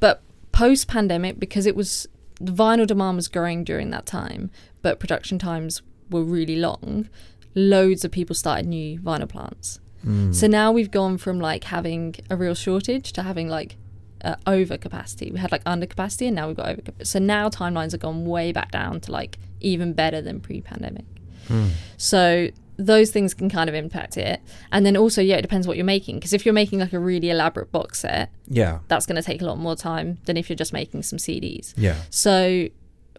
But 0.00 0.22
post 0.52 0.88
pandemic, 0.88 1.38
because 1.38 1.66
it 1.66 1.76
was 1.76 2.06
the 2.40 2.52
vinyl 2.52 2.86
demand 2.86 3.16
was 3.16 3.28
growing 3.28 3.64
during 3.64 3.90
that 3.90 4.06
time, 4.06 4.50
but 4.82 4.98
production 4.98 5.38
times 5.38 5.82
were 6.10 6.24
really 6.24 6.56
long, 6.56 7.08
loads 7.54 8.04
of 8.04 8.10
people 8.10 8.34
started 8.34 8.66
new 8.66 8.98
vinyl 9.00 9.28
plants. 9.28 9.80
Mm. 10.04 10.34
So 10.34 10.46
now 10.46 10.68
we've 10.72 10.90
gone 10.90 11.16
from 11.18 11.36
like 11.40 11.64
having 11.64 12.14
a 12.28 12.36
real 12.36 12.54
shortage 12.54 13.12
to 13.12 13.22
having 13.22 13.48
like 13.48 13.76
uh, 14.24 14.36
over 14.46 14.76
capacity. 14.78 15.30
We 15.32 15.38
had 15.38 15.52
like 15.52 15.62
under 15.66 15.86
capacity 15.86 16.26
and 16.28 16.36
now 16.36 16.46
we've 16.48 16.56
got 16.56 16.68
over. 16.70 16.82
So 17.02 17.18
now 17.18 17.48
timelines 17.48 17.92
have 17.92 18.00
gone 18.00 18.24
way 18.24 18.52
back 18.52 18.70
down 18.70 19.00
to 19.04 19.12
like 19.12 19.38
even 19.64 19.92
better 19.92 20.20
than 20.20 20.40
pre 20.40 20.60
pandemic. 20.60 21.04
Mm. 21.48 21.70
So 21.96 22.48
those 22.76 23.10
things 23.12 23.34
can 23.34 23.48
kind 23.48 23.68
of 23.68 23.74
impact 23.74 24.16
it. 24.16 24.40
And 24.72 24.84
then 24.84 24.96
also, 24.96 25.22
yeah, 25.22 25.36
it 25.36 25.42
depends 25.42 25.66
what 25.68 25.76
you're 25.76 25.86
making. 25.86 26.16
Because 26.16 26.32
if 26.32 26.44
you're 26.44 26.52
making 26.54 26.80
like 26.80 26.92
a 26.92 26.98
really 26.98 27.30
elaborate 27.30 27.70
box 27.70 28.00
set, 28.00 28.30
Yeah, 28.48 28.80
that's 28.88 29.06
going 29.06 29.16
to 29.16 29.22
take 29.22 29.40
a 29.42 29.44
lot 29.44 29.58
more 29.58 29.76
time 29.76 30.18
than 30.24 30.36
if 30.36 30.48
you're 30.48 30.56
just 30.56 30.72
making 30.72 31.02
some 31.04 31.18
CDs. 31.18 31.72
yeah. 31.76 31.96
So 32.10 32.68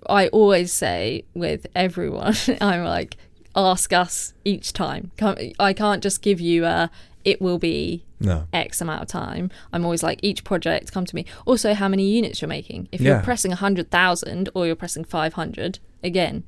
I 0.09 0.27
always 0.29 0.73
say 0.73 1.23
with 1.33 1.67
everyone, 1.75 2.35
I'm 2.61 2.83
like, 2.83 3.15
ask 3.55 3.93
us 3.93 4.33
each 4.43 4.73
time. 4.73 5.11
I 5.59 5.71
can't 5.73 6.03
just 6.03 6.21
give 6.21 6.41
you 6.41 6.65
a, 6.65 6.91
it 7.25 7.41
will 7.41 7.57
be 7.59 8.05
No. 8.19 8.47
X 8.53 8.79
amount 8.81 9.01
of 9.01 9.07
time. 9.09 9.49
I'm 9.73 9.83
always 9.83 10.03
like, 10.03 10.19
each 10.21 10.43
project, 10.45 10.91
come 10.93 11.05
to 11.05 11.15
me. 11.15 11.25
Also, 11.45 11.73
how 11.73 11.87
many 11.89 12.07
units 12.09 12.41
you're 12.41 12.47
making. 12.47 12.87
If 12.91 13.01
Yeah. 13.01 13.15
you're 13.15 13.21
pressing 13.23 13.51
100,000 13.51 14.47
or 14.53 14.65
you're 14.67 14.75
pressing 14.75 15.03
500, 15.03 15.79
again, 16.03 16.43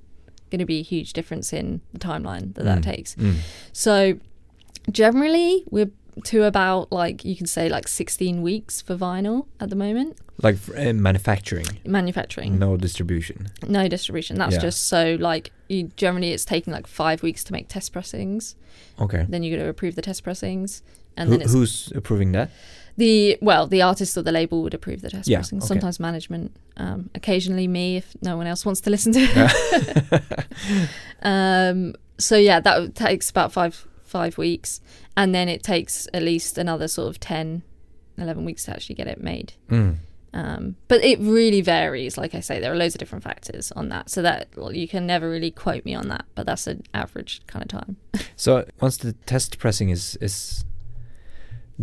going 0.52 0.60
to 0.60 0.66
be 0.66 0.80
a 0.80 0.84
huge 0.84 1.12
difference 1.14 1.52
in 1.52 1.82
the 1.94 2.00
timeline 2.00 2.54
that 2.54 2.64
that 2.64 2.80
Mm. 2.80 2.84
takes. 2.84 3.16
Mm. 3.16 3.36
So 3.74 4.20
generally, 4.92 5.64
we're 5.70 5.92
to 6.26 6.44
about 6.44 6.92
like, 6.92 7.24
you 7.26 7.36
can 7.36 7.48
say 7.48 7.70
like 7.70 7.88
16 7.88 8.42
weeks 8.42 8.82
for 8.82 8.96
vinyl 8.96 9.46
at 9.60 9.70
the 9.70 9.76
moment. 9.76 10.18
Like 10.42 10.58
uh, 10.78 10.94
manufacturing, 10.94 11.66
Manufacturing, 11.86 12.60
no 12.60 12.78
distribution. 12.78 13.48
no 13.68 13.88
distribution. 13.88 14.38
That's 14.38 14.56
Yeah. 14.56 14.62
just 14.62 14.88
so 14.88 15.18
like, 15.20 15.52
you 15.68 15.92
generally 15.96 16.32
it's 16.32 16.46
taking 16.46 16.72
like 16.74 16.86
five 16.88 17.24
weeks 17.24 17.44
to 17.46 17.54
make 17.54 17.68
test 17.70 17.92
pressings. 17.92 18.56
Okay. 19.00 19.26
Then 19.28 19.42
you 19.44 19.56
got 19.58 19.64
to 19.64 19.70
approve 19.70 19.96
the 19.96 20.02
test 20.04 20.24
pressings. 20.24 20.84
And 21.16 21.30
Who, 21.30 21.38
then 21.40 21.48
who's 21.50 21.92
approving 21.96 22.32
that? 22.34 22.52
The 22.98 23.38
well, 23.42 23.66
the 23.68 23.82
artist 23.82 24.16
or 24.18 24.22
the 24.24 24.32
label 24.32 24.62
would 24.64 24.74
approve 24.76 25.02
the 25.02 25.10
test 25.10 25.28
Yeah, 25.28 25.38
pressing. 25.38 25.58
okay. 25.60 25.68
Sometimes 25.68 26.00
management, 26.00 26.56
um, 26.78 27.10
occasionally 27.16 27.68
me 27.68 27.98
if 27.98 28.16
no 28.22 28.38
one 28.38 28.46
else 28.48 28.66
wants 28.66 28.82
to 28.82 28.90
listen 28.92 29.14
to 29.14 29.20
it. 29.22 30.88
um, 31.22 31.96
so 32.20 32.36
yeah, 32.38 32.60
that 32.60 32.96
takes 32.96 33.30
about 33.30 33.52
five 33.52 33.88
five 34.04 34.38
weeks, 34.38 34.80
and 35.18 35.36
then 35.36 35.50
it 35.50 35.64
takes 35.64 36.08
at 36.14 36.22
least 36.24 36.58
another 36.58 36.88
sort 36.88 37.10
of 37.10 37.20
10, 37.20 37.64
11 38.18 38.46
weeks 38.46 38.64
to 38.66 38.72
actually 38.72 38.96
get 38.96 39.08
it 39.08 39.20
made. 39.22 39.54
Mm. 39.70 39.98
Um, 40.34 40.76
but 40.88 41.04
it 41.04 41.20
really 41.20 41.62
varies. 41.62 42.18
Like 42.18 42.36
I 42.36 42.42
say, 42.42 42.60
there 42.60 42.72
are 42.72 42.76
loads 42.76 42.94
of 42.96 43.00
different 43.00 43.24
factors 43.24 43.72
on 43.72 43.90
that, 43.90 44.10
so 44.10 44.22
that 44.22 44.50
well, 44.56 44.72
you 44.76 44.88
can 44.88 45.08
never 45.08 45.30
really 45.30 45.50
quote 45.52 45.84
me 45.84 45.96
on 45.96 46.08
that. 46.10 46.26
But 46.36 46.46
that's 46.46 46.68
an 46.68 46.84
average 46.94 47.42
kind 47.48 47.64
of 47.64 47.70
time. 47.70 47.98
So 48.40 48.66
once 48.80 48.98
the 48.98 49.14
test 49.26 49.58
pressing 49.58 49.90
is 49.90 50.16
is 50.22 50.64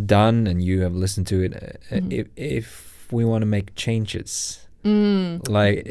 done 0.05 0.47
and 0.47 0.63
you 0.63 0.81
have 0.81 0.95
listened 0.95 1.27
to 1.27 1.41
it, 1.43 1.81
Mhm. 1.91 2.13
if 2.13 2.27
if 2.37 3.07
we 3.11 3.25
want 3.25 3.41
to 3.41 3.45
make 3.45 3.75
changes, 3.75 4.65
Mm. 4.85 5.49
like 5.49 5.87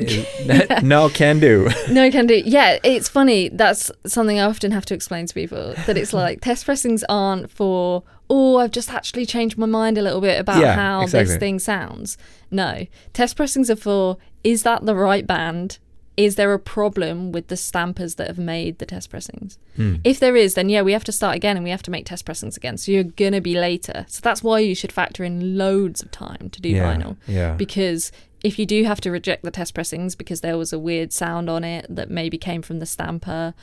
no 0.84 1.08
can 1.08 1.40
do. 1.40 1.68
No 1.90 2.10
can 2.10 2.26
do. 2.26 2.40
Yeah, 2.44 2.78
it's 2.84 3.08
funny. 3.08 3.48
That's 3.48 3.90
something 4.06 4.38
I 4.38 4.44
often 4.44 4.70
have 4.70 4.86
to 4.86 4.94
explain 4.94 5.26
to 5.26 5.34
people 5.34 5.74
that 5.86 5.96
it's 5.98 6.12
like 6.12 6.40
test 6.40 6.64
pressings 6.64 7.02
aren't 7.08 7.50
for, 7.50 8.04
oh, 8.30 8.58
I've 8.58 8.70
just 8.70 8.92
actually 8.92 9.26
changed 9.26 9.58
my 9.58 9.66
mind 9.66 9.98
a 9.98 10.02
little 10.02 10.20
bit 10.20 10.38
about 10.40 10.60
Yeah, 10.60 10.74
how 10.76 11.02
exactly. 11.02 11.26
this 11.32 11.36
thing 11.38 11.58
sounds. 11.58 12.16
No, 12.50 12.86
test 13.12 13.36
pressings 13.36 13.68
are 13.68 13.76
for, 13.76 14.16
is 14.44 14.62
that 14.62 14.86
the 14.86 14.94
right 14.94 15.26
band? 15.26 15.78
Is 16.16 16.36
there 16.36 16.52
a 16.52 16.60
problem 16.60 17.32
with 17.32 17.48
the 17.48 17.56
stampers 17.56 18.14
that 18.14 18.28
have 18.28 18.38
made 18.38 18.78
the 18.78 18.86
test 18.86 19.10
pressings? 19.10 19.58
Mm. 19.76 20.00
If 20.04 20.20
there 20.20 20.36
is, 20.36 20.54
then 20.54 20.68
yeah, 20.68 20.82
we 20.82 20.92
have 20.92 21.02
to 21.04 21.12
start 21.12 21.34
again 21.34 21.56
and 21.56 21.64
we 21.64 21.70
have 21.70 21.82
to 21.82 21.90
make 21.90 22.06
test 22.06 22.24
pressings 22.24 22.56
again. 22.56 22.76
So 22.78 22.92
you're 22.92 23.02
going 23.02 23.32
to 23.32 23.40
be 23.40 23.56
later. 23.56 24.06
So 24.08 24.20
that's 24.22 24.40
why 24.40 24.60
you 24.60 24.76
should 24.76 24.92
factor 24.92 25.24
in 25.24 25.58
loads 25.58 26.00
of 26.04 26.12
time 26.12 26.50
to 26.50 26.60
do 26.60 26.68
yeah, 26.68 26.94
vinyl 26.96 27.16
Yeah. 27.26 27.54
because 27.54 28.12
if 28.44 28.58
you 28.58 28.66
do 28.66 28.84
have 28.84 29.00
to 29.00 29.10
reject 29.10 29.42
the 29.42 29.50
test 29.50 29.74
pressings 29.74 30.14
because 30.14 30.40
there 30.42 30.56
was 30.56 30.72
a 30.72 30.78
weird 30.78 31.12
sound 31.12 31.50
on 31.50 31.64
it 31.64 31.86
that 31.88 32.10
maybe 32.10 32.38
came 32.38 32.62
from 32.62 32.78
the 32.78 32.86
stamper 32.86 33.54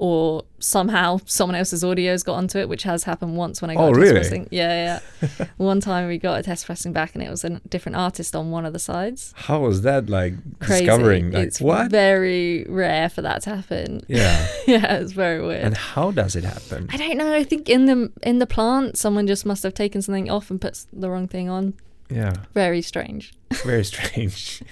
or 0.00 0.44
somehow 0.60 1.18
someone 1.24 1.56
else's 1.56 1.82
audio's 1.82 2.22
got 2.22 2.34
onto 2.34 2.56
it 2.56 2.68
which 2.68 2.84
has 2.84 3.02
happened 3.02 3.36
once 3.36 3.60
when 3.60 3.68
i 3.68 3.74
got 3.74 3.82
Oh, 3.82 3.86
a 3.88 3.94
test 3.94 4.00
really? 4.00 4.12
pressing 4.12 4.48
yeah 4.52 5.00
yeah 5.40 5.46
one 5.56 5.80
time 5.80 6.06
we 6.06 6.18
got 6.18 6.38
a 6.38 6.42
test 6.44 6.66
pressing 6.66 6.92
back 6.92 7.14
and 7.16 7.22
it 7.24 7.28
was 7.28 7.42
a 7.44 7.58
different 7.68 7.96
artist 7.96 8.36
on 8.36 8.52
one 8.52 8.64
of 8.64 8.72
the 8.72 8.78
sides 8.78 9.34
How 9.36 9.58
was 9.58 9.82
that 9.82 10.08
like 10.08 10.34
crazy 10.60 10.86
discovering? 10.86 11.32
Like 11.32 11.46
it's 11.48 11.60
what? 11.60 11.90
very 11.90 12.64
rare 12.68 13.08
for 13.08 13.22
that 13.22 13.42
to 13.42 13.56
happen 13.56 14.02
yeah. 14.06 14.46
yeah 14.68 14.98
it's 14.98 15.10
very 15.10 15.44
weird 15.44 15.64
And 15.64 15.76
how 15.76 16.12
does 16.12 16.36
it 16.36 16.44
happen? 16.44 16.88
I 16.92 16.96
don't 16.96 17.16
know. 17.18 17.34
I 17.34 17.42
think 17.42 17.68
in 17.68 17.86
the 17.86 18.12
in 18.22 18.38
the 18.38 18.46
plant, 18.46 18.96
someone 18.96 19.26
just 19.26 19.44
must 19.44 19.64
have 19.64 19.74
taken 19.74 20.00
something 20.00 20.30
off 20.30 20.48
and 20.48 20.60
put 20.60 20.86
the 20.92 21.10
wrong 21.10 21.26
thing 21.26 21.48
on. 21.48 21.74
Yeah. 22.10 22.34
Very 22.54 22.80
strange. 22.82 23.32
Very 23.64 23.84
strange. 23.84 24.62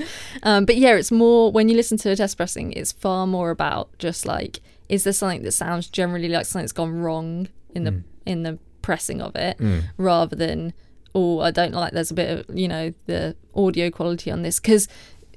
Um, 0.42 0.64
but 0.64 0.77
yeah, 0.77 0.94
it's 0.94 1.12
more 1.12 1.51
when 1.53 1.68
you 1.68 1.77
listen 1.77 1.99
to 1.99 2.11
a 2.11 2.16
test 2.16 2.37
pressing, 2.37 2.72
it's 2.72 2.92
far 2.92 3.27
more 3.27 3.51
about 3.51 3.88
just 3.99 4.25
like, 4.27 4.61
is 4.88 5.05
there 5.05 5.12
something 5.12 5.42
that 5.42 5.53
sounds 5.53 5.88
generally 5.88 6.29
like 6.29 6.46
something's 6.46 6.72
gone 6.72 6.94
wrong 6.94 7.49
in 7.75 7.85
the 7.85 7.90
Mm. 7.92 8.03
in 8.25 8.42
the 8.42 8.59
pressing 8.83 9.20
of 9.20 9.35
it, 9.37 9.59
Mm. 9.59 9.83
rather 9.99 10.37
than 10.37 10.72
oh, 11.14 11.40
I 11.40 11.51
don't 11.51 11.72
like. 11.72 11.92
There's 11.92 12.11
a 12.11 12.14
bit 12.14 12.31
of 12.49 12.57
you 12.57 12.68
know 12.68 12.92
the 13.07 13.35
audio 13.55 13.90
quality 13.90 14.31
on 14.31 14.42
this 14.42 14.61
because 14.61 14.87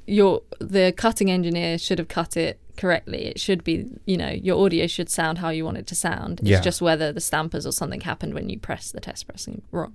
your 0.08 0.42
the 0.60 0.94
cutting 0.96 1.30
engineer 1.32 1.78
should 1.78 2.00
have 2.00 2.08
cut 2.08 2.36
it 2.38 2.60
correctly. 2.78 3.26
It 3.26 3.40
should 3.40 3.64
be 3.64 3.86
you 4.06 4.18
know 4.18 4.30
your 4.30 4.64
audio 4.66 4.88
should 4.88 5.10
sound 5.10 5.38
how 5.40 5.50
you 5.50 5.66
want 5.66 5.78
it 5.78 5.88
to 5.88 5.96
sound. 5.96 6.40
It's 6.42 6.50
Yeah. 6.50 6.62
just 6.62 6.82
whether 6.82 7.12
the 7.12 7.22
stampers 7.22 7.66
or 7.66 7.72
something 7.72 8.02
happened 8.02 8.34
when 8.34 8.50
you 8.50 8.58
press 8.60 8.92
the 8.92 9.00
test 9.02 9.28
pressing 9.28 9.62
wrong. 9.72 9.94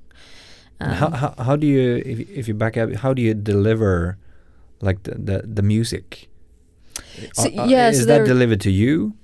And 0.81 0.93
how, 0.93 1.11
how 1.11 1.35
how 1.39 1.57
do 1.57 1.67
you 1.67 2.03
if 2.05 2.19
if 2.31 2.49
you 2.49 2.55
back 2.55 2.77
up 2.77 2.93
how 2.97 3.15
do 3.15 3.23
you 3.23 3.35
deliver 3.35 4.17
like 4.81 5.03
the 5.05 5.15
the, 5.15 5.43
the 5.55 5.63
music? 5.63 6.29
So, 7.33 7.45
Uh, 7.49 7.67
yeah, 7.67 7.91
is 7.91 8.01
so 8.01 8.07
that 8.07 8.27
delivered 8.27 8.61
to 8.63 8.71
you? 8.71 9.15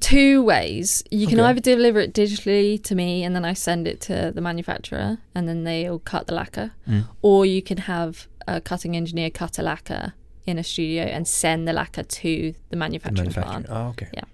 two 0.00 0.42
ways. 0.42 1.02
You 1.10 1.26
can 1.26 1.40
either 1.40 1.60
deliver 1.60 1.98
it 1.98 2.14
digitally 2.14 2.80
to 2.84 2.94
me 2.94 3.24
and 3.24 3.34
then 3.34 3.44
I 3.44 3.52
send 3.54 3.88
it 3.88 4.00
to 4.02 4.30
the 4.34 4.40
manufacturer 4.40 5.18
and 5.34 5.48
then 5.48 5.64
they'll 5.64 5.98
cut 5.98 6.26
the 6.28 6.34
lacquer, 6.34 6.70
Mm. 6.88 7.04
or 7.22 7.44
you 7.46 7.62
can 7.62 7.78
have 7.78 8.28
a 8.46 8.60
cutting 8.60 8.96
engineer 8.96 9.30
cut 9.30 9.58
a 9.58 9.62
lacquer 9.62 10.12
in 10.46 10.56
a 10.58 10.62
studio 10.62 11.02
and 11.02 11.26
send 11.26 11.66
the 11.66 11.72
lacquer 11.72 12.04
to 12.04 12.52
the 12.52 12.54
The 12.70 12.76
manufacturing 12.76 13.28
manufacturer. 13.34 13.62
plant. 13.62 13.66
Oh, 13.70 13.88
okay. 13.88 14.08
Yeah. 14.14 14.24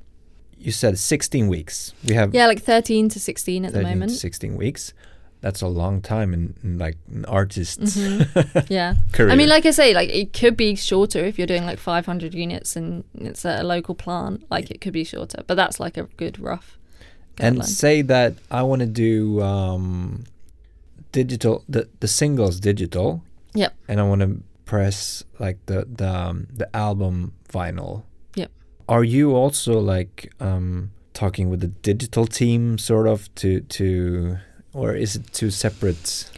You 0.58 0.70
said 0.72 0.98
16 0.98 1.48
weeks. 1.48 1.94
We 2.06 2.14
have 2.14 2.34
Yeah, 2.34 2.46
like 2.46 2.62
13 2.62 3.08
to 3.10 3.18
16 3.20 3.64
at 3.64 3.72
the 3.72 3.78
13 3.78 3.88
to 3.92 3.94
moment. 3.96 4.10
16 4.12 4.56
weeks. 4.56 4.92
That's 5.44 5.60
a 5.62 5.68
long 5.68 6.00
time 6.00 6.32
in, 6.32 6.54
in 6.64 6.78
like 6.78 6.96
an 7.12 7.24
artist's 7.26 7.96
Mhm. 7.98 8.66
Yeah. 8.78 8.94
career. 9.12 9.30
I 9.32 9.36
mean, 9.36 9.50
like 9.50 9.66
I 9.66 9.72
say, 9.72 9.92
like 9.92 10.08
it 10.08 10.32
could 10.32 10.56
be 10.56 10.74
shorter 10.74 11.22
if 11.22 11.36
you're 11.38 11.46
doing 11.54 11.66
like 11.66 11.78
500 11.78 12.32
units 12.34 12.76
and 12.76 13.04
it's 13.14 13.44
at 13.44 13.60
a 13.60 13.62
local 13.62 13.94
plant. 13.94 14.42
Like 14.50 14.70
it 14.70 14.80
could 14.80 14.94
be 14.94 15.04
shorter, 15.04 15.42
but 15.46 15.56
that's 15.56 15.78
like 15.78 15.98
a 15.98 16.04
good 16.16 16.38
rough. 16.40 16.78
and 17.38 17.62
say 17.64 18.00
that 18.02 18.32
I 18.50 18.62
want 18.62 18.80
to 18.80 18.86
do 18.86 19.42
um, 19.42 20.24
digital 21.12 21.62
the 21.68 21.88
the 22.00 22.08
singles 22.08 22.58
digital. 22.60 23.20
Yep. 23.54 23.72
And 23.88 24.00
I 24.00 24.04
want 24.04 24.20
to 24.22 24.40
press 24.64 25.24
like 25.38 25.58
the 25.66 25.84
the 25.96 26.08
um, 26.08 26.46
the 26.56 26.68
album 26.74 27.32
vinyl. 27.52 28.02
Yep. 28.34 28.50
Are 28.88 29.04
you 29.04 29.36
also 29.36 29.78
like 29.78 30.32
um, 30.40 30.90
talking 31.12 31.50
with 31.50 31.60
the 31.60 31.72
digital 31.82 32.26
team 32.26 32.78
sort 32.78 33.06
of 33.06 33.28
to 33.34 33.60
to 33.60 34.38
or 34.74 34.94
is 34.94 35.16
it 35.16 35.32
two 35.32 35.50
separate? 35.50 36.30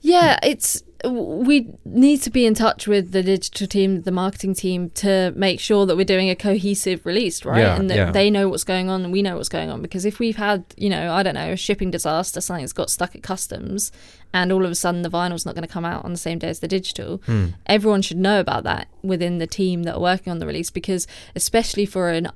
Yeah, 0.00 0.38
it's 0.42 0.82
we 1.04 1.68
need 1.84 2.22
to 2.22 2.30
be 2.30 2.44
in 2.44 2.54
touch 2.54 2.88
with 2.88 3.12
the 3.12 3.22
digital 3.22 3.68
team, 3.68 4.02
the 4.02 4.10
marketing 4.10 4.54
team, 4.54 4.90
to 4.90 5.32
make 5.36 5.60
sure 5.60 5.86
that 5.86 5.96
we're 5.96 6.04
doing 6.04 6.28
a 6.28 6.34
cohesive 6.34 7.06
release, 7.06 7.44
right? 7.44 7.60
Yeah, 7.60 7.76
and 7.76 7.88
that 7.88 7.96
yeah. 7.96 8.10
they 8.10 8.30
know 8.30 8.48
what's 8.48 8.64
going 8.64 8.88
on 8.88 9.04
and 9.04 9.12
we 9.12 9.22
know 9.22 9.36
what's 9.36 9.48
going 9.48 9.70
on. 9.70 9.80
Because 9.80 10.04
if 10.04 10.18
we've 10.18 10.36
had, 10.36 10.64
you 10.76 10.88
know, 10.88 11.12
I 11.12 11.22
don't 11.22 11.34
know, 11.34 11.52
a 11.52 11.56
shipping 11.56 11.92
disaster, 11.92 12.40
something's 12.40 12.72
got 12.72 12.90
stuck 12.90 13.14
at 13.14 13.22
customs, 13.22 13.92
and 14.32 14.50
all 14.50 14.64
of 14.64 14.70
a 14.72 14.74
sudden 14.74 15.02
the 15.02 15.10
vinyl's 15.10 15.46
not 15.46 15.54
going 15.54 15.66
to 15.66 15.72
come 15.72 15.84
out 15.84 16.04
on 16.04 16.12
the 16.12 16.18
same 16.18 16.40
day 16.40 16.48
as 16.48 16.58
the 16.58 16.68
digital, 16.68 17.18
Hmm. 17.26 17.46
everyone 17.66 18.02
should 18.02 18.18
know 18.18 18.40
about 18.40 18.64
that 18.64 18.88
within 19.02 19.38
the 19.38 19.46
team 19.46 19.84
that 19.84 19.94
are 19.94 20.00
working 20.00 20.32
on 20.32 20.40
the 20.40 20.46
release. 20.46 20.70
Because 20.70 21.06
especially 21.36 21.86
for 21.86 22.10
an 22.10 22.28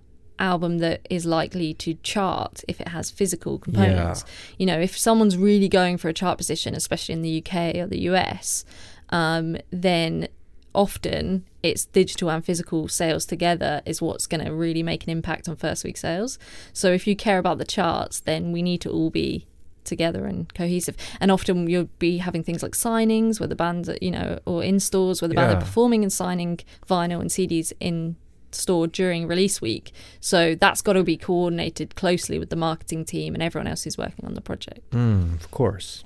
album 0.42 0.78
that 0.78 1.07
is 1.09 1.24
likely 1.24 1.72
to 1.72 1.94
chart 2.02 2.62
if 2.68 2.81
it 2.81 2.88
has 2.88 3.11
physical 3.11 3.59
components. 3.59 4.24
You 4.59 4.66
know 4.66 4.78
if 4.81 4.98
someone's 4.98 5.37
really 5.37 5.68
going 5.68 5.96
for 5.96 6.09
a 6.09 6.12
chart 6.12 6.37
position 6.37 6.74
especially 6.74 7.14
in 7.14 7.22
the 7.22 7.38
uk 7.42 7.55
or 7.76 7.87
the 7.87 7.98
us 8.00 8.64
um, 9.11 9.57
then 9.70 10.28
often 10.74 11.44
it's 11.62 11.85
digital 11.85 12.31
and 12.31 12.44
physical 12.44 12.88
sales 12.88 13.24
together 13.26 13.83
is 13.85 14.02
what's 14.02 14.26
going 14.26 14.44
to 14.44 14.50
really 14.52 14.83
make 14.83 15.05
an 15.05 15.11
impact 15.11 15.48
on 15.48 15.55
first 15.55 15.85
week 15.85 15.96
sales. 15.96 16.38
So 16.72 16.92
if 16.92 17.07
you 17.07 17.14
care 17.14 17.38
about 17.38 17.59
the 17.59 17.64
charts 17.64 18.20
then 18.20 18.52
we 18.52 18.62
need 18.62 18.81
to 18.83 18.90
all 18.90 19.11
be 19.11 19.46
together 19.85 20.26
and 20.26 20.52
cohesive. 20.55 20.96
And 21.20 21.31
often 21.31 21.68
you'll 21.68 21.88
be 21.98 22.18
having 22.18 22.42
things 22.42 22.62
like 22.62 22.72
signings 22.72 23.40
where 23.40 23.48
the 23.48 23.57
bands 23.57 23.88
are 23.88 23.98
you 24.00 24.11
know 24.11 24.38
or 24.46 24.62
in 24.62 24.81
stores 24.81 25.20
where 25.20 25.28
the 25.28 25.35
band 25.35 25.52
are 25.55 25.61
performing 25.61 26.02
and 26.02 26.12
signing 26.12 26.59
vinyl 26.88 27.20
and 27.20 27.31
cds 27.31 27.72
in 27.81 28.16
store 28.55 28.87
during 28.87 29.27
release 29.27 29.61
week 29.61 29.93
so 30.21 30.55
that's 30.55 30.81
got 30.83 30.95
to 30.95 31.03
be 31.03 31.17
coordinated 31.17 31.95
closely 31.95 32.38
with 32.38 32.51
the 32.51 32.57
marketing 32.57 33.05
team 33.05 33.35
and 33.35 33.43
everyone 33.43 33.67
else 33.67 33.85
who's 33.85 33.99
working 33.99 34.25
on 34.25 34.35
the 34.35 34.41
project 34.41 34.88
Mm, 34.91 35.35
of 35.35 35.51
course. 35.51 36.05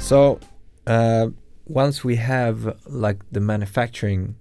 So, 0.00 0.40
uh, 0.86 1.28
once 1.66 2.02
we 2.02 2.16
have 2.16 2.78
like 2.86 3.18
the 3.30 3.40
manufacturing 3.40 4.36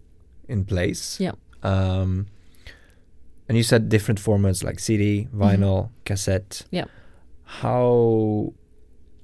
in 0.48 0.64
place, 0.64 1.20
Yeah. 1.20 1.34
Um, 1.62 2.28
and 3.50 3.58
you 3.58 3.64
said 3.64 3.90
different 3.90 4.22
formats 4.22 4.64
like 4.64 4.80
CD, 4.80 5.28
vinyl, 5.36 5.90
cassette. 6.06 6.62
Yeah. 6.72 6.86
How 7.44 8.54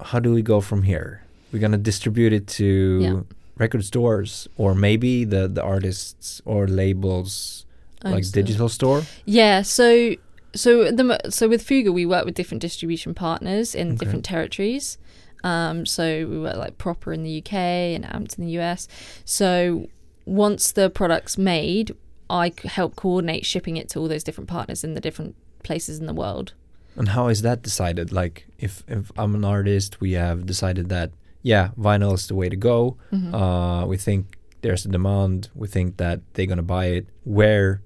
how 0.00 0.18
do 0.20 0.32
we 0.34 0.42
go 0.42 0.60
from 0.60 0.82
here? 0.82 1.22
We're 1.50 1.60
gonna 1.60 1.78
distribute 1.78 2.32
it 2.34 2.46
to 2.58 2.98
Yeah. 3.02 3.20
Record 3.58 3.84
stores, 3.84 4.48
or 4.56 4.74
maybe 4.74 5.24
the 5.24 5.48
the 5.48 5.62
artists 5.62 6.40
or 6.44 6.66
labels 6.66 7.66
like 8.02 8.30
digital 8.32 8.68
store. 8.68 9.02
Yeah, 9.24 9.62
so 9.62 10.14
so 10.54 10.90
the 10.90 11.04
mo- 11.04 11.18
so 11.30 11.48
with 11.48 11.62
Fuga 11.62 11.90
we 11.92 12.04
work 12.06 12.24
with 12.24 12.34
different 12.34 12.60
distribution 12.62 13.14
partners 13.14 13.74
in 13.74 13.88
Okay. 13.88 13.96
different 13.98 14.24
territories. 14.24 14.98
Um, 15.42 15.84
so 15.86 16.26
we 16.26 16.38
work 16.38 16.56
like 16.56 16.78
proper 16.78 17.12
in 17.12 17.22
the 17.22 17.38
UK 17.42 17.52
and 17.94 18.04
AMP 18.04 18.32
in 18.38 18.46
the 18.46 18.58
US. 18.60 18.88
So 19.24 19.88
once 20.26 20.72
the 20.72 20.88
product's 20.90 21.36
made, 21.36 21.94
I 22.30 22.52
help 22.64 22.96
coordinate 22.96 23.44
shipping 23.44 23.76
it 23.76 23.88
to 23.90 23.98
all 24.00 24.08
those 24.08 24.24
different 24.24 24.48
partners 24.48 24.82
in 24.84 24.94
the 24.94 25.00
different 25.00 25.34
places 25.62 25.98
in 25.98 26.06
the 26.06 26.14
world. 26.14 26.54
And 26.96 27.08
how 27.08 27.28
is 27.28 27.42
that 27.42 27.60
decided? 27.62 28.12
Like, 28.12 28.46
if 28.58 28.82
if 28.88 29.10
I'm 29.18 29.34
an 29.34 29.44
artist, 29.44 30.00
we 30.00 30.12
have 30.12 30.46
decided 30.46 30.88
that 30.90 31.10
yeah, 31.44 31.68
vinyl 31.78 32.14
is 32.14 32.26
the 32.26 32.34
way 32.34 32.48
to 32.48 32.56
go. 32.56 32.96
Mhm. 33.12 33.32
Uh, 33.32 33.86
we 33.86 33.96
think 33.96 34.36
there's 34.62 34.84
a 34.84 34.88
demand. 34.88 35.50
We 35.54 35.68
think 35.68 35.98
that 35.98 36.20
they're 36.32 36.46
gonna 36.46 36.62
buy 36.62 36.86
it. 36.86 37.06
Where 37.22 37.80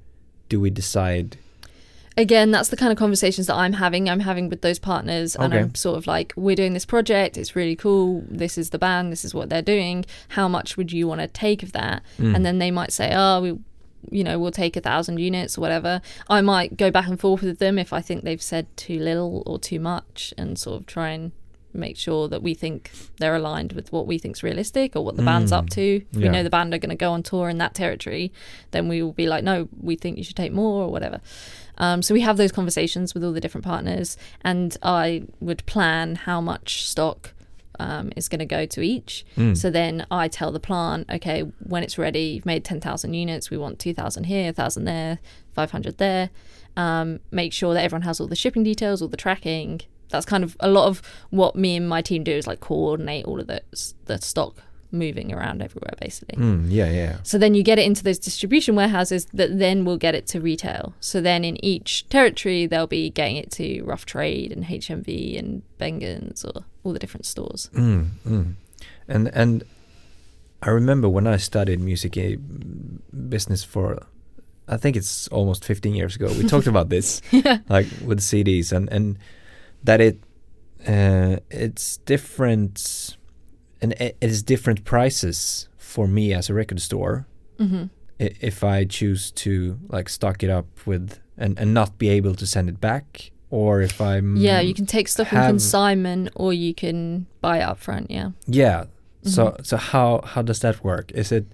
do 0.48 0.58
we 0.60 0.70
decide? 0.70 1.36
again, 2.16 2.50
that's 2.50 2.68
the 2.70 2.76
kind 2.76 2.90
of 2.90 2.98
conversations 2.98 3.46
that 3.46 3.54
I'm 3.54 3.74
having. 3.74 4.10
I'm 4.10 4.18
having 4.18 4.48
with 4.48 4.60
those 4.62 4.80
partners, 4.80 5.36
and 5.36 5.52
Okay. 5.54 5.62
I'm 5.62 5.74
sort 5.76 5.96
of 5.98 6.08
like, 6.08 6.32
we're 6.34 6.56
doing 6.56 6.72
this 6.74 6.84
project. 6.84 7.36
It's 7.36 7.54
really 7.54 7.76
cool. 7.76 8.24
This 8.28 8.58
is 8.58 8.70
the 8.70 8.78
band. 8.78 9.12
This 9.12 9.24
is 9.24 9.34
what 9.36 9.50
they're 9.50 9.62
doing. 9.62 10.04
How 10.30 10.48
much 10.48 10.76
would 10.76 10.90
you 10.90 11.06
want 11.06 11.20
to 11.20 11.28
take 11.28 11.62
of 11.62 11.70
that? 11.72 12.02
Mm. 12.18 12.34
And 12.34 12.44
then 12.44 12.58
they 12.58 12.72
might 12.72 12.90
say, 12.92 13.12
oh, 13.14 13.40
we, 13.42 13.48
you 14.10 14.24
know, 14.24 14.36
we'll 14.36 14.50
take 14.50 14.76
a 14.76 14.80
thousand 14.80 15.18
units 15.20 15.56
or 15.56 15.60
whatever. 15.60 16.00
I 16.28 16.40
might 16.40 16.76
go 16.76 16.90
back 16.90 17.06
and 17.06 17.20
forth 17.20 17.42
with 17.42 17.60
them 17.60 17.78
if 17.78 17.92
I 17.92 18.00
think 18.00 18.24
they've 18.24 18.42
said 18.42 18.66
too 18.76 18.98
little 18.98 19.44
or 19.46 19.60
too 19.60 19.78
much, 19.78 20.34
and 20.36 20.58
sort 20.58 20.80
of 20.80 20.86
try 20.86 21.10
and 21.10 21.30
make 21.72 21.96
sure 21.96 22.28
that 22.28 22.42
we 22.42 22.54
think 22.54 22.90
they're 23.18 23.34
aligned 23.34 23.72
with 23.72 23.92
what 23.92 24.06
we 24.06 24.18
think's 24.18 24.42
realistic 24.42 24.96
or 24.96 25.04
what 25.04 25.16
the 25.16 25.22
band's 25.22 25.52
up 25.52 25.66
Mm. 25.66 25.70
to. 25.74 25.96
If 26.12 26.16
we 26.16 26.28
know 26.28 26.42
the 26.42 26.50
band 26.50 26.72
are 26.74 26.78
going 26.78 26.90
to 26.90 26.96
go 26.96 27.12
on 27.12 27.22
tour 27.22 27.48
in 27.48 27.58
that 27.58 27.74
territory, 27.74 28.32
then 28.70 28.88
we 28.88 29.02
will 29.02 29.12
be 29.12 29.26
like, 29.28 29.44
no, 29.44 29.68
we 29.80 29.94
think 29.96 30.16
you 30.18 30.24
should 30.24 30.36
take 30.36 30.52
more 30.52 30.84
or 30.84 30.90
whatever. 30.90 31.20
Um, 31.76 32.02
so 32.02 32.14
we 32.14 32.22
have 32.22 32.36
those 32.38 32.50
conversations 32.52 33.14
with 33.14 33.22
all 33.22 33.32
the 33.32 33.40
different 33.40 33.64
partners, 33.64 34.16
and 34.42 34.76
I 34.82 35.24
would 35.40 35.64
plan 35.66 36.16
how 36.16 36.40
much 36.40 36.86
stock 36.86 37.34
um, 37.80 38.10
is 38.16 38.28
going 38.28 38.40
to 38.40 38.44
go 38.44 38.66
to 38.66 38.80
each. 38.82 39.24
Mm. 39.36 39.56
So 39.56 39.70
then 39.70 40.04
I 40.10 40.26
tell 40.26 40.50
the 40.50 40.58
plant, 40.58 41.08
okay, 41.10 41.42
when 41.60 41.84
it's 41.84 41.96
ready, 41.96 42.22
you've 42.22 42.46
made 42.46 42.64
10,000 42.64 43.14
units, 43.14 43.50
we 43.50 43.56
want 43.56 43.78
2,000 43.78 44.24
here, 44.24 44.46
1,000 44.46 44.84
there, 44.84 45.20
500 45.52 45.98
there. 45.98 46.30
Um, 46.76 47.20
make 47.30 47.52
sure 47.52 47.74
that 47.74 47.84
everyone 47.84 48.02
has 48.02 48.18
all 48.20 48.26
the 48.26 48.34
shipping 48.34 48.64
details, 48.64 49.00
all 49.00 49.06
the 49.08 49.16
tracking. 49.16 49.82
That's 50.08 50.26
kind 50.26 50.44
of 50.44 50.56
a 50.60 50.68
lot 50.68 50.86
of 50.86 51.02
what 51.30 51.56
me 51.56 51.76
and 51.76 51.88
my 51.88 52.02
team 52.02 52.24
do 52.24 52.32
is 52.32 52.46
like 52.46 52.60
coordinate 52.60 53.24
all 53.26 53.40
of 53.40 53.46
the, 53.46 53.62
the 54.06 54.18
stock 54.18 54.56
moving 54.90 55.32
around 55.32 55.62
everywhere, 55.62 55.92
basically. 56.00 56.36
Mm, 56.36 56.66
yeah, 56.68 56.90
yeah. 56.90 57.16
So 57.22 57.38
then 57.38 57.54
you 57.54 57.62
get 57.62 57.78
it 57.78 57.84
into 57.84 58.02
those 58.02 58.18
distribution 58.18 58.74
warehouses 58.74 59.26
that 59.34 59.58
then 59.58 59.84
will 59.84 59.98
get 59.98 60.14
it 60.14 60.26
to 60.28 60.40
retail. 60.40 60.94
So 61.00 61.20
then 61.20 61.44
in 61.44 61.62
each 61.64 62.08
territory, 62.08 62.66
they'll 62.66 62.86
be 62.86 63.10
getting 63.10 63.36
it 63.36 63.50
to 63.52 63.82
Rough 63.82 64.06
Trade 64.06 64.52
and 64.52 64.64
HMV 64.64 65.38
and 65.38 65.62
Bengans 65.78 66.44
or 66.44 66.64
all 66.84 66.92
the 66.92 66.98
different 66.98 67.26
stores. 67.26 67.70
Mm, 67.74 68.06
mm. 68.26 68.54
And 69.06 69.28
and 69.34 69.64
I 70.62 70.70
remember 70.70 71.08
when 71.08 71.26
I 71.26 71.36
studied 71.36 71.80
music 71.80 72.16
eh, 72.16 72.36
business 73.28 73.62
for, 73.64 74.02
I 74.66 74.76
think 74.76 74.96
it's 74.96 75.28
almost 75.28 75.64
15 75.64 75.94
years 75.94 76.16
ago. 76.16 76.26
We 76.28 76.46
talked 76.46 76.66
about 76.66 76.88
this, 76.88 77.22
like 77.68 77.86
with 78.04 78.20
CDs, 78.20 78.72
and 78.72 78.88
and 78.90 79.18
that 79.84 80.00
it 80.00 80.18
uh, 80.86 81.36
it's 81.50 81.96
different, 81.98 83.16
and 83.82 83.92
it 83.94 84.16
is 84.20 84.42
different 84.42 84.84
prices 84.84 85.68
for 85.76 86.06
me 86.06 86.32
as 86.34 86.50
a 86.50 86.54
record 86.54 86.80
store 86.80 87.26
hmm 87.58 87.84
if 88.20 88.64
I 88.64 88.84
choose 88.84 89.30
to 89.30 89.78
like 89.88 90.08
stock 90.08 90.42
it 90.42 90.50
up 90.50 90.66
with 90.86 91.20
and 91.36 91.58
and 91.58 91.72
not 91.72 91.98
be 91.98 92.08
able 92.08 92.34
to 92.34 92.46
send 92.46 92.68
it 92.68 92.80
back, 92.80 93.30
or 93.50 93.80
if 93.80 94.00
I'm 94.00 94.36
Yeah, 94.36 94.60
you 94.60 94.74
can 94.74 94.86
take 94.86 95.06
stuff 95.08 95.32
in 95.32 95.38
have- 95.38 95.50
consignment 95.50 96.30
or 96.34 96.52
you 96.52 96.74
can 96.74 97.26
buy 97.40 97.58
it 97.58 97.62
up 97.62 97.78
front. 97.78 98.10
Yeah. 98.10 98.30
Yeah. 98.46 98.84
So 99.22 99.44
Mhm. 99.44 99.66
so 99.66 99.76
how 99.76 100.20
how 100.24 100.42
does 100.42 100.58
that 100.60 100.82
work? 100.84 101.12
Is 101.12 101.30
it 101.32 101.44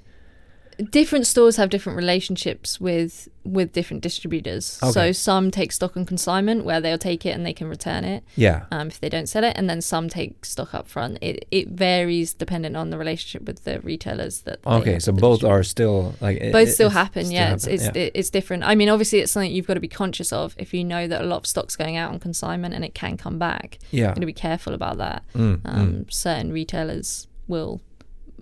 different 0.90 1.26
stores 1.26 1.56
have 1.56 1.70
different 1.70 1.96
relationships 1.96 2.80
with 2.80 3.28
with 3.44 3.72
different 3.74 4.02
distributors. 4.02 4.64
So 4.64 5.12
some 5.12 5.50
take 5.50 5.70
stock 5.70 5.98
on 5.98 6.06
consignment 6.06 6.64
where 6.64 6.80
they'll 6.80 6.96
take 6.96 7.26
it 7.26 7.30
and 7.30 7.44
they 7.44 7.52
can 7.52 7.68
return 7.68 8.02
it 8.02 8.24
Yeah. 8.36 8.64
um, 8.70 8.88
if 8.88 8.98
they 9.00 9.10
don't 9.10 9.28
sell 9.28 9.44
it, 9.44 9.52
and 9.56 9.68
then 9.68 9.82
some 9.82 10.08
take 10.08 10.46
stock 10.46 10.72
up 10.74 10.88
front. 10.88 11.18
It 11.20 11.46
it 11.50 11.68
varies 11.68 12.32
dependent 12.32 12.74
on 12.76 12.88
the 12.90 12.96
relationship 12.98 13.46
with 13.46 13.64
the 13.64 13.80
retailers 13.80 14.40
that. 14.42 14.60
Okay, 14.66 14.98
so 14.98 15.12
both 15.12 15.44
are 15.44 15.62
still 15.62 16.14
like 16.20 16.38
it- 16.38 16.52
both 16.52 16.68
it- 16.68 16.72
still 16.72 16.90
happen. 16.90 17.24
still 17.26 17.34
yeah, 17.34 17.52
it's 17.54 17.64
happen, 17.64 17.74
it's 17.74 17.84
yeah. 17.96 18.02
it- 18.02 18.12
it's 18.14 18.30
different. 18.30 18.64
I 18.64 18.74
mean, 18.74 18.88
obviously, 18.88 19.18
it's 19.20 19.32
something 19.32 19.52
you've 19.52 19.66
got 19.66 19.74
to 19.74 19.80
be 19.80 19.88
conscious 19.88 20.32
of 20.32 20.54
if 20.58 20.72
you 20.72 20.82
know 20.84 21.06
that 21.06 21.20
a 21.20 21.24
lot 21.26 21.36
of 21.38 21.46
stock's 21.46 21.76
going 21.76 21.96
out 21.96 22.12
on 22.12 22.18
consignment 22.18 22.72
and 22.74 22.84
it 22.84 22.94
can 22.94 23.16
come 23.16 23.38
back. 23.38 23.78
yeah. 23.90 24.04
You've 24.06 24.14
got 24.14 24.20
to 24.20 24.26
be 24.26 24.32
careful 24.32 24.72
about 24.74 24.96
that. 24.98 25.22
Mm, 25.34 25.60
Um, 25.64 25.92
mm. 25.92 26.12
Certain 26.12 26.52
retailers 26.52 27.26
will 27.46 27.80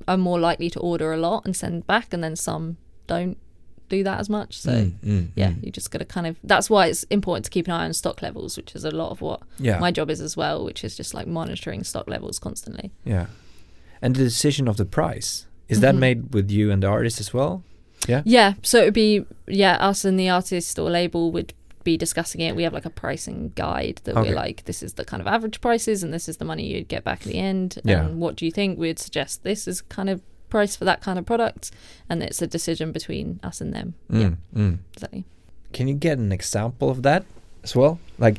are 0.09 0.16
more 0.16 0.38
likely 0.40 0.68
to 0.70 0.80
order 0.80 1.12
a 1.12 1.16
lot 1.16 1.45
and 1.45 1.55
send 1.57 1.86
back, 1.86 2.12
and 2.12 2.22
then 2.22 2.36
some 2.36 2.76
don't 3.07 3.36
do 3.88 4.03
that 4.05 4.18
as 4.20 4.28
much. 4.30 4.59
So. 4.59 4.70
Mm, 4.72 4.93
mm, 5.05 5.28
Yeah, 5.36 5.51
mm. 5.51 5.64
you 5.64 5.70
just 5.70 5.90
got 5.90 5.99
to 5.99 6.05
kind 6.05 6.26
of. 6.26 6.36
That's 6.43 6.70
why 6.70 6.86
it's 6.86 7.05
important 7.05 7.45
to 7.45 7.51
keep 7.51 7.66
an 7.66 7.72
eye 7.72 7.84
on 7.84 7.93
stock 7.93 8.22
levels, 8.22 8.57
which 8.57 8.74
is 8.74 8.84
a 8.84 8.90
lot 8.90 9.11
of 9.11 9.20
what 9.20 9.40
yeah, 9.59 9.78
my 9.78 9.90
job 9.90 10.09
is 10.11 10.20
as 10.20 10.36
well, 10.36 10.64
which 10.64 10.82
is 10.84 10.97
just 10.97 11.12
like 11.14 11.26
monitoring 11.26 11.84
stock 11.84 12.09
levels 12.09 12.38
constantly. 12.38 12.90
yeah. 13.05 13.26
And 14.05 14.16
the 14.16 14.24
decision 14.24 14.66
of 14.66 14.76
the 14.78 14.84
price 14.84 15.47
is 15.68 15.78
that 15.80 15.95
Mhm. 15.95 15.99
made 15.99 16.34
with 16.34 16.51
you 16.51 16.72
and 16.72 16.82
the 16.82 16.88
artist 16.88 17.20
as 17.20 17.32
well? 17.32 17.62
Yeah. 18.09 18.22
Yeah, 18.24 18.55
so 18.62 18.80
it 18.80 18.84
would 18.86 18.95
be 18.95 19.24
yeah, 19.47 19.74
us 19.76 20.05
and 20.05 20.18
the 20.18 20.28
artist 20.28 20.76
or 20.78 20.90
label 20.90 21.30
would 21.30 21.53
be 21.85 21.97
discussing 21.97 22.41
it. 22.41 22.55
We 22.57 22.62
have 22.64 22.72
like 22.72 22.85
a 22.85 22.91
pricing 22.91 23.53
guide 23.55 24.01
that 24.05 24.16
Okay. 24.16 24.30
we're 24.30 24.37
like, 24.37 24.64
this 24.64 24.83
is 24.83 24.95
the 24.95 25.05
kind 25.05 25.20
of 25.20 25.26
average 25.26 25.61
prices, 25.61 26.03
and 26.03 26.12
this 26.12 26.28
is 26.28 26.37
the 26.39 26.45
money 26.45 26.66
you'd 26.66 26.89
get 26.89 27.05
back 27.05 27.20
at 27.22 27.26
the 27.28 27.39
end. 27.39 27.78
Yeah. 27.85 28.05
And 28.07 28.20
what 28.20 28.37
do 28.37 28.45
you 28.45 28.51
think? 28.53 28.78
We'd 28.78 28.99
suggest 28.99 29.43
this 29.43 29.66
is 29.68 29.80
kind 29.83 30.09
of 30.11 30.20
price 30.49 30.76
for 30.76 30.85
that 30.85 31.01
kind 31.01 31.18
of 31.18 31.24
product, 31.26 31.70
and 32.09 32.22
it's 32.22 32.43
a 32.43 32.47
decision 32.47 32.93
between 32.93 33.41
us 33.43 33.61
and 33.61 33.72
them. 33.72 33.95
Yeah, 34.11 34.30
Mm, 34.30 34.37
mm. 34.55 34.78
exactly. 34.95 35.24
Can 35.72 35.89
you 35.89 35.95
get 35.95 36.18
an 36.18 36.33
example 36.33 36.91
of 36.91 37.03
that 37.03 37.24
as 37.64 37.74
well? 37.74 37.99
Like, 38.18 38.37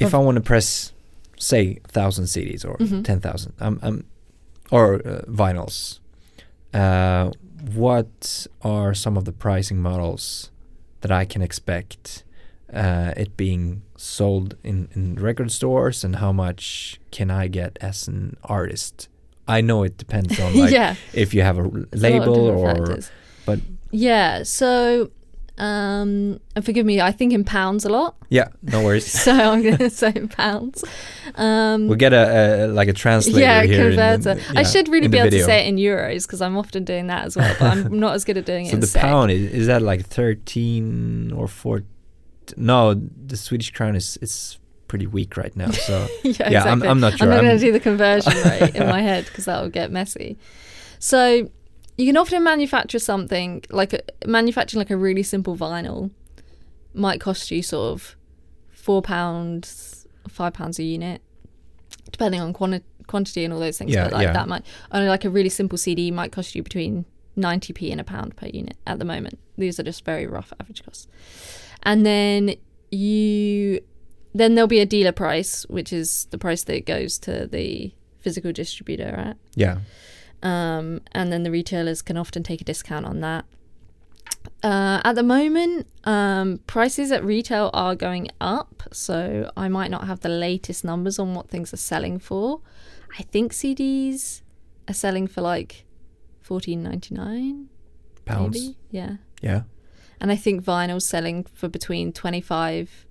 if 0.00 0.14
I 0.14 0.18
want 0.18 0.34
to 0.34 0.40
press, 0.40 0.92
say, 1.38 1.78
thousand 1.86 2.24
CDs 2.24 2.64
or 2.64 2.76
Mhm. 2.78 3.04
ten 3.04 3.20
thousand, 3.20 3.52
um, 3.60 3.78
um, 3.82 4.04
or 4.72 4.94
uh, 5.06 5.22
vinyls, 5.28 6.00
uh, 6.74 7.30
what 7.74 8.46
are 8.62 8.92
some 8.94 9.16
of 9.16 9.24
the 9.24 9.32
pricing 9.32 9.78
models 9.80 10.50
that 11.02 11.12
I 11.12 11.24
can 11.24 11.42
expect 11.42 12.24
uh, 12.72 13.12
it 13.16 13.36
being 13.36 13.82
sold 13.96 14.56
in 14.64 14.88
in 14.94 15.14
record 15.16 15.50
stores, 15.52 16.04
and 16.04 16.16
how 16.16 16.32
much 16.32 16.98
can 17.10 17.30
I 17.30 17.48
get 17.48 17.78
as 17.80 18.08
an 18.08 18.36
artist? 18.44 19.08
I 19.48 19.60
know 19.60 19.82
it 19.84 19.98
depends 19.98 20.38
on 20.40 20.54
like 20.60 20.72
yeah, 20.72 20.94
if 21.12 21.34
you 21.34 21.42
have 21.42 21.58
a 21.58 21.62
r- 21.62 21.70
There's 21.90 22.04
a 22.04 22.18
lot 22.18 22.28
label 22.28 22.34
different 22.46 22.80
or 22.80 22.86
factors. 22.86 23.10
but 23.46 23.58
yeah. 23.90 24.42
So, 24.44 25.10
um, 25.58 26.40
and 26.56 26.64
forgive 26.64 26.86
me, 26.86 27.00
I 27.00 27.12
think 27.12 27.32
in 27.32 27.44
pounds 27.44 27.84
a 27.84 27.88
lot. 27.90 28.14
yeah, 28.30 28.48
no 28.62 28.82
worries. 28.84 29.06
So 29.24 29.32
I'm 29.32 29.62
going 29.62 29.76
to 29.88 29.90
say 29.90 30.12
in 30.14 30.28
pounds. 30.28 30.84
Um, 31.34 31.88
We'll 31.88 31.98
get 31.98 32.12
a, 32.12 32.24
a 32.24 32.66
like 32.68 32.88
a 32.88 32.92
translator 32.94 33.40
yeah, 33.40 33.62
here. 33.64 33.90
in 33.90 33.96
the- 33.96 34.12
converter. 34.34 34.58
I 34.58 34.62
should 34.62 34.88
really 34.88 35.08
be 35.08 35.18
able 35.18 35.30
to 35.30 35.44
say 35.44 35.66
it 35.66 35.68
in 35.68 35.76
euros 35.76 36.22
because 36.26 36.40
I'm 36.40 36.56
often 36.56 36.84
doing 36.84 37.08
that 37.08 37.26
as 37.26 37.36
well, 37.36 37.54
but 37.60 37.66
I'm 37.76 38.00
not 38.00 38.14
as 38.14 38.24
good 38.24 38.38
at 38.38 38.46
doing 38.46 38.66
it 38.66 38.70
So 38.70 38.76
the 38.78 38.98
pound 38.98 39.30
is, 39.30 39.52
is 39.52 39.66
that 39.66 39.82
like 39.82 40.06
thirteen 40.06 41.32
or 41.32 41.48
four? 41.48 41.82
No, 42.56 42.94
the 42.94 43.36
Swedish 43.36 43.70
crown 43.70 43.96
is 43.96 44.16
is 44.18 44.58
pretty 44.88 45.06
weak 45.06 45.36
right 45.36 45.54
now. 45.56 45.70
So 45.70 46.06
yeah, 46.22 46.50
yeah, 46.50 46.64
I'm. 46.64 46.82
I'm 46.82 47.00
not 47.00 47.18
sure. 47.18 47.26
I'm 47.26 47.34
not 47.34 47.42
going 47.42 47.58
to 47.58 47.64
do 47.64 47.72
the 47.72 47.80
conversion 47.80 48.32
rate 48.44 48.74
in 48.74 48.86
my 48.88 49.00
head 49.00 49.24
because 49.26 49.46
that 49.46 49.60
will 49.60 49.70
get 49.70 49.90
messy. 49.90 50.36
So 50.98 51.50
you 51.96 52.06
can 52.06 52.16
often 52.16 52.42
manufacture 52.44 52.98
something 52.98 53.64
like 53.70 53.92
a, 53.92 54.00
manufacturing 54.26 54.78
like 54.78 54.90
a 54.90 54.96
really 54.96 55.22
simple 55.22 55.56
vinyl 55.56 56.10
might 56.94 57.20
cost 57.20 57.50
you 57.50 57.62
sort 57.62 57.92
of 57.92 58.16
four 58.70 59.02
pounds, 59.02 60.06
five 60.28 60.52
pounds 60.52 60.78
a 60.78 60.82
unit, 60.82 61.22
depending 62.10 62.40
on 62.40 62.52
quanti- 62.52 62.84
quantity 63.06 63.44
and 63.44 63.52
all 63.52 63.60
those 63.60 63.78
things. 63.78 63.92
Yeah, 63.92 64.04
but 64.04 64.12
like 64.12 64.24
yeah. 64.24 64.32
that 64.32 64.48
might 64.48 64.64
only 64.90 65.08
like 65.08 65.24
a 65.24 65.30
really 65.30 65.48
simple 65.48 65.78
CD 65.78 66.10
might 66.10 66.32
cost 66.32 66.54
you 66.54 66.62
between 66.62 67.04
90p 67.36 67.90
and 67.90 68.00
a 68.00 68.04
pound 68.04 68.36
per 68.36 68.46
unit 68.46 68.76
at 68.86 68.98
the 68.98 69.04
moment. 69.04 69.38
These 69.56 69.78
are 69.80 69.82
just 69.82 70.04
very 70.04 70.26
rough 70.26 70.52
average 70.60 70.84
costs. 70.84 71.08
And 71.82 72.04
then 72.06 72.56
you 72.90 73.80
then 74.34 74.54
there'll 74.54 74.68
be 74.68 74.80
a 74.80 74.86
dealer 74.86 75.12
price, 75.12 75.64
which 75.68 75.92
is 75.92 76.26
the 76.30 76.38
price 76.38 76.64
that 76.64 76.74
it 76.76 76.86
goes 76.86 77.18
to 77.18 77.46
the 77.46 77.92
physical 78.20 78.50
distributor 78.52 79.04
at. 79.08 79.36
yeah, 79.54 79.78
Um, 80.42 81.02
and 81.12 81.30
then 81.32 81.42
the 81.42 81.50
retailers 81.50 82.00
can 82.02 82.16
often 82.16 82.42
take 82.42 82.60
a 82.60 82.64
discount 82.64 83.04
on 83.04 83.20
that. 83.20 83.44
Uh, 84.62 85.00
at 85.04 85.14
the 85.16 85.22
moment, 85.22 85.86
um, 86.04 86.60
prices 86.66 87.12
at 87.12 87.22
retail 87.24 87.68
are 87.74 87.94
going 87.94 88.28
up, 88.40 88.84
so 88.92 89.50
I 89.56 89.68
might 89.68 89.90
not 89.90 90.06
have 90.06 90.20
the 90.20 90.28
latest 90.30 90.82
numbers 90.84 91.18
on 91.18 91.34
what 91.34 91.48
things 91.50 91.74
are 91.74 91.76
selling 91.78 92.18
for. 92.18 92.60
I 93.18 93.22
think 93.24 93.52
CDs 93.52 94.40
are 94.88 94.94
selling 94.94 95.26
for 95.26 95.42
like 95.42 95.84
fourteen 96.40 96.82
ninety 96.82 97.14
nine, 97.14 97.68
pounds. 98.24 98.58
maybe. 98.58 98.76
Yeah, 98.90 99.16
Yeah, 99.42 99.62
and 100.22 100.32
I 100.32 100.36
think 100.36 100.64
vinyl's 100.64 101.04
selling 101.06 101.44
for 101.52 101.68
between 101.68 102.12
twenty 102.12 102.40
five 102.40 103.04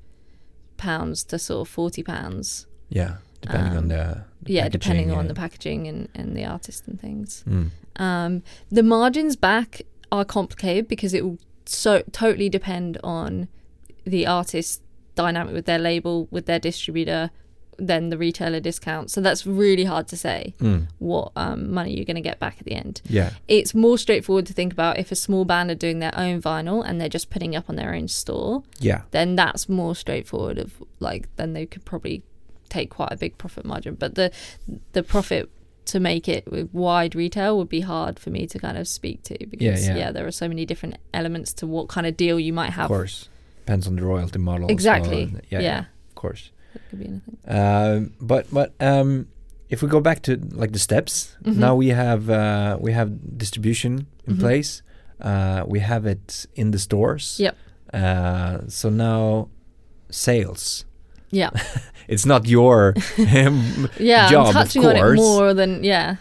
pounds 0.78 1.24
to 1.26 1.38
sort 1.38 1.68
of 1.68 1.72
forty 1.72 2.02
pounds. 2.04 2.66
yeah, 2.90 3.18
depending 3.42 3.72
on 3.74 3.78
Um, 3.78 3.88
the, 3.90 4.24
the 4.42 4.54
yeah, 4.54 4.70
depending 4.70 5.06
packaging 5.06 5.12
on 5.12 5.20
and- 5.20 5.30
the 5.30 5.34
packaging 5.36 5.88
and, 5.88 6.10
and 6.16 6.36
the 6.36 6.46
artist 6.46 6.88
and 6.88 7.00
things. 7.00 7.44
Mm, 7.48 7.70
Um, 7.98 8.44
the 8.70 8.84
margins 8.84 9.36
back 9.36 9.82
are 10.12 10.26
complicated 10.26 10.88
because 10.88 11.14
it 11.14 11.24
will 11.24 11.38
so 11.66 12.02
totally 12.12 12.50
depend 12.50 12.98
on 13.04 13.48
the 14.06 14.26
artist 14.26 14.82
dynamic 15.16 15.54
with 15.54 15.66
their 15.66 15.80
label, 15.80 16.28
with 16.32 16.46
their 16.46 16.60
distributor, 16.60 17.30
then 17.88 18.10
the 18.10 18.18
retailer 18.18 18.60
discount. 18.60 19.10
So 19.10 19.22
that's 19.22 19.46
really 19.46 19.86
hard 19.86 20.08
to 20.10 20.18
say 20.18 20.54
mm, 20.60 20.88
what 21.00 21.32
um, 21.36 21.74
money 21.74 21.96
you're 21.96 22.06
going 22.06 22.16
to 22.16 22.22
get 22.22 22.40
back 22.40 22.58
at 22.60 22.66
the 22.66 22.74
end. 22.74 23.02
yeah, 23.08 23.32
It's 23.48 23.74
more 23.74 23.98
straightforward 23.98 24.46
to 24.46 24.54
think 24.54 24.72
about 24.72 25.00
if 25.00 25.12
a 25.12 25.16
small 25.16 25.46
band 25.46 25.72
are 25.72 25.76
doing 25.76 26.00
their 26.00 26.18
own 26.18 26.42
vinyl 26.42 26.84
and 26.86 27.02
they're 27.02 27.10
just 27.10 27.30
putting 27.30 27.56
up 27.56 27.70
on 27.70 27.76
their 27.76 27.94
own 27.94 28.08
store, 28.08 28.64
yeah, 28.80 29.02
then 29.12 29.36
that's 29.36 29.68
more 29.68 29.96
straightforward. 29.96 30.58
Of 30.60 30.84
like, 31.00 31.28
then 31.36 31.54
they 31.54 31.66
could 31.66 31.86
probably 31.86 32.24
take 32.70 32.90
quite 32.90 33.12
a 33.12 33.18
big 33.18 33.38
profit 33.38 33.66
margin. 33.66 33.96
But 33.96 34.16
the 34.16 34.32
the 34.94 35.04
profit 35.04 35.50
to 35.86 36.00
make 36.00 36.30
it 36.30 36.50
with 36.50 36.72
wide 36.72 37.16
retail 37.16 37.58
would 37.58 37.70
be 37.70 37.82
hard 37.82 38.20
for 38.20 38.30
me 38.30 38.46
to 38.48 38.60
kind 38.60 38.78
of 38.78 38.88
speak 38.88 39.24
to 39.24 39.38
because 39.48 39.88
yeah. 39.88 39.98
yeah, 39.98 40.12
there 40.12 40.28
are 40.28 40.32
so 40.32 40.48
many 40.48 40.66
different 40.66 40.98
elements 41.14 41.52
to 41.54 41.68
what 41.68 41.88
kind 41.90 42.06
of 42.06 42.16
deal 42.16 42.40
you 42.40 42.54
might 42.54 42.72
have. 42.72 42.86
of 42.86 42.90
course. 42.98 43.28
Depends 43.66 43.88
on 43.88 43.96
the 43.96 44.04
royalty 44.04 44.40
model. 44.40 44.70
Exactly. 44.70 45.36
yeah, 45.50 45.60
yeah, 45.60 45.80
of 45.80 46.16
course. 46.16 46.52
It 46.76 46.82
could 46.90 47.00
be 47.00 47.06
anything. 47.08 47.38
Um, 47.48 48.14
but 48.20 48.46
but 48.52 48.74
um, 48.80 49.28
if 49.70 49.82
we 49.82 49.88
go 49.88 50.00
back 50.02 50.22
to 50.24 50.38
like 50.52 50.72
the 50.72 50.80
steps, 50.80 51.36
Mhm. 51.44 51.58
now 51.58 51.76
we 51.76 51.90
have 51.90 52.30
uh, 52.30 52.78
we 52.80 52.92
have 52.94 53.10
distribution 53.38 54.08
in 54.28 54.36
Mhm. 54.36 54.40
place. 54.40 54.82
Uh, 55.22 55.64
we 55.68 55.80
have 55.80 56.06
it 56.06 56.46
in 56.56 56.72
the 56.72 56.80
stores. 56.80 57.38
Yep. 57.40 57.56
Uh, 57.94 58.58
so 58.68 58.90
now 58.90 59.50
sales. 60.10 60.86
Yeah, 61.34 61.50
It's 62.08 62.26
not 62.26 62.46
your 62.48 62.94
yeah. 64.00 64.30
job, 64.32 64.48
I'm 64.48 64.54
touching 64.54 64.84
of 64.84 64.90
on 64.92 64.96
it 64.98 65.16
more 65.16 65.54
than 65.54 65.84
yeah, 65.84 66.16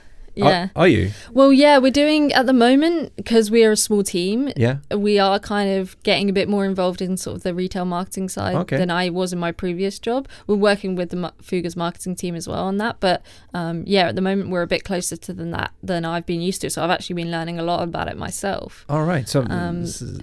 yeah. 0.45 0.65
Are, 0.77 0.83
are 0.83 0.89
you? 0.89 1.11
well, 1.33 1.53
yeah, 1.53 1.79
we're 1.79 1.91
doing 1.91 2.33
at 2.33 2.47
the 2.47 2.53
moment 2.53 3.15
because 3.17 3.51
we 3.51 3.65
are 3.65 3.73
a 3.73 3.77
small 3.77 4.03
team. 4.03 4.51
Yeah. 4.57 4.79
we 4.95 5.19
are 5.19 5.39
kind 5.39 5.71
of 5.79 6.01
getting 6.03 6.29
a 6.29 6.33
bit 6.33 6.49
more 6.49 6.65
involved 6.65 7.01
in 7.03 7.17
sort 7.17 7.37
of 7.37 7.43
the 7.43 7.55
retail 7.55 7.85
marketing 7.85 8.29
side 8.29 8.55
Okay. 8.57 8.77
than 8.77 8.91
I 8.91 9.11
was 9.11 9.33
in 9.33 9.39
my 9.39 9.53
previous 9.53 9.99
job. 9.99 10.29
We're 10.47 10.57
working 10.57 10.97
with 10.97 11.11
the 11.11 11.33
Fuga's 11.43 11.77
marketing 11.77 12.17
team 12.17 12.35
as 12.35 12.47
well 12.49 12.65
on 12.65 12.79
that, 12.79 12.97
but 13.01 13.23
um, 13.55 13.85
yeah, 13.87 14.09
at 14.09 14.15
the 14.17 14.23
moment 14.23 14.51
we're 14.51 14.63
a 14.63 14.67
bit 14.67 14.85
closer 14.85 15.17
to 15.17 15.33
than 15.33 15.51
that 15.53 15.73
than 15.83 16.05
I've 16.05 16.27
been 16.27 16.41
used 16.41 16.61
to. 16.63 16.71
So 16.71 16.83
I've 16.85 16.91
actually 16.91 17.15
been 17.17 17.31
learning 17.31 17.59
a 17.59 17.63
lot 17.63 17.83
about 17.83 18.09
it 18.09 18.17
myself. 18.17 18.85
All 18.89 19.05
right. 19.05 19.29
So 19.29 19.45
Um, 19.49 19.83
this 19.83 20.03
is, 20.03 20.21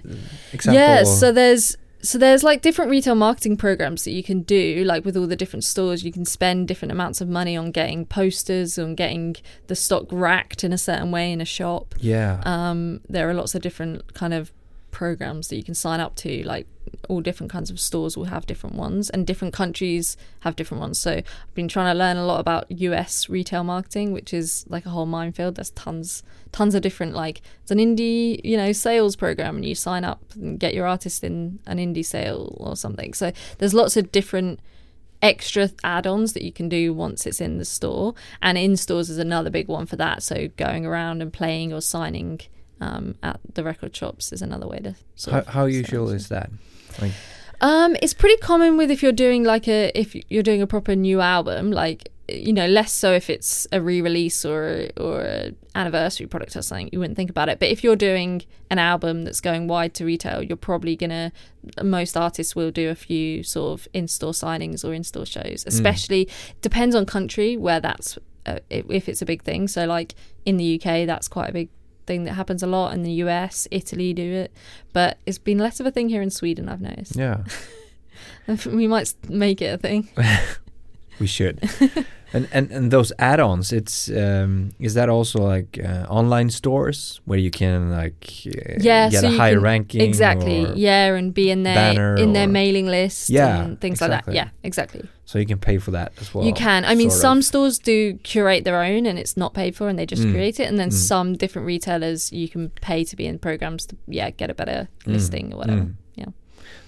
example. 0.52 0.74
Yeah, 0.80 1.04
so 1.04 1.32
there's 1.32 1.76
so 2.00 2.18
there's 2.18 2.44
like 2.44 2.62
different 2.62 2.90
retail 2.90 3.14
marketing 3.14 3.56
programs 3.56 4.04
that 4.04 4.12
you 4.12 4.22
can 4.22 4.42
do, 4.42 4.84
like 4.84 5.04
with 5.04 5.16
all 5.16 5.26
the 5.26 5.36
different 5.36 5.64
stores. 5.64 6.04
You 6.04 6.12
can 6.12 6.24
spend 6.24 6.68
different 6.68 6.92
amounts 6.92 7.20
of 7.20 7.28
money 7.28 7.56
on 7.56 7.70
getting 7.70 8.06
posters, 8.06 8.78
on 8.78 8.94
getting 8.94 9.36
the 9.66 9.74
stock 9.74 10.06
racked 10.10 10.64
in 10.64 10.72
a 10.72 10.78
certain 10.78 11.10
way 11.10 11.32
in 11.32 11.40
a 11.40 11.44
shop. 11.44 11.94
yeah. 11.98 12.40
Um, 12.44 13.00
there 13.08 13.28
are 13.28 13.34
lots 13.34 13.54
of 13.54 13.62
different 13.62 14.14
kind 14.14 14.34
of 14.34 14.52
programs 14.98 15.46
that 15.46 15.54
you 15.54 15.62
can 15.62 15.76
sign 15.76 16.00
up 16.00 16.16
to. 16.16 16.42
Like 16.42 16.66
all 17.08 17.20
different 17.20 17.52
kinds 17.52 17.70
of 17.70 17.78
stores 17.78 18.16
will 18.16 18.24
have 18.24 18.46
different 18.46 18.74
ones, 18.74 19.08
and 19.08 19.24
different 19.24 19.54
countries 19.54 20.16
have 20.40 20.56
different 20.56 20.80
ones. 20.80 20.98
So 20.98 21.12
I've 21.12 21.54
been 21.54 21.68
trying 21.68 21.94
to 21.94 21.96
learn 21.96 22.16
a 22.16 22.26
lot 22.26 22.40
about 22.40 22.68
US 22.68 23.28
retail 23.28 23.62
marketing, 23.62 24.12
which 24.12 24.34
is 24.34 24.64
like 24.68 24.86
a 24.86 24.90
whole 24.90 25.06
minefield. 25.06 25.54
There's 25.54 25.70
tons, 25.70 26.24
tons 26.50 26.74
of 26.74 26.82
different 26.82 27.14
like 27.14 27.42
it's 27.62 27.70
an 27.70 27.78
indie, 27.78 28.40
you 28.44 28.56
know, 28.56 28.72
sales 28.72 29.14
program, 29.14 29.54
and 29.54 29.64
you 29.64 29.76
sign 29.76 30.02
up 30.02 30.20
and 30.34 30.58
get 30.58 30.74
your 30.74 30.86
artist 30.86 31.22
in 31.22 31.60
an 31.66 31.78
indie 31.78 32.04
sale 32.04 32.56
or 32.58 32.74
something. 32.74 33.14
So 33.14 33.30
there's 33.58 33.74
lots 33.74 33.96
of 33.96 34.10
different 34.10 34.58
extra 35.22 35.70
add-ons 35.84 36.32
that 36.32 36.42
you 36.42 36.52
can 36.52 36.68
do 36.68 36.92
once 36.92 37.24
it's 37.26 37.40
in 37.40 37.58
the 37.58 37.64
store 37.64 38.14
and 38.40 38.56
in 38.56 38.76
stores 38.76 39.10
is 39.10 39.18
another 39.18 39.50
big 39.50 39.66
one 39.66 39.84
for 39.84 39.96
that 39.96 40.22
so 40.22 40.46
going 40.56 40.86
around 40.86 41.20
and 41.20 41.32
playing 41.32 41.72
or 41.72 41.80
signing 41.80 42.40
um, 42.80 43.16
at 43.22 43.40
the 43.54 43.64
record 43.64 43.94
shops 43.94 44.32
is 44.32 44.42
another 44.42 44.66
way 44.66 44.78
to. 44.78 44.94
Sort 45.14 45.34
How, 45.34 45.40
of 45.40 45.46
how 45.46 45.64
usual 45.66 46.10
is 46.10 46.28
that? 46.28 46.50
Like, 47.00 47.12
Um, 47.60 47.96
it's 48.02 48.14
pretty 48.14 48.36
common 48.40 48.76
with 48.76 48.90
if 48.90 49.02
you're 49.02 49.12
doing 49.12 49.44
like 49.44 49.66
a 49.68 49.90
if 49.98 50.14
you're 50.30 50.44
doing 50.44 50.62
a 50.62 50.66
proper 50.66 50.94
new 50.94 51.20
album, 51.20 51.72
like 51.72 52.12
you 52.28 52.52
know, 52.52 52.66
less 52.66 52.92
so 52.92 53.12
if 53.14 53.30
it's 53.30 53.66
a 53.72 53.80
re-release 53.80 54.44
or 54.44 54.88
or 54.98 55.50
anniversary 55.74 56.26
product 56.26 56.54
or 56.54 56.62
something, 56.62 56.90
you 56.92 56.98
wouldn't 56.98 57.16
think 57.16 57.30
about 57.30 57.48
it. 57.48 57.58
But 57.58 57.70
if 57.70 57.82
you're 57.82 57.96
doing 57.96 58.42
an 58.70 58.78
album 58.78 59.24
that's 59.24 59.40
going 59.40 59.66
wide 59.66 59.94
to 59.94 60.04
retail, 60.04 60.42
you're 60.42 60.56
probably 60.56 60.94
gonna. 60.94 61.32
Most 61.82 62.16
artists 62.16 62.54
will 62.54 62.70
do 62.70 62.90
a 62.90 62.94
few 62.94 63.42
sort 63.42 63.80
of 63.80 63.88
in-store 63.92 64.32
signings 64.32 64.84
or 64.84 64.92
in-store 64.94 65.26
shows, 65.26 65.64
especially 65.66 66.28
depends 66.60 66.94
on 66.94 67.06
country 67.06 67.56
where 67.56 67.80
that's 67.80 68.18
uh, 68.46 68.58
if 68.70 69.08
it's 69.08 69.22
a 69.22 69.26
big 69.26 69.42
thing. 69.42 69.66
So 69.66 69.86
like 69.86 70.14
in 70.44 70.58
the 70.58 70.80
UK, 70.80 71.06
that's 71.06 71.28
quite 71.28 71.50
a 71.50 71.52
big 71.52 71.70
thing 72.08 72.24
that 72.24 72.32
happens 72.32 72.64
a 72.64 72.66
lot. 72.66 72.92
In 72.94 73.04
the 73.04 73.12
US, 73.24 73.68
Italy 73.70 74.12
do 74.12 74.32
it, 74.32 74.50
but 74.92 75.18
it's 75.26 75.38
been 75.38 75.58
less 75.58 75.78
of 75.78 75.86
a 75.86 75.92
thing 75.92 76.08
here 76.08 76.22
in 76.22 76.30
Sweden. 76.30 76.68
I've 76.68 76.80
noticed. 76.80 77.14
yeah, 77.14 77.44
we 78.66 78.88
might 78.88 79.14
make 79.28 79.62
it 79.62 79.66
a 79.74 79.78
thing. 79.78 80.08
we 81.20 81.28
should. 81.28 81.60
and, 82.32 82.46
and 82.52 82.70
and 82.70 82.90
those 82.90 83.12
add-ons, 83.18 83.72
it's 83.72 84.08
um, 84.10 84.70
is 84.78 84.92
that 84.94 85.08
also 85.08 85.38
like 85.40 85.78
uh, 85.82 86.06
online 86.10 86.50
stores 86.50 87.20
where 87.24 87.38
you 87.38 87.50
can 87.50 87.90
like 87.90 88.26
uh, 88.46 88.74
Yeah, 88.80 89.08
get 89.10 89.20
so 89.22 89.28
a 89.28 89.36
higher 89.36 89.60
ranking? 89.60 90.00
Exactly. 90.02 90.66
Yeah, 90.76 91.14
and 91.16 91.32
be 91.32 91.50
in 91.50 91.62
their 91.62 92.16
in 92.16 92.32
their 92.34 92.46
mailing 92.48 92.86
list 92.86 93.30
Yeah, 93.30 93.64
and 93.64 93.80
things 93.80 93.94
exactly. 94.00 94.16
like 94.16 94.24
that. 94.26 94.34
Yeah, 94.34 94.48
exactly. 94.68 95.08
So 95.24 95.38
you 95.38 95.46
can 95.46 95.58
pay 95.58 95.78
for 95.78 95.90
that 95.92 96.12
as 96.20 96.32
well. 96.34 96.44
you 96.44 96.52
can. 96.54 96.84
I 96.84 96.94
mean, 96.94 97.10
some 97.10 97.38
of. 97.38 97.44
stores 97.44 97.78
do 97.78 98.14
curate 98.24 98.64
their 98.64 98.82
own 98.82 99.06
and 99.06 99.18
it's 99.18 99.36
not 99.36 99.52
paid 99.54 99.74
for 99.76 99.88
and 99.88 99.98
they 99.98 100.06
just 100.06 100.22
Mm. 100.22 100.32
create 100.32 100.58
it. 100.60 100.68
And 100.68 100.78
then 100.78 100.88
Mm. 100.90 100.92
some 101.08 101.36
different 101.36 101.66
retailers 101.66 102.32
you 102.32 102.48
can 102.48 102.70
pay 102.80 103.04
to 103.04 103.16
be 103.16 103.24
in 103.26 103.38
programs 103.38 103.86
to 103.86 103.96
yeah 104.06 104.30
get 104.30 104.50
a 104.50 104.54
better 104.54 104.88
Mm. 105.06 105.12
listing 105.12 105.52
or 105.52 105.58
whatever. 105.58 105.80
Mm. 105.82 105.94
Yeah. 106.14 106.26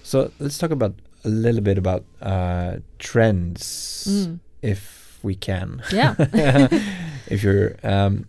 So 0.03 0.31
let's 0.39 0.57
talk 0.57 0.71
about 0.71 0.93
a 1.23 1.29
little 1.29 1.61
bit 1.61 1.77
about 1.77 2.03
uh, 2.21 2.77
trends, 2.99 4.05
Mm. 4.09 4.39
if 4.61 5.00
we 5.23 5.35
can. 5.35 5.81
Yeah. 5.91 6.15
if 7.27 7.43
you're 7.43 7.75
um, 7.83 8.25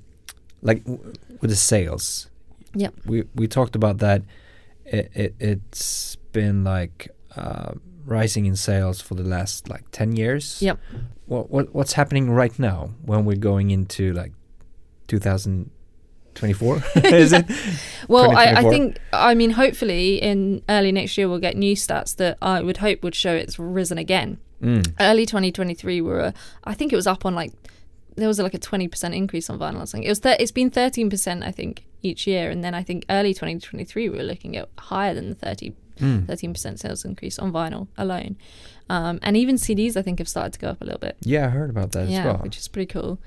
like 0.63 0.85
w- 0.85 1.13
with 1.41 1.51
the 1.51 1.57
sales. 1.57 2.29
Yeah. 2.75 2.91
We 3.05 3.25
we 3.35 3.47
talked 3.49 3.77
about 3.77 3.99
that. 3.99 4.23
It, 4.85 5.11
it 5.15 5.35
it's 5.39 6.17
been 6.33 6.65
like 6.65 7.09
uh, 7.37 7.73
rising 8.05 8.47
in 8.47 8.57
sales 8.57 9.01
for 9.01 9.15
the 9.15 9.25
last 9.25 9.69
like 9.69 9.85
ten 9.91 10.17
years. 10.17 10.61
Yep. 10.63 10.79
What 11.27 11.51
what 11.51 11.75
what's 11.75 11.93
happening 11.95 12.31
right 12.31 12.57
now 12.59 12.91
when 13.05 13.25
we're 13.25 13.37
going 13.37 13.71
into 13.71 14.13
like 14.13 14.33
2024? 15.09 16.77
Is 17.05 17.33
it? 17.33 17.47
Well, 18.09 18.37
I, 18.37 18.45
I 18.47 18.63
think, 18.63 18.99
I 19.13 19.35
mean, 19.35 19.51
hopefully 19.51 20.21
in 20.23 20.63
early 20.69 20.93
next 20.93 21.19
year 21.19 21.29
we'll 21.29 21.39
get 21.39 21.57
new 21.57 21.77
stats 21.77 22.17
that 22.17 22.39
I 22.41 22.63
would 22.63 22.79
hope 22.79 23.03
would 23.03 23.15
show 23.15 23.35
it's 23.35 23.59
risen 23.59 23.99
again. 23.99 24.39
Mm. 24.63 24.95
Early 25.01 25.27
2023 25.27 26.01
we 26.01 26.09
were, 26.09 26.33
I 26.65 26.75
think 26.75 26.93
it 26.93 26.97
was 26.97 27.07
up 27.07 27.27
on 27.27 27.35
like, 27.35 27.53
there 28.17 28.29
was 28.29 28.39
like 28.39 28.55
a 28.55 28.59
20% 28.59 29.15
increase 29.17 29.51
on 29.51 29.59
vinyl 29.59 29.83
or 29.83 29.87
something. 29.87 30.05
It 30.05 30.09
was, 30.11 30.21
th- 30.21 30.37
it's 30.39 30.53
been 30.53 30.71
13% 30.71 31.43
I 31.45 31.51
think 31.51 31.85
each 32.03 32.27
year. 32.27 32.51
And 32.51 32.63
then 32.63 32.75
I 32.75 32.83
think 32.83 33.05
early 33.11 33.35
2023 33.35 34.09
we 34.09 34.17
were 34.17 34.23
looking 34.23 34.57
at 34.57 34.69
higher 34.79 35.15
than 35.15 35.29
the 35.29 35.35
30, 35.35 35.75
Mm. 36.01 36.25
13% 36.27 36.79
sales 36.79 37.05
increase 37.05 37.39
on 37.39 37.53
vinyl 37.53 37.87
alone. 37.99 38.37
Um, 38.89 39.19
and 39.23 39.37
even 39.37 39.57
CDs 39.57 39.95
I 39.97 40.03
think 40.03 40.19
have 40.21 40.29
started 40.29 40.55
to 40.55 40.59
go 40.59 40.69
up 40.69 40.81
a 40.81 40.85
little 40.85 40.99
bit 40.99 41.17
Yeah, 41.21 41.47
I 41.47 41.51
heard 41.51 41.69
about 41.71 41.93
that 41.93 42.09
yeah, 42.09 42.21
as 42.21 42.25
well. 42.25 42.37
which 42.39 42.57
is 42.57 42.67
pretty 42.67 42.87
cool. 42.87 43.19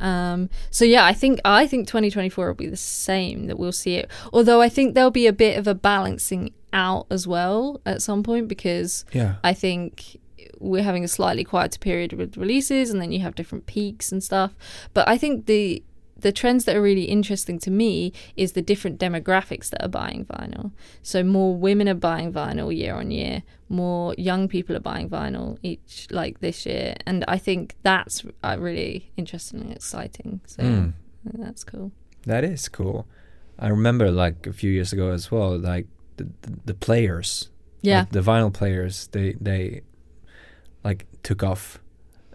Um, 0.00 0.48
so 0.70 0.84
yeah, 0.84 1.04
I 1.04 1.12
think 1.14 1.40
I 1.44 1.66
think 1.66 1.86
2024 1.88 2.46
will 2.46 2.54
be 2.54 2.68
the 2.68 2.76
same. 2.76 3.46
That 3.46 3.58
we'll 3.58 3.72
see 3.72 3.96
it. 3.96 4.10
Although 4.32 4.60
I 4.60 4.68
think 4.68 4.94
there'll 4.94 5.10
be 5.10 5.26
a 5.26 5.32
bit 5.32 5.58
of 5.58 5.66
a 5.66 5.74
balancing 5.74 6.52
out 6.72 7.06
as 7.10 7.26
well 7.26 7.80
at 7.84 8.00
some 8.02 8.22
point 8.22 8.48
because 8.48 9.04
yeah. 9.12 9.34
I 9.44 9.52
think 9.52 10.16
we're 10.62 10.82
having 10.82 11.04
a 11.04 11.08
slightly 11.08 11.44
quieter 11.44 11.78
period 11.78 12.12
with 12.12 12.36
releases, 12.36 12.90
and 12.90 13.00
then 13.00 13.12
you 13.12 13.20
have 13.20 13.34
different 13.34 13.66
peaks 13.66 14.12
and 14.12 14.22
stuff. 14.22 14.54
But 14.94 15.08
I 15.08 15.18
think 15.18 15.46
the 15.46 15.82
the 16.18 16.30
trends 16.32 16.64
that 16.66 16.76
are 16.76 16.82
really 16.82 17.06
interesting 17.06 17.58
to 17.58 17.70
me 17.70 18.12
is 18.36 18.52
the 18.52 18.62
different 18.62 19.00
demographics 19.00 19.70
that 19.70 19.82
are 19.84 19.88
buying 19.88 20.24
vinyl. 20.24 20.70
So 21.02 21.24
more 21.24 21.52
women 21.56 21.88
are 21.88 21.94
buying 21.94 22.32
vinyl 22.32 22.74
year 22.74 22.94
on 22.94 23.10
year, 23.10 23.42
more 23.68 24.14
young 24.16 24.46
people 24.46 24.76
are 24.76 24.80
buying 24.92 25.08
vinyl 25.10 25.58
each 25.64 26.06
like 26.10 26.38
this 26.38 26.64
year, 26.64 26.94
and 27.06 27.24
I 27.26 27.38
think 27.38 27.74
that's 27.82 28.24
uh, 28.44 28.56
really 28.58 29.10
interesting 29.16 29.60
and 29.62 29.72
exciting. 29.72 30.40
So 30.46 30.62
Mm. 30.62 30.92
That's 31.24 31.64
cool. 31.64 31.92
That 32.26 32.44
is 32.44 32.68
cool. 32.68 33.06
I 33.58 33.68
remember 33.68 34.10
like 34.10 34.46
a 34.46 34.52
few 34.52 34.70
years 34.70 34.92
ago 34.92 35.10
as 35.10 35.30
well, 35.30 35.56
like 35.58 35.86
the 36.16 36.24
the, 36.42 36.52
the 36.66 36.74
players, 36.74 37.48
Yeah, 37.82 38.00
like 38.00 38.10
the 38.10 38.20
vinyl 38.20 38.52
players, 38.52 39.08
they 39.08 39.34
they 39.40 39.82
like 40.84 41.06
took 41.22 41.42
off 41.42 41.78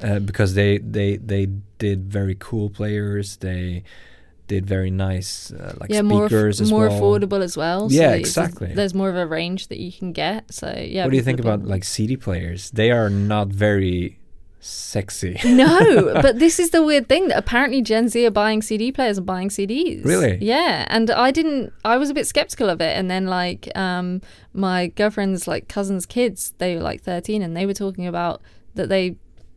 uh, 0.01 0.19
because 0.19 0.53
they 0.53 0.77
they 0.77 1.17
they 1.17 1.47
did 1.77 2.11
very 2.11 2.35
cool 2.39 2.69
players. 2.69 3.37
They 3.37 3.83
did 4.47 4.65
very 4.65 4.89
nice 4.89 5.51
uh, 5.51 5.75
like 5.79 5.89
yeah, 5.89 6.01
more 6.01 6.27
speakers 6.27 6.61
as 6.61 6.71
more 6.71 6.87
well. 6.87 7.01
affordable 7.01 7.43
as 7.43 7.57
well. 7.57 7.87
Yeah, 7.91 8.13
it's- 8.13 8.19
exactly. 8.19 8.73
There's 8.73 8.93
more 8.93 9.09
of 9.09 9.15
a 9.15 9.27
range 9.27 9.67
that 9.67 9.77
you 9.77 9.91
can 9.91 10.13
get. 10.13 10.53
So 10.53 10.73
yeah. 10.77 11.03
what 11.03 11.11
do 11.11 11.17
you 11.17 11.23
think 11.23 11.39
about 11.39 11.65
like 11.65 11.83
CD 11.83 12.15
players? 12.15 12.71
They 12.71 12.91
are 12.91 13.09
not 13.09 13.49
very 13.49 14.19
sexy. 14.59 15.39
no, 15.45 16.11
but 16.21 16.39
this 16.39 16.59
is 16.59 16.71
the 16.71 16.83
weird 16.83 17.07
thing 17.07 17.27
that 17.29 17.37
apparently 17.37 17.81
Gen 17.81 18.09
Z 18.09 18.25
are 18.25 18.31
buying 18.31 18.61
CD 18.61 18.91
players 18.91 19.17
and 19.17 19.25
buying 19.25 19.49
CDs. 19.49 20.03
Really? 20.05 20.37
Yeah, 20.41 20.85
and 20.89 21.09
I 21.11 21.31
didn't. 21.31 21.73
I 21.85 21.97
was 21.97 22.09
a 22.09 22.13
bit 22.13 22.27
skeptical 22.27 22.69
of 22.69 22.81
it, 22.81 22.97
and 22.97 23.09
then 23.09 23.27
like 23.27 23.69
um, 23.75 24.21
my 24.53 24.87
girlfriend's 24.87 25.47
like 25.47 25.67
cousins' 25.67 26.05
kids, 26.05 26.53
they 26.57 26.75
were 26.75 26.81
like 26.81 27.01
thirteen, 27.01 27.41
and 27.41 27.55
they 27.55 27.65
were 27.65 27.73
talking 27.73 28.07
about 28.07 28.41
that 28.75 28.89
they 28.89 29.15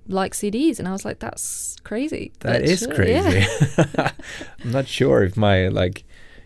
like 0.08 0.32
CDs, 0.34 0.78
and 0.78 0.88
I 0.88 0.92
was 0.92 1.04
like, 1.04 1.18
that's 1.20 1.76
crazy. 1.84 2.32
That 2.40 2.60
But 2.60 2.62
is 2.62 2.80
sure, 2.80 2.94
crazy. 2.94 3.46
yeah. 3.96 4.12
I'm 4.64 4.72
not 4.72 4.88
sure 4.88 5.22
if 5.22 5.36
my 5.36 5.68
like 5.68 6.04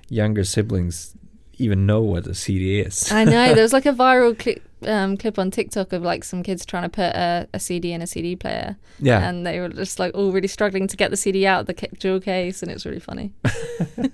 younger 0.08 0.44
siblings 0.44 1.14
even 1.58 1.86
know 1.86 2.00
what 2.00 2.26
a 2.26 2.34
CD 2.34 2.80
is. 2.80 3.10
I 3.10 3.24
know 3.24 3.54
there 3.54 3.62
was 3.62 3.72
like 3.72 3.86
a 3.86 3.92
viral 4.04 4.38
clip. 4.38 4.62
Um, 4.86 5.16
clip 5.16 5.38
on 5.38 5.50
TikTok 5.50 5.94
of 5.94 6.02
like 6.02 6.24
some 6.24 6.42
kids 6.42 6.66
trying 6.66 6.82
to 6.82 6.90
put 6.90 7.16
a, 7.16 7.48
a 7.54 7.58
CD 7.58 7.92
in 7.92 8.02
a 8.02 8.06
CD 8.06 8.36
player, 8.36 8.76
yeah. 9.00 9.26
and 9.26 9.46
they 9.46 9.58
were 9.58 9.70
just 9.70 9.98
like 9.98 10.14
all 10.14 10.30
really 10.30 10.46
struggling 10.46 10.86
to 10.88 10.96
get 10.96 11.10
the 11.10 11.16
CD 11.16 11.46
out 11.46 11.60
of 11.60 11.66
the 11.68 11.88
jewel 11.98 12.20
case, 12.20 12.62
and 12.62 12.70
it's 12.70 12.84
really 12.84 13.00
funny. 13.00 13.32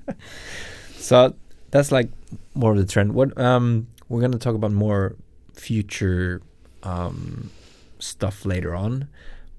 So 1.01 1.35
that's 1.71 1.91
like 1.91 2.11
more 2.55 2.73
of 2.73 2.79
the 2.79 2.87
trend. 2.87 3.15
What 3.15 3.37
um 3.37 3.89
we're 4.09 4.21
gonna 4.21 4.39
talk 4.39 4.55
about 4.55 4.71
more 4.71 5.17
future 5.55 6.43
um 6.83 7.51
stuff 7.99 8.45
later 8.45 8.75
on, 8.75 9.09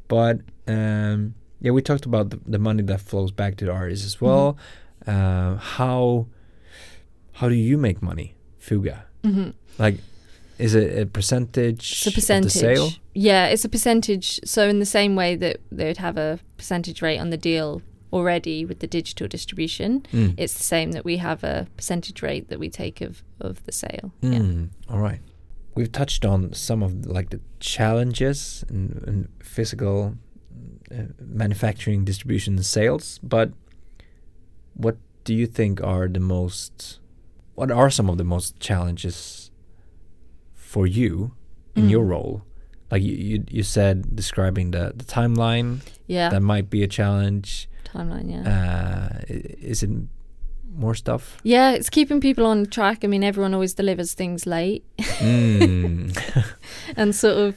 but 0.08 0.40
um 0.68 1.34
yeah 1.60 1.72
we 1.72 1.82
talked 1.82 2.06
about 2.06 2.30
the, 2.30 2.40
the 2.46 2.60
money 2.60 2.84
that 2.84 3.02
flows 3.02 3.32
back 3.32 3.58
to 3.58 3.66
the 3.66 3.72
artists 3.72 4.06
as 4.06 4.22
well. 4.22 4.58
Uh, 5.06 5.56
how 5.56 6.28
how 7.42 7.50
do 7.50 7.56
you 7.56 7.78
make 7.78 8.02
money, 8.02 8.36
Fuga? 8.60 9.06
hmm 9.24 9.50
Like, 9.80 9.98
is 10.60 10.76
it 10.76 10.98
a 11.00 11.06
percentage? 11.08 11.92
It's 11.92 12.08
a 12.08 12.12
percentage. 12.12 12.56
of 12.56 12.62
the 12.62 12.76
sale? 12.76 12.90
Yeah, 13.16 13.48
it's 13.48 13.66
a 13.66 13.70
percentage. 13.70 14.40
So 14.46 14.68
in 14.70 14.78
the 14.80 14.86
same 14.86 15.16
way 15.16 15.36
that 15.36 15.58
they 15.72 15.86
would 15.86 15.98
have 15.98 16.18
a 16.18 16.38
percentage 16.58 17.02
rate 17.02 17.18
on 17.20 17.32
the 17.32 17.38
deal 17.38 17.82
already 18.14 18.64
with 18.66 18.80
the 18.80 18.88
digital 18.88 19.28
distribution, 19.28 20.02
Mm. 20.14 20.34
it's 20.38 20.54
the 20.54 20.64
same 20.64 20.92
that 20.92 21.04
we 21.04 21.18
have 21.18 21.44
a 21.44 21.66
percentage 21.78 22.22
rate 22.22 22.48
that 22.50 22.60
we 22.60 22.70
take 22.70 23.02
of 23.02 23.24
of 23.40 23.64
the 23.66 23.72
sale. 23.72 24.12
Yeah. 24.22 24.40
Mm, 24.40 24.70
All 24.88 25.00
right. 25.00 25.20
We've 25.76 25.92
touched 25.92 26.26
on 26.26 26.54
some 26.54 26.84
of 26.86 26.92
like 27.18 27.30
the 27.30 27.40
challenges 27.60 28.64
in, 28.70 29.04
in 29.08 29.28
physical 29.44 30.16
uh, 30.92 31.06
manufacturing, 31.20 32.06
distribution, 32.06 32.56
and 32.58 32.66
sales. 32.66 33.20
But 33.24 33.50
what 34.76 34.98
do 35.24 35.34
you 35.34 35.48
think 35.48 35.82
are 35.82 36.08
the 36.08 36.20
most? 36.20 37.00
What 37.62 37.70
are 37.70 37.92
some 37.92 38.10
of 38.10 38.18
the 38.18 38.24
most 38.24 38.60
challenges 38.60 39.52
for 40.56 40.88
you 40.88 41.34
in 41.76 41.90
your 41.90 42.04
Mm. 42.04 42.10
role? 42.10 42.42
Like 42.90 43.04
you, 43.04 43.14
you, 43.14 43.44
you 43.52 43.62
said, 43.64 44.16
describing 44.16 44.72
the 44.72 44.94
the 44.98 45.06
timeline 45.06 45.82
Yeah. 46.08 46.30
that 46.32 46.42
might 46.42 46.72
be 46.72 46.82
a 46.82 46.88
challenge. 46.88 47.70
Timeline, 47.86 48.32
yeah. 48.32 48.46
Uh, 48.54 49.20
is 49.72 49.84
it 49.84 49.92
more 50.76 50.96
stuff? 50.96 51.38
yeah, 51.44 51.76
it's 51.78 51.90
keeping 51.92 52.20
people 52.20 52.46
on 52.48 52.66
track. 52.66 53.04
I 53.04 53.08
mean, 53.08 53.24
everyone 53.24 53.54
always 53.54 53.76
delivers 53.76 54.16
things 54.16 54.46
late 54.48 54.84
Mm. 55.22 56.18
and 56.98 57.14
sort 57.16 57.38
of 57.38 57.54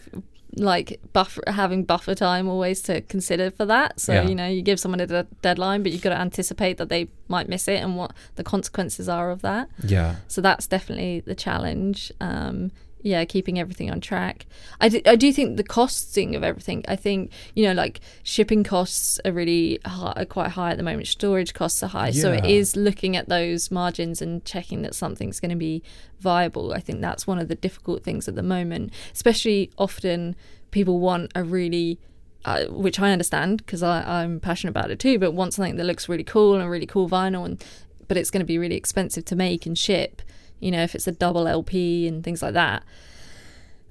like 0.56 1.00
buffer 1.12 1.42
having 1.46 1.84
buffer 1.84 2.14
time 2.14 2.48
always 2.48 2.80
to 2.82 3.00
consider 3.02 3.50
for 3.50 3.64
that. 3.66 3.98
So, 3.98 4.12
Yeah. 4.12 4.28
you 4.28 4.34
know, 4.34 4.46
you 4.46 4.62
give 4.62 4.78
someone 4.78 5.00
a 5.00 5.06
de- 5.06 5.26
deadline, 5.42 5.82
but 5.82 5.92
you've 5.92 6.02
got 6.02 6.10
to 6.10 6.18
anticipate 6.20 6.76
that 6.78 6.88
they 6.88 7.08
might 7.28 7.48
miss 7.48 7.66
it 7.68 7.82
and 7.82 7.96
what 7.96 8.12
the 8.36 8.44
consequences 8.44 9.08
are 9.08 9.30
of 9.30 9.42
that. 9.42 9.68
yeah. 9.84 10.16
So 10.28 10.40
that's 10.40 10.66
definitely 10.66 11.20
the 11.20 11.34
challenge. 11.34 12.12
Um, 12.20 12.70
yeah, 13.04 13.22
keeping 13.26 13.60
everything 13.60 13.90
on 13.90 14.00
track. 14.00 14.46
I 14.80 14.88
do, 14.88 15.02
I 15.04 15.14
do 15.14 15.30
think 15.30 15.58
the 15.58 15.62
costing 15.62 16.34
of 16.34 16.42
everything. 16.42 16.84
I 16.88 16.96
think 16.96 17.30
you 17.52 17.64
know, 17.66 17.74
like 17.74 18.00
shipping 18.22 18.64
costs 18.64 19.20
are 19.26 19.30
really 19.30 19.78
high, 19.84 20.14
are 20.16 20.24
quite 20.24 20.52
high 20.52 20.70
at 20.70 20.78
the 20.78 20.82
moment. 20.82 21.06
Storage 21.06 21.52
costs 21.52 21.82
are 21.82 21.88
high, 21.88 22.10
so 22.10 22.32
it 22.32 22.46
is 22.46 22.76
looking 22.76 23.14
at 23.14 23.28
those 23.28 23.70
margins 23.70 24.22
and 24.22 24.42
checking 24.46 24.80
that 24.82 24.94
something's 24.94 25.38
going 25.38 25.50
to 25.50 25.56
be 25.56 25.82
viable. 26.18 26.72
I 26.72 26.80
think 26.80 27.02
that's 27.02 27.26
one 27.26 27.38
of 27.38 27.48
the 27.48 27.54
difficult 27.54 28.02
things 28.02 28.26
at 28.26 28.36
the 28.36 28.42
moment. 28.42 28.90
Especially 29.12 29.70
often 29.76 30.34
people 30.70 30.98
want 30.98 31.30
a 31.34 31.44
really 31.44 32.00
uh, 32.46 32.64
which 32.64 32.98
I 32.98 33.12
understand 33.12 33.58
because 33.58 33.82
I'm 33.82 34.40
passionate 34.40 34.70
about 34.70 34.90
it 34.90 34.98
too, 34.98 35.18
but 35.18 35.32
want 35.32 35.52
something 35.52 35.76
that 35.76 35.84
looks 35.84 36.08
really 36.08 36.24
cool 36.24 36.54
and 36.54 36.70
really 36.70 36.86
cool 36.86 37.08
vinyl, 37.08 37.44
and 37.44 37.62
but 38.08 38.16
it's 38.16 38.30
going 38.30 38.40
to 38.40 38.46
be 38.46 38.56
really 38.56 38.76
expensive 38.76 39.26
to 39.26 39.36
make 39.36 39.66
and 39.66 39.76
ship. 39.76 40.22
You 40.60 40.70
know, 40.70 40.82
if 40.82 40.94
it's 40.94 41.06
a 41.06 41.12
double 41.12 41.46
LP 41.46 42.06
and 42.06 42.24
things 42.24 42.42
like 42.42 42.54
that, 42.54 42.84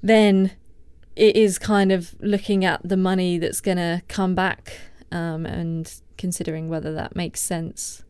then 0.01 0.51
it 1.15 1.35
is 1.35 1.59
kind 1.59 1.91
of 1.91 2.15
looking 2.19 2.65
at 2.65 2.81
the 2.87 2.97
money 2.97 3.37
that's 3.37 3.61
going 3.61 3.77
to 3.77 4.01
come 4.07 4.33
back 4.35 4.79
um, 5.11 5.45
and 5.45 6.01
considering 6.17 6.69
whether 6.69 6.93
that 6.93 7.15
makes 7.15 7.41
sense. 7.41 8.03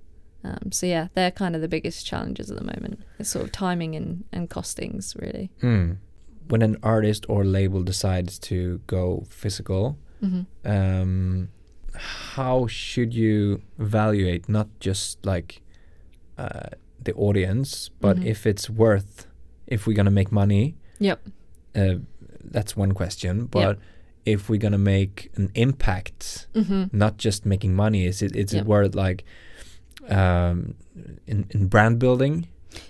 Um, 0.44 0.72
so 0.72 0.86
yeah, 0.86 1.08
they're 1.14 1.32
kind 1.32 1.56
of 1.56 1.62
the 1.62 1.68
biggest 1.68 2.06
challenges 2.06 2.50
at 2.52 2.58
the 2.58 2.64
moment. 2.64 3.02
It's 3.20 3.30
sort 3.30 3.46
of 3.46 3.52
timing 3.52 3.96
and, 3.96 4.24
and 4.32 4.50
costings, 4.50 5.20
really. 5.20 5.52
Hmm. 5.62 5.94
When 6.48 6.62
an 6.62 6.78
artist 6.84 7.26
or 7.30 7.46
label 7.46 7.84
decides 7.84 8.38
to 8.40 8.82
go 8.88 9.26
physical, 9.30 9.98
hmm 10.20 10.42
um, 10.64 11.50
how 11.96 12.66
should 12.68 13.14
you 13.14 13.62
evaluate 13.78 14.50
not 14.50 14.68
just 14.80 15.24
like 15.26 15.62
uh, 16.38 16.70
the 17.06 17.14
audience, 17.14 17.90
but 18.00 18.18
Mhm. 18.18 18.26
if 18.26 18.46
it's 18.46 18.70
worth, 18.70 19.28
if 19.68 19.86
we're 19.88 19.96
gonna 19.96 20.12
make 20.12 20.32
money? 20.32 20.76
Yep. 21.00 21.20
Uh, 21.76 21.96
that's 22.44 22.76
one 22.78 22.92
question. 22.94 23.46
But 23.46 23.78
if 24.26 24.50
we're 24.50 24.60
gonna 24.60 24.78
make 24.78 25.30
an 25.36 25.50
impact, 25.56 26.48
hmm 26.56 26.84
not 26.92 27.18
just 27.18 27.46
making 27.46 27.74
money, 27.76 28.06
is 28.06 28.22
it 28.22 28.36
is 28.36 28.54
Yep. 28.54 28.62
it 28.62 28.68
worth 28.68 28.96
like 28.96 29.24
um, 30.10 30.76
in 31.28 31.46
in 31.52 31.68
brand 31.68 32.00
building? 32.00 32.48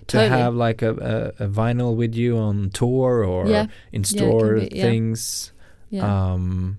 To 0.08 0.18
Totally. 0.18 0.30
have 0.42 0.56
like 0.56 0.82
a, 0.82 1.34
a, 1.40 1.44
a 1.46 1.48
vinyl 1.50 1.94
with 1.96 2.16
you 2.16 2.38
on 2.38 2.70
tour 2.70 3.24
or 3.26 3.48
Yeah. 3.50 3.68
in 3.92 4.04
store 4.06 4.56
be, 4.60 4.70
yeah. 4.72 4.84
things. 4.84 5.52
Yeah. 5.90 6.06
Um, 6.34 6.78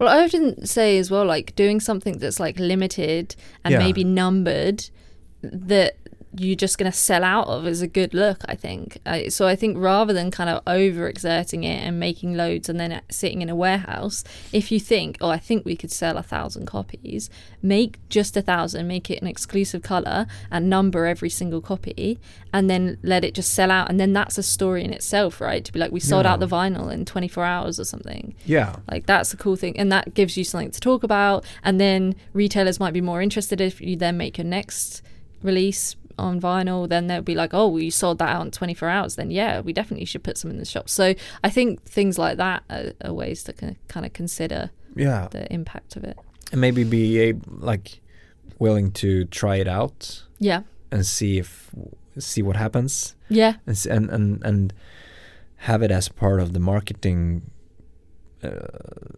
Well, 0.00 0.08
I 0.08 0.24
often 0.24 0.66
say 0.66 0.98
as 0.98 1.08
well, 1.10 1.24
like 1.24 1.54
doing 1.54 1.78
something 1.80 2.18
that's 2.18 2.40
like 2.40 2.58
limited 2.58 3.36
and 3.64 3.72
Yeah. 3.72 3.78
maybe 3.78 4.02
numbered 4.02 4.90
that 5.42 5.92
you're 6.38 6.56
just 6.56 6.78
going 6.78 6.90
to 6.90 6.96
sell 6.96 7.22
out 7.24 7.46
of 7.46 7.66
is 7.66 7.82
a 7.82 7.86
good 7.86 8.14
look, 8.14 8.38
I 8.46 8.54
think. 8.54 8.98
Uh, 9.04 9.28
so 9.28 9.46
I 9.46 9.54
think 9.54 9.76
rather 9.76 10.14
than 10.14 10.30
kind 10.30 10.48
of 10.48 10.64
overexerting 10.64 11.64
it 11.64 11.82
and 11.86 12.00
making 12.00 12.34
loads 12.36 12.68
and 12.68 12.80
then 12.80 13.02
sitting 13.10 13.42
in 13.42 13.48
a 13.50 13.54
warehouse, 13.54 14.24
if 14.52 14.72
you 14.72 14.80
think, 14.80 15.18
oh, 15.20 15.28
I 15.28 15.38
think 15.38 15.64
we 15.64 15.76
could 15.76 15.90
sell 15.90 16.16
a 16.16 16.22
thousand 16.22 16.66
copies, 16.66 17.28
make 17.60 17.98
just 18.08 18.36
a 18.36 18.42
thousand, 18.42 18.86
make 18.86 19.10
it 19.10 19.20
an 19.20 19.28
exclusive 19.28 19.82
color 19.82 20.26
and 20.50 20.70
number 20.70 21.06
every 21.06 21.28
single 21.30 21.60
copy 21.60 22.18
and 22.52 22.70
then 22.70 22.98
let 23.02 23.24
it 23.24 23.34
just 23.34 23.52
sell 23.52 23.70
out. 23.70 23.90
And 23.90 24.00
then 24.00 24.12
that's 24.12 24.38
a 24.38 24.42
story 24.42 24.84
in 24.84 24.92
itself, 24.92 25.40
right? 25.40 25.64
To 25.64 25.72
be 25.72 25.78
like, 25.78 25.92
we 25.92 26.00
sold 26.00 26.24
Yeah. 26.24 26.32
out 26.32 26.40
the 26.40 26.46
vinyl 26.48 26.90
in 26.92 27.04
24 27.04 27.44
hours 27.44 27.78
or 27.78 27.84
something. 27.84 28.34
yeah. 28.46 28.76
Like 28.90 29.06
that's 29.06 29.32
a 29.32 29.36
cool 29.36 29.56
thing, 29.56 29.78
and 29.78 29.90
that 29.92 30.14
gives 30.14 30.36
you 30.36 30.44
something 30.44 30.70
to 30.70 30.80
talk 30.80 31.02
about. 31.02 31.44
And 31.62 31.80
then 31.80 32.14
retailers 32.32 32.80
might 32.80 32.92
be 32.92 33.00
more 33.00 33.20
interested 33.22 33.60
if 33.60 33.80
you 33.80 33.96
then 33.96 34.16
make 34.16 34.38
your 34.38 34.46
next 34.46 35.02
release 35.42 35.96
on 36.18 36.40
vinyl. 36.40 36.88
Then 36.88 37.06
they'll 37.06 37.22
be 37.22 37.34
like, 37.34 37.52
"Oh, 37.54 37.68
we 37.68 37.90
sold 37.90 38.18
that 38.18 38.28
out 38.28 38.44
in 38.44 38.50
24 38.50 38.88
hours. 38.88 39.16
Then 39.16 39.30
yeah, 39.30 39.60
we 39.60 39.72
definitely 39.72 40.06
should 40.06 40.22
put 40.22 40.36
some 40.38 40.50
in 40.50 40.58
the 40.58 40.64
shop." 40.64 40.88
So 40.88 41.14
I 41.44 41.50
think 41.50 41.82
things 41.84 42.18
like 42.18 42.36
that 42.38 42.62
are, 42.70 42.92
are 43.04 43.12
ways 43.12 43.42
to 43.44 43.52
kind 43.52 44.06
of 44.06 44.12
consider 44.12 44.70
Yeah. 44.96 45.28
the 45.30 45.50
impact 45.52 45.96
of 45.96 46.04
it. 46.04 46.16
and 46.52 46.60
maybe 46.60 46.84
be 46.84 47.18
able, 47.18 47.40
like 47.58 48.00
willing 48.58 48.90
to 48.92 49.24
try 49.26 49.56
it 49.56 49.66
out 49.68 50.22
Yeah, 50.38 50.62
and 50.90 51.04
see 51.06 51.38
if 51.38 51.70
see 52.18 52.42
what 52.42 52.56
happens 52.56 53.14
yeah, 53.30 53.54
and 53.66 53.86
and 53.86 54.10
and, 54.10 54.44
and 54.44 54.72
have 55.68 55.80
it 55.82 55.90
as 55.90 56.08
part 56.10 56.40
of 56.40 56.52
the 56.52 56.60
marketing 56.60 57.50
uh, 58.44 58.50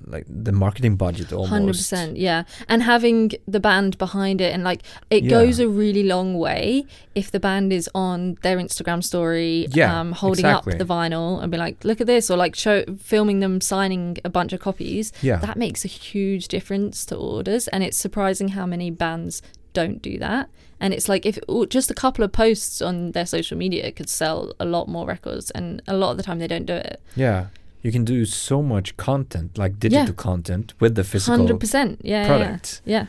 like 0.07 0.27
the 0.29 0.53
marketing 0.53 0.97
budget 0.97 1.33
almost 1.33 1.51
hundred 1.51 1.72
percent. 1.72 2.16
Yeah, 2.16 2.45
and 2.68 2.83
having 2.83 3.33
the 3.49 3.61
band 3.61 3.97
behind 3.99 4.41
it, 4.41 4.53
and 4.55 4.62
like 4.64 4.83
it 5.11 5.25
Yeah. 5.25 5.31
goes 5.31 5.59
a 5.61 5.68
really 5.68 6.03
long 6.05 6.35
way 6.39 6.85
if 7.14 7.31
the 7.31 7.41
band 7.41 7.72
is 7.72 7.89
on 7.95 8.37
their 8.43 8.59
Instagram 8.59 9.03
story, 9.03 9.66
Yeah, 9.72 9.99
um, 10.01 10.12
holding 10.12 10.45
exactly. 10.45 10.72
up 10.75 10.79
the 10.79 10.85
vinyl 10.85 11.43
and 11.43 11.51
be 11.51 11.59
like, 11.59 11.85
"Look 11.85 12.01
at 12.01 12.07
this," 12.07 12.31
or 12.31 12.37
like 12.37 12.55
show 12.55 12.85
filming 12.99 13.41
them 13.41 13.61
signing 13.61 14.18
a 14.25 14.29
bunch 14.31 14.53
of 14.53 14.61
copies. 14.61 15.12
yeah 15.22 15.37
That 15.37 15.57
makes 15.57 15.85
a 15.85 15.89
huge 15.89 16.49
difference 16.49 17.05
to 17.07 17.16
orders, 17.16 17.68
and 17.68 17.83
it's 17.83 17.97
surprising 17.97 18.49
how 18.49 18.66
many 18.66 18.91
bands 18.91 19.43
don't 19.72 20.01
do 20.03 20.18
that. 20.18 20.49
And 20.81 20.93
it's 20.93 21.09
like 21.09 21.25
if 21.25 21.39
just 21.68 21.91
a 21.91 21.95
couple 21.95 22.25
of 22.25 22.31
posts 22.33 22.83
on 22.83 23.12
their 23.12 23.27
social 23.27 23.57
media 23.57 23.91
could 23.91 24.09
sell 24.09 24.53
a 24.61 24.64
lot 24.64 24.87
more 24.89 25.07
records, 25.07 25.51
and 25.53 25.81
a 25.89 25.97
lot 25.97 26.11
of 26.12 26.16
the 26.18 26.22
time 26.22 26.39
they 26.41 26.47
don't 26.49 26.66
do 26.66 26.75
it. 26.75 27.01
yeah 27.16 27.47
you 27.85 27.93
can 27.93 28.05
do 28.05 28.24
so 28.24 28.62
much 28.62 28.97
content 28.97 29.57
like 29.59 29.78
digital 29.78 30.07
Yeah. 30.07 30.12
content 30.30 30.74
with 30.80 30.95
the 30.97 31.05
physical 31.05 31.37
Hundred 31.37 31.61
percent, 31.61 32.01
yeah, 32.03 32.22
yeah, 32.22 32.26
product 32.26 32.80
yeah, 32.85 33.07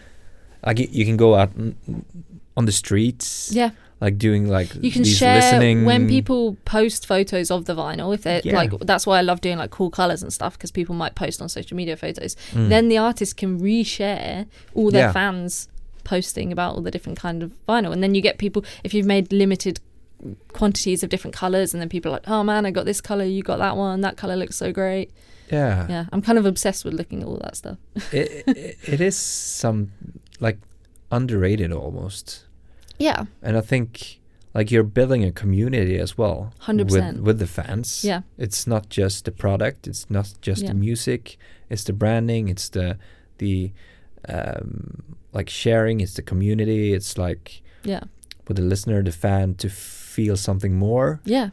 like 0.66 0.78
y- 0.80 0.90
you 0.92 1.06
can 1.06 1.18
go 1.18 1.34
out 1.36 1.52
on 2.58 2.66
the 2.66 2.72
streets 2.72 3.52
yeah. 3.54 3.72
like 4.02 4.18
doing 4.18 4.48
like 4.58 4.70
You 4.76 4.92
can 4.92 5.04
these 5.04 5.18
share 5.18 5.36
listening 5.42 5.86
when 5.86 6.08
people 6.08 6.58
post 6.66 7.06
photos 7.08 7.50
of 7.52 7.66
the 7.66 7.76
vinyl. 7.76 8.14
If 8.14 8.22
they're 8.24 8.42
Yeah. 8.44 8.56
like, 8.56 8.72
that's 8.82 9.06
why 9.08 9.18
I 9.20 9.22
love 9.22 9.40
doing 9.42 9.58
like 9.58 9.72
cool 9.72 9.90
colors 9.90 10.22
and 10.24 10.32
stuff 10.32 10.54
because 10.58 10.72
people 10.72 10.96
might 10.96 11.16
post 11.16 11.42
on 11.42 11.50
social 11.50 11.76
media 11.78 11.96
photos. 11.98 12.36
Mm. 12.54 12.70
Then 12.70 12.88
the 12.90 12.98
artist 12.98 13.38
can 13.38 13.60
reshare 13.60 14.46
all 14.74 14.92
their 14.92 15.08
Yeah. 15.08 15.12
fans 15.14 15.68
posting 16.04 16.52
about 16.52 16.76
all 16.76 16.82
the 16.82 16.92
different 16.92 17.18
kind 17.20 17.42
of 17.44 17.52
vinyl, 17.68 17.92
and 17.92 18.02
then 18.04 18.14
you 18.16 18.22
get 18.22 18.38
people 18.38 18.64
if 18.84 18.94
you've 18.94 19.08
made 19.08 19.34
limited 19.34 19.80
quantities 20.54 21.04
of 21.04 21.10
different 21.10 21.36
colors, 21.36 21.74
and 21.74 21.82
then 21.82 21.90
people 21.90 22.12
are 22.12 22.16
like, 22.16 22.28
oh 22.30 22.44
man, 22.44 22.66
I 22.66 22.72
got 22.72 22.86
this 22.86 23.02
color, 23.02 23.26
you 23.26 23.44
got 23.44 23.58
that 23.60 23.76
one, 23.78 24.02
that 24.02 24.18
color 24.18 24.36
looks 24.36 24.56
so 24.56 24.72
great. 24.72 25.12
yeah 25.52 25.88
Yeah, 25.90 26.06
I'm 26.12 26.22
kind 26.22 26.38
of 26.38 26.46
obsessed 26.46 26.86
with 26.86 26.94
looking 26.94 27.22
at 27.22 27.28
all 27.28 27.38
that 27.44 27.56
stuff. 27.56 27.78
it, 28.14 28.44
it, 28.48 28.78
it 28.88 29.02
is 29.02 29.16
some 29.18 29.92
like 30.40 30.58
underrated 31.12 31.72
almost 31.72 32.46
Yeah, 32.98 33.26
and 33.42 33.56
i 33.58 33.62
think 33.62 34.20
like 34.54 34.72
you're 34.72 34.84
building 34.84 35.24
a 35.24 35.32
community 35.32 35.98
as 36.00 36.18
well 36.18 36.52
100%. 36.62 36.92
with 36.92 37.20
with 37.20 37.40
the 37.40 37.48
fans 37.48 38.04
Yeah. 38.04 38.22
it's 38.38 38.66
not 38.68 38.90
just 38.90 39.26
the 39.26 39.32
product 39.32 39.88
it's 39.88 40.10
not 40.10 40.34
just 40.42 40.62
Yeah. 40.64 40.70
the 40.70 40.74
music 40.76 41.38
it's 41.70 41.84
the 41.84 41.94
branding 41.94 42.50
it's 42.50 42.70
the 42.70 42.98
the 43.38 43.72
um 44.28 45.04
like 45.34 45.50
sharing 45.50 46.02
it's 46.02 46.14
the 46.16 46.22
community 46.22 46.94
it's 46.94 47.18
like 47.18 47.62
yeah. 47.84 48.04
with 48.48 48.58
the 48.58 48.64
listener 48.64 49.04
the 49.04 49.12
fan 49.12 49.56
to 49.56 49.70
feel 50.18 50.36
something 50.38 50.74
more 50.88 51.20
Yeah. 51.26 51.50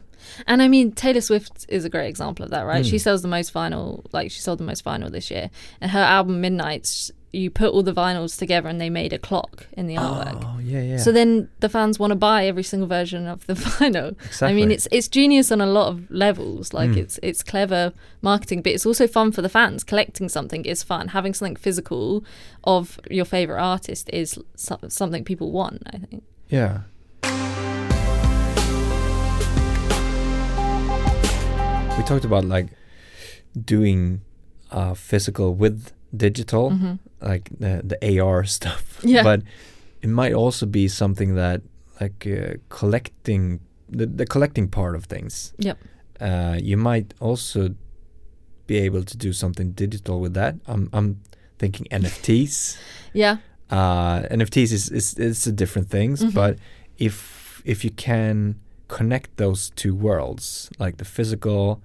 And 0.47 0.61
I 0.65 0.67
mean, 0.69 0.93
Taylor 0.93 1.19
Swift 1.21 1.65
is 1.67 1.83
a 1.85 1.89
great 1.89 2.07
example 2.13 2.45
of 2.45 2.51
that, 2.51 2.63
right? 2.71 2.85
Mm. 2.85 2.89
She 2.91 2.97
sells 2.97 3.21
the 3.21 3.27
most 3.37 3.53
vinyl, 3.53 4.05
like 4.17 4.31
she 4.31 4.39
sold 4.39 4.57
the 4.57 4.63
most 4.71 4.83
vinyl 4.89 5.11
this 5.11 5.29
year. 5.29 5.49
And 5.81 5.91
her 5.91 5.99
album 6.17 6.39
Midnights, 6.39 7.11
you 7.33 7.49
put 7.49 7.69
all 7.73 7.83
the 7.83 7.93
vinyls 8.05 8.37
together 8.43 8.69
and 8.69 8.79
they 8.79 8.89
made 9.01 9.11
a 9.11 9.19
clock 9.27 9.67
in 9.79 9.87
the 9.87 9.95
artwork. 9.95 10.41
oh 10.45 10.59
yeah 10.71 10.81
yeah 10.91 10.97
So 11.05 11.11
then 11.11 11.49
the 11.59 11.67
fans 11.75 11.99
want 11.99 12.11
to 12.11 12.19
buy 12.29 12.39
every 12.51 12.63
single 12.71 12.87
version 12.87 13.27
of 13.33 13.45
the 13.47 13.53
vinyl. 13.73 14.09
exactly. 14.27 14.47
I 14.47 14.53
mean, 14.53 14.71
it's 14.75 14.87
it's 14.97 15.09
genius 15.19 15.51
on 15.51 15.59
a 15.59 15.71
lot 15.77 15.87
of 15.91 15.95
levels. 16.25 16.65
Like 16.79 16.91
Mm. 16.91 16.97
it's 17.03 17.15
it's 17.29 17.43
clever 17.43 17.91
marketing, 18.21 18.61
but 18.63 18.71
it's 18.75 18.85
also 18.85 19.05
fun 19.07 19.31
for 19.33 19.41
the 19.41 19.49
fans. 19.57 19.83
Collecting 19.83 20.29
something 20.29 20.63
is 20.73 20.83
fun. 20.83 21.03
Having 21.09 21.33
something 21.37 21.57
physical 21.67 22.23
of 22.63 22.97
your 23.17 23.25
favorite 23.25 23.61
artist 23.75 24.09
is 24.21 24.39
so- 24.55 24.79
something 24.87 25.23
people 25.25 25.49
want. 25.51 25.81
I 25.93 25.97
think. 25.97 26.23
Yeah. 26.49 26.75
We 31.97 32.03
talked 32.03 32.25
about 32.25 32.45
like 32.45 32.67
doing 33.65 34.21
uh, 34.71 34.93
physical 34.95 35.53
with 35.53 35.91
digital, 36.15 36.71
Mhm. 36.71 36.99
like 37.21 37.49
the, 37.59 37.81
the 37.83 38.19
AR 38.19 38.43
stuff. 38.45 38.99
Yeah. 39.03 39.23
But 39.23 39.43
it 40.01 40.09
might 40.09 40.33
also 40.33 40.65
be 40.65 40.87
something 40.87 41.35
that 41.35 41.61
like 42.01 42.25
uh, 42.27 42.55
collecting 42.69 43.59
the, 43.89 44.05
the 44.07 44.25
collecting 44.25 44.67
part 44.69 44.95
of 44.95 45.05
things. 45.05 45.53
Yep. 45.59 45.77
Uh, 46.19 46.57
you 46.61 46.77
might 46.77 47.13
also 47.19 47.75
be 48.67 48.77
able 48.77 49.03
to 49.03 49.17
do 49.17 49.31
something 49.33 49.71
digital 49.73 50.19
with 50.19 50.33
that. 50.33 50.55
I'm 50.65 50.89
I'm 50.93 51.21
thinking 51.59 51.85
NFTs 51.91 52.77
Yeah. 53.13 53.37
uh, 53.69 54.21
NFTs 54.31 54.71
is, 54.73 54.89
is 54.89 55.13
is 55.19 55.47
a 55.47 55.51
different 55.51 55.89
things, 55.89 56.23
Mhm. 56.23 56.33
but 56.33 56.57
if 56.97 57.61
if 57.65 57.83
you 57.85 57.91
can 57.91 58.55
connect 58.97 59.29
those 59.37 59.71
two 59.81 59.95
worlds, 59.95 60.69
like 60.79 60.95
the 60.97 61.05
physical 61.05 61.81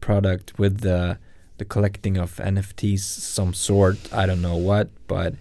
product 0.00 0.58
with 0.58 0.80
the 0.80 1.18
the 1.58 1.64
collecting 1.64 2.16
of 2.18 2.36
NFTs, 2.54 3.00
some 3.36 3.52
sort, 3.54 3.96
I 4.12 4.24
don't 4.26 4.40
know 4.40 4.56
what, 4.70 4.88
but 5.06 5.34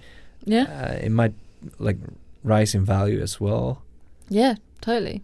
Yeah. 0.45 0.65
uh, 0.79 1.05
it 1.05 1.11
might 1.11 1.33
like 1.79 1.97
rise 2.43 2.75
in 2.77 2.83
value 2.85 3.21
as 3.21 3.39
well. 3.39 3.81
Yeah. 4.29 4.55
Totally. 4.81 5.21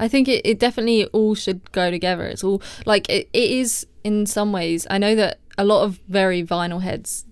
I 0.00 0.08
think 0.08 0.28
it, 0.28 0.40
it 0.44 0.58
definitely 0.58 1.06
all 1.12 1.34
should 1.36 1.60
go 1.72 1.90
together. 1.90 2.26
It's 2.26 2.42
all 2.44 2.60
like 2.84 3.08
it, 3.08 3.28
it 3.32 3.50
is 3.62 3.86
in 4.02 4.26
some 4.26 4.50
ways. 4.52 4.86
I 4.90 4.98
know 4.98 5.14
that 5.14 5.38
a 5.56 5.64
lot 5.64 5.84
of 5.84 6.00
very 6.08 6.42
vinyl 6.42 6.82
heads 6.82 7.26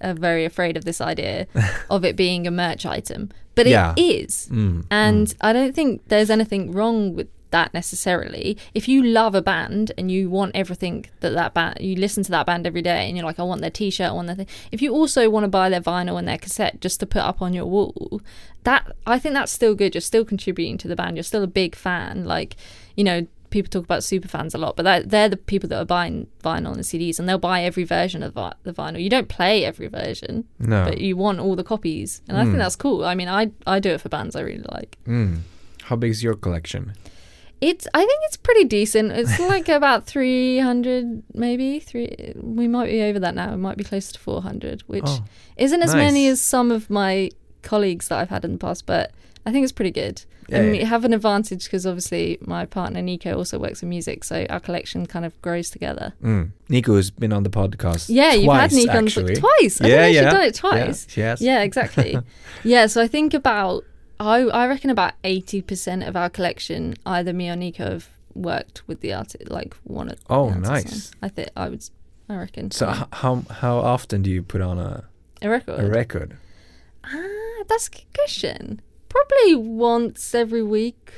are 0.00 0.14
very 0.14 0.44
afraid 0.46 0.76
of 0.78 0.84
this 0.84 1.00
idea 1.00 1.46
of 1.90 2.04
it 2.04 2.16
being 2.16 2.46
a 2.46 2.50
merch 2.50 2.86
item, 2.86 3.28
but 3.54 3.66
Yeah. 3.66 3.92
it 3.96 4.00
is. 4.00 4.48
Mm, 4.50 4.84
And 4.90 5.34
I 5.42 5.52
don't 5.52 5.74
think 5.74 6.00
there's 6.08 6.30
anything 6.30 6.72
wrong 6.72 7.14
with 7.16 7.28
that 7.56 7.72
necessarily. 7.74 8.56
If 8.74 8.84
you 8.88 9.02
love 9.02 9.34
a 9.34 9.42
band 9.42 9.92
and 9.98 10.10
you 10.10 10.28
want 10.28 10.52
everything 10.54 11.06
that 11.20 11.30
that 11.30 11.54
band, 11.54 11.78
you 11.80 11.96
listen 11.96 12.22
to 12.24 12.30
that 12.32 12.46
band 12.46 12.66
every 12.66 12.82
day 12.82 13.06
and 13.06 13.16
you're 13.16 13.26
like, 13.26 13.40
I 13.40 13.42
want 13.44 13.60
their 13.62 13.70
t 13.70 13.90
shirt, 13.90 14.10
I 14.10 14.12
want 14.12 14.26
their 14.28 14.36
thing. 14.36 14.48
If 14.70 14.82
you 14.82 14.92
also 14.92 15.30
want 15.30 15.44
to 15.44 15.48
buy 15.48 15.68
their 15.70 15.80
vinyl 15.80 16.18
and 16.18 16.28
their 16.28 16.38
cassette 16.38 16.80
just 16.80 17.00
to 17.00 17.06
put 17.06 17.22
up 17.22 17.40
on 17.40 17.54
your 17.54 17.66
wall, 17.66 18.20
that 18.64 18.82
I 19.06 19.18
think 19.18 19.34
that's 19.34 19.52
still 19.52 19.74
good. 19.74 19.94
You're 19.94 20.00
still 20.12 20.24
contributing 20.24 20.76
to 20.78 20.88
the 20.88 20.96
band. 20.96 21.16
You're 21.16 21.22
still 21.32 21.42
a 21.42 21.46
big 21.62 21.74
fan. 21.74 22.24
Like, 22.24 22.56
you 22.96 23.04
know, 23.04 23.26
people 23.50 23.70
talk 23.70 23.84
about 23.84 24.04
super 24.04 24.28
fans 24.28 24.54
a 24.54 24.58
lot, 24.58 24.76
but 24.76 24.82
that, 24.82 25.08
they're 25.10 25.28
the 25.28 25.36
people 25.36 25.68
that 25.70 25.78
are 25.80 25.84
buying 25.84 26.26
vinyl 26.42 26.72
and 26.74 26.82
CDs 26.82 27.18
and 27.18 27.28
they'll 27.28 27.38
buy 27.38 27.62
every 27.62 27.84
version 27.84 28.22
of 28.22 28.34
the 28.34 28.72
vinyl. 28.72 29.00
You 29.02 29.08
don't 29.08 29.28
play 29.28 29.64
every 29.64 29.86
version, 29.86 30.44
No. 30.58 30.84
but 30.84 31.00
you 31.00 31.16
want 31.16 31.38
all 31.38 31.56
the 31.56 31.64
copies. 31.64 32.20
And 32.28 32.36
I 32.36 32.44
think 32.44 32.58
that's 32.58 32.76
cool. 32.76 33.04
I 33.04 33.14
mean, 33.14 33.28
I, 33.28 33.52
I 33.66 33.78
do 33.80 33.90
it 33.90 34.00
for 34.00 34.08
bands 34.08 34.36
I 34.36 34.40
really 34.40 34.66
like. 34.72 34.98
Mm. 35.06 35.38
How 35.84 35.96
big 35.96 36.10
is 36.10 36.22
your 36.22 36.34
collection? 36.34 36.92
It's. 37.60 37.86
I 37.94 37.98
think 38.00 38.20
it's 38.26 38.36
pretty 38.36 38.64
decent. 38.64 39.12
It's 39.12 39.38
like 39.52 39.68
about 39.68 40.06
three 40.06 40.58
hundred, 40.58 41.22
maybe 41.34 41.80
three. 41.80 42.32
We 42.36 42.68
might 42.68 42.86
be 42.90 43.02
over 43.02 43.18
that 43.20 43.34
now. 43.34 43.52
It 43.54 43.56
might 43.58 43.76
be 43.76 43.84
close 43.84 44.12
to 44.12 44.18
four 44.20 44.42
hundred, 44.42 44.82
which 44.86 45.04
Oh, 45.06 45.24
isn't 45.56 45.82
as 45.82 45.94
nice. 45.94 45.96
many 45.96 46.26
as 46.28 46.40
some 46.40 46.70
of 46.70 46.90
my 46.90 47.30
colleagues 47.62 48.08
that 48.08 48.18
I've 48.18 48.28
had 48.30 48.44
in 48.44 48.52
the 48.52 48.58
past. 48.58 48.86
But 48.86 49.12
I 49.46 49.52
think 49.52 49.64
it's 49.64 49.72
pretty 49.72 49.90
good. 49.90 50.24
Yeah, 50.48 50.58
and 50.58 50.70
we 50.70 50.78
have 50.84 51.04
an 51.04 51.12
advantage 51.12 51.64
because 51.64 51.84
obviously 51.86 52.38
my 52.40 52.66
partner 52.66 53.02
Nico 53.02 53.36
also 53.36 53.58
works 53.58 53.82
in 53.82 53.88
music, 53.88 54.22
so 54.22 54.46
our 54.48 54.60
collection 54.60 55.04
kind 55.06 55.24
of 55.24 55.40
grows 55.42 55.70
together. 55.70 56.12
Mm. 56.22 56.52
Nico's 56.68 57.10
been 57.10 57.32
on 57.32 57.42
the 57.42 57.50
podcast. 57.50 58.06
Yeah, 58.08 58.32
you've 58.32 58.52
had 58.52 58.70
twice, 58.70 58.74
Nico 58.74 58.92
actually. 58.92 59.22
on 59.24 59.34
the 59.34 59.40
twice. 59.40 59.80
I 59.80 59.86
Yeah, 59.88 60.02
think 60.02 60.14
yeah. 60.14 60.22
She's 60.22 60.32
done 60.32 60.42
it 60.42 60.54
twice. 60.54 61.16
Yeah, 61.16 61.24
yes. 61.24 61.40
Yeah, 61.40 61.62
exactly. 61.62 62.18
yeah, 62.64 62.86
so 62.86 63.02
I 63.02 63.08
think 63.08 63.34
about 63.34 63.82
I 64.18 64.40
I 64.42 64.66
reckon 64.66 64.90
about 64.90 65.14
eighty 65.24 65.60
percent 65.62 66.02
of 66.02 66.16
our 66.16 66.28
collection, 66.30 66.94
either 67.04 67.32
me 67.32 67.48
or 67.50 67.56
Nico 67.56 67.84
have 67.90 68.08
worked 68.34 68.82
with 68.86 69.00
the 69.00 69.12
artist, 69.12 69.50
like 69.50 69.74
one 69.84 70.08
of. 70.10 70.18
Oh, 70.30 70.50
nice. 70.50 71.10
I 71.22 71.28
think 71.28 71.50
I 71.56 71.68
would. 71.68 71.82
I 72.28 72.36
reckon. 72.36 72.70
So 72.70 72.86
yeah. 72.86 73.00
h- 73.02 73.08
how 73.12 73.42
how 73.50 73.78
often 73.78 74.22
do 74.22 74.30
you 74.30 74.42
put 74.42 74.60
on 74.60 74.78
a, 74.78 75.04
a 75.42 75.48
record. 75.48 75.80
a 75.80 75.86
record? 75.88 76.36
ah, 77.04 77.62
that's 77.68 77.88
a 77.88 77.90
good 77.90 78.12
question. 78.14 78.80
Probably 79.08 79.54
once 79.54 80.34
every 80.34 80.62
week, 80.62 81.12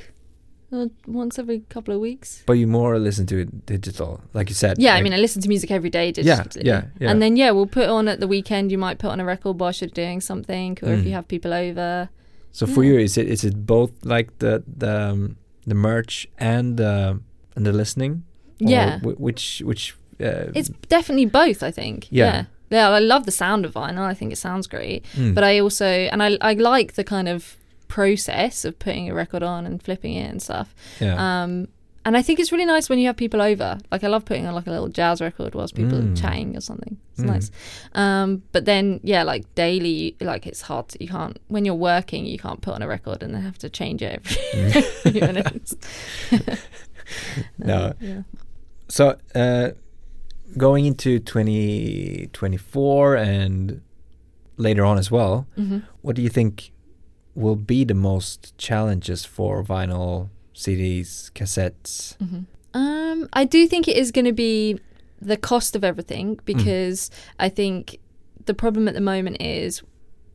or 0.71 0.89
once 1.07 1.39
every 1.39 1.61
couple 1.69 1.93
of 1.93 1.99
weeks. 1.99 2.43
But 2.45 2.53
you 2.53 2.67
more 2.67 2.97
listen 2.99 3.25
to 3.27 3.39
it 3.39 3.65
digital, 3.65 4.21
like 4.33 4.49
you 4.49 4.55
said. 4.55 4.77
Yeah, 4.77 4.93
I 4.95 5.01
mean, 5.01 5.13
I 5.13 5.17
listen 5.17 5.41
to 5.41 5.49
music 5.49 5.71
every 5.71 5.89
day 5.89 6.07
Yeah, 6.15 6.43
digitally. 6.43 6.65
yeah, 6.65 6.85
yeah. 6.99 7.09
And 7.11 7.21
then 7.21 7.35
yeah, 7.37 7.51
we'll 7.51 7.65
put 7.65 7.89
on 7.89 8.07
at 8.07 8.19
the 8.19 8.27
weekend. 8.27 8.71
You 8.71 8.77
might 8.77 8.99
put 8.99 9.09
on 9.09 9.19
a 9.19 9.25
record 9.25 9.59
whilst 9.59 9.81
you're 9.81 9.89
doing 9.89 10.21
something, 10.21 10.77
or 10.83 10.93
if 10.93 10.99
Mm. 10.99 11.05
you 11.05 11.11
have 11.13 11.27
people 11.27 11.53
over. 11.53 12.09
So 12.51 12.65
for 12.67 12.83
Yeah. 12.83 12.93
you, 12.93 12.99
is 12.99 13.17
it 13.17 13.27
is 13.27 13.43
it 13.43 13.65
both 13.65 13.91
like 14.03 14.29
the 14.39 14.63
the 14.77 15.11
um, 15.11 15.35
the 15.67 15.75
merch 15.75 16.27
and 16.37 16.77
the 16.77 17.19
and 17.55 17.65
the 17.65 17.71
listening? 17.71 18.23
Yeah. 18.59 18.99
wh- 18.99 19.19
which 19.19 19.61
which 19.65 19.95
uh, 20.19 20.51
It's 20.55 20.69
definitely 20.89 21.25
both, 21.27 21.63
I 21.63 21.71
think. 21.71 22.07
Yeah. 22.11 22.25
Yeah. 22.25 22.45
yeah. 22.69 22.89
I 22.89 22.99
love 22.99 23.25
the 23.25 23.31
sound 23.31 23.65
of 23.65 23.73
vinyl. 23.73 24.11
I 24.11 24.13
think 24.13 24.33
it 24.33 24.37
sounds 24.37 24.67
great. 24.67 25.05
mm, 25.15 25.33
But 25.33 25.43
I 25.43 25.59
also, 25.61 25.85
and 25.85 26.21
I, 26.21 26.37
I 26.41 26.53
like 26.53 26.93
the 26.93 27.03
kind 27.03 27.27
of 27.29 27.55
process 27.87 28.65
of 28.65 28.77
putting 28.79 29.09
a 29.09 29.13
record 29.13 29.43
on 29.43 29.65
and 29.65 29.81
flipping 29.81 30.13
it 30.13 30.29
and 30.29 30.41
stuff. 30.41 30.73
yeah. 30.99 31.15
Um, 31.43 31.67
and 32.05 32.15
I 32.17 32.21
think 32.21 32.39
it's 32.39 32.51
really 32.51 32.65
nice 32.65 32.89
when 32.89 32.97
you 32.99 33.07
have 33.07 33.17
people 33.17 33.41
over. 33.41 33.77
Like 33.91 34.03
I 34.03 34.07
love 34.07 34.23
putting 34.25 34.45
on 34.47 34.53
like 34.55 34.67
a 34.67 34.71
little 34.71 34.87
jazz 34.89 35.21
record 35.21 35.53
whilst 35.55 35.75
people 35.75 35.97
Mm. 35.99 36.11
are 36.13 36.15
chatting 36.15 36.55
or 36.57 36.61
something. 36.61 36.97
It's 37.13 37.21
Mm. 37.23 37.25
nice. 37.27 37.51
Um, 37.93 38.43
but 38.51 38.65
then 38.65 38.99
yeah, 39.03 39.23
like 39.23 39.43
daily, 39.55 40.15
like 40.21 40.47
it's 40.47 40.61
hard. 40.61 40.87
To, 40.89 41.03
you 41.03 41.09
can't 41.09 41.37
when 41.49 41.65
you're 41.65 41.75
working, 41.75 42.25
you 42.25 42.37
can't 42.39 42.61
put 42.61 42.73
on 42.73 42.81
a 42.81 42.87
record 42.87 43.21
and 43.23 43.33
then 43.33 43.41
have 43.41 43.57
to 43.59 43.69
change 43.69 44.01
it 44.01 44.21
every 44.53 44.81
few 45.11 45.21
minutes. 45.21 45.75
No. 47.57 47.93
Yeah. 47.99 48.21
So, 48.87 49.17
uh, 49.35 49.69
going 50.57 50.85
into 50.85 51.19
2024 51.19 53.15
and 53.15 53.81
later 54.57 54.83
on 54.85 54.97
as 54.97 55.09
well, 55.11 55.47
hmm 55.55 55.79
what 56.01 56.15
do 56.15 56.21
you 56.21 56.29
think 56.29 56.71
will 57.35 57.55
be 57.55 57.83
the 57.83 57.93
most 57.93 58.57
challenges 58.57 59.25
for 59.25 59.63
vinyl 59.63 60.29
CDs, 60.63 61.31
cassettes? 61.33 62.15
hmm 62.17 62.41
Um, 62.73 63.27
I 63.33 63.45
do 63.45 63.67
think 63.67 63.87
it 63.87 63.97
is 63.97 64.11
going 64.11 64.25
to 64.25 64.33
be 64.33 64.79
the 65.21 65.37
cost 65.37 65.75
of 65.75 65.83
everything 65.83 66.39
because 66.45 67.09
I 67.39 67.49
think 67.49 67.99
the 68.45 68.53
problem 68.53 68.87
at 68.87 68.93
the 68.93 69.01
moment 69.01 69.41
is 69.41 69.81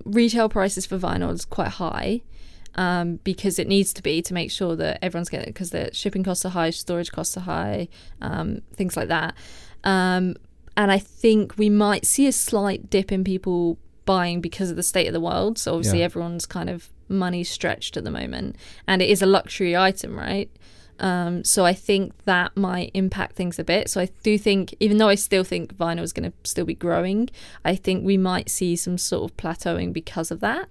retail 0.04 0.48
prices 0.48 0.84
for 0.86 0.98
vinyl 0.98 1.32
is 1.32 1.44
quite 1.44 1.68
high. 1.68 2.22
Um, 2.76 3.20
because 3.22 3.60
it 3.60 3.68
needs 3.68 3.92
to 3.92 4.02
be 4.02 4.20
to 4.22 4.34
make 4.34 4.50
sure 4.50 4.74
that 4.74 4.98
everyone's 5.00 5.28
getting 5.28 5.46
because 5.46 5.70
the 5.70 5.90
shipping 5.94 6.24
costs 6.24 6.44
are 6.44 6.48
high, 6.48 6.70
storage 6.70 7.12
costs 7.12 7.36
are 7.36 7.40
high, 7.46 7.86
um, 8.20 8.62
things 8.72 8.96
like 8.96 9.06
that. 9.06 9.36
Um, 9.84 10.34
and 10.76 10.90
I 10.90 10.98
think 10.98 11.56
we 11.56 11.70
might 11.70 12.04
see 12.04 12.26
a 12.26 12.32
slight 12.32 12.90
dip 12.90 13.12
in 13.12 13.22
people 13.22 13.78
buying 14.06 14.40
because 14.40 14.70
of 14.70 14.76
the 14.76 14.82
state 14.82 15.06
of 15.06 15.12
the 15.12 15.20
world. 15.20 15.56
So 15.56 15.74
obviously 15.76 16.00
Yeah. 16.00 16.06
everyone's 16.06 16.46
kind 16.46 16.68
of 16.68 16.90
money 17.08 17.44
stretched 17.44 17.96
at 17.96 18.04
the 18.04 18.10
moment, 18.10 18.56
and 18.86 19.00
it 19.02 19.10
is 19.10 19.22
a 19.22 19.26
luxury 19.26 19.76
item, 19.76 20.16
right? 20.18 20.50
Um, 21.00 21.42
so 21.42 21.64
I 21.64 21.72
think 21.72 22.12
that 22.24 22.56
might 22.56 22.92
impact 22.94 23.34
things 23.34 23.58
a 23.58 23.64
bit. 23.64 23.90
So 23.90 24.00
I 24.00 24.08
do 24.22 24.38
think, 24.38 24.74
even 24.78 24.98
though 24.98 25.08
I 25.08 25.16
still 25.16 25.42
think 25.42 25.74
vinyl 25.76 26.02
is 26.02 26.12
going 26.12 26.30
to 26.30 26.36
still 26.48 26.64
be 26.64 26.74
growing, 26.74 27.30
I 27.64 27.74
think 27.74 28.04
we 28.04 28.16
might 28.16 28.48
see 28.48 28.76
some 28.76 28.96
sort 28.96 29.28
of 29.30 29.36
plateauing 29.36 29.92
because 29.92 30.30
of 30.30 30.38
that, 30.40 30.68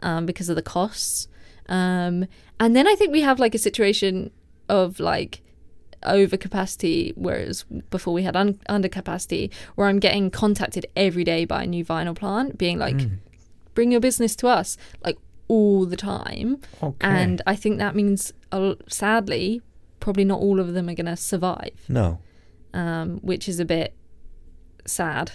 um, 0.00 0.26
because 0.26 0.48
of 0.48 0.54
the 0.54 0.62
costs. 0.62 1.26
Um, 1.68 2.26
and 2.60 2.76
then 2.76 2.86
I 2.86 2.94
think 2.94 3.10
we 3.10 3.22
have 3.22 3.40
like 3.40 3.54
a 3.54 3.58
situation 3.58 4.30
of 4.68 5.00
like 5.00 5.40
overcapacity, 6.04 7.12
whereas 7.16 7.64
before 7.90 8.14
we 8.14 8.22
had 8.22 8.36
un- 8.36 8.60
undercapacity, 8.68 9.50
where 9.74 9.88
I'm 9.88 9.98
getting 9.98 10.30
contacted 10.30 10.86
every 10.94 11.24
day 11.24 11.44
by 11.44 11.64
a 11.64 11.66
new 11.66 11.84
vinyl 11.84 12.14
plant, 12.14 12.58
being 12.58 12.78
like, 12.78 12.96
Mm. 12.96 13.18
bring 13.74 13.90
your 13.90 14.00
business 14.00 14.36
to 14.36 14.46
us, 14.46 14.76
like 15.04 15.18
all 15.48 15.86
the 15.86 15.96
time. 15.96 16.60
Okay. 16.82 16.96
And 17.00 17.42
I 17.46 17.56
think 17.56 17.78
that 17.78 17.94
means, 17.94 18.32
uh, 18.52 18.74
sadly, 18.88 19.62
probably 20.00 20.24
not 20.24 20.40
all 20.40 20.60
of 20.60 20.74
them 20.74 20.88
are 20.88 20.94
going 20.94 21.06
to 21.06 21.16
survive, 21.16 21.80
no. 21.88 22.18
um, 22.72 23.18
which 23.22 23.48
is 23.48 23.60
a 23.60 23.64
bit 23.64 23.94
sad. 24.86 25.32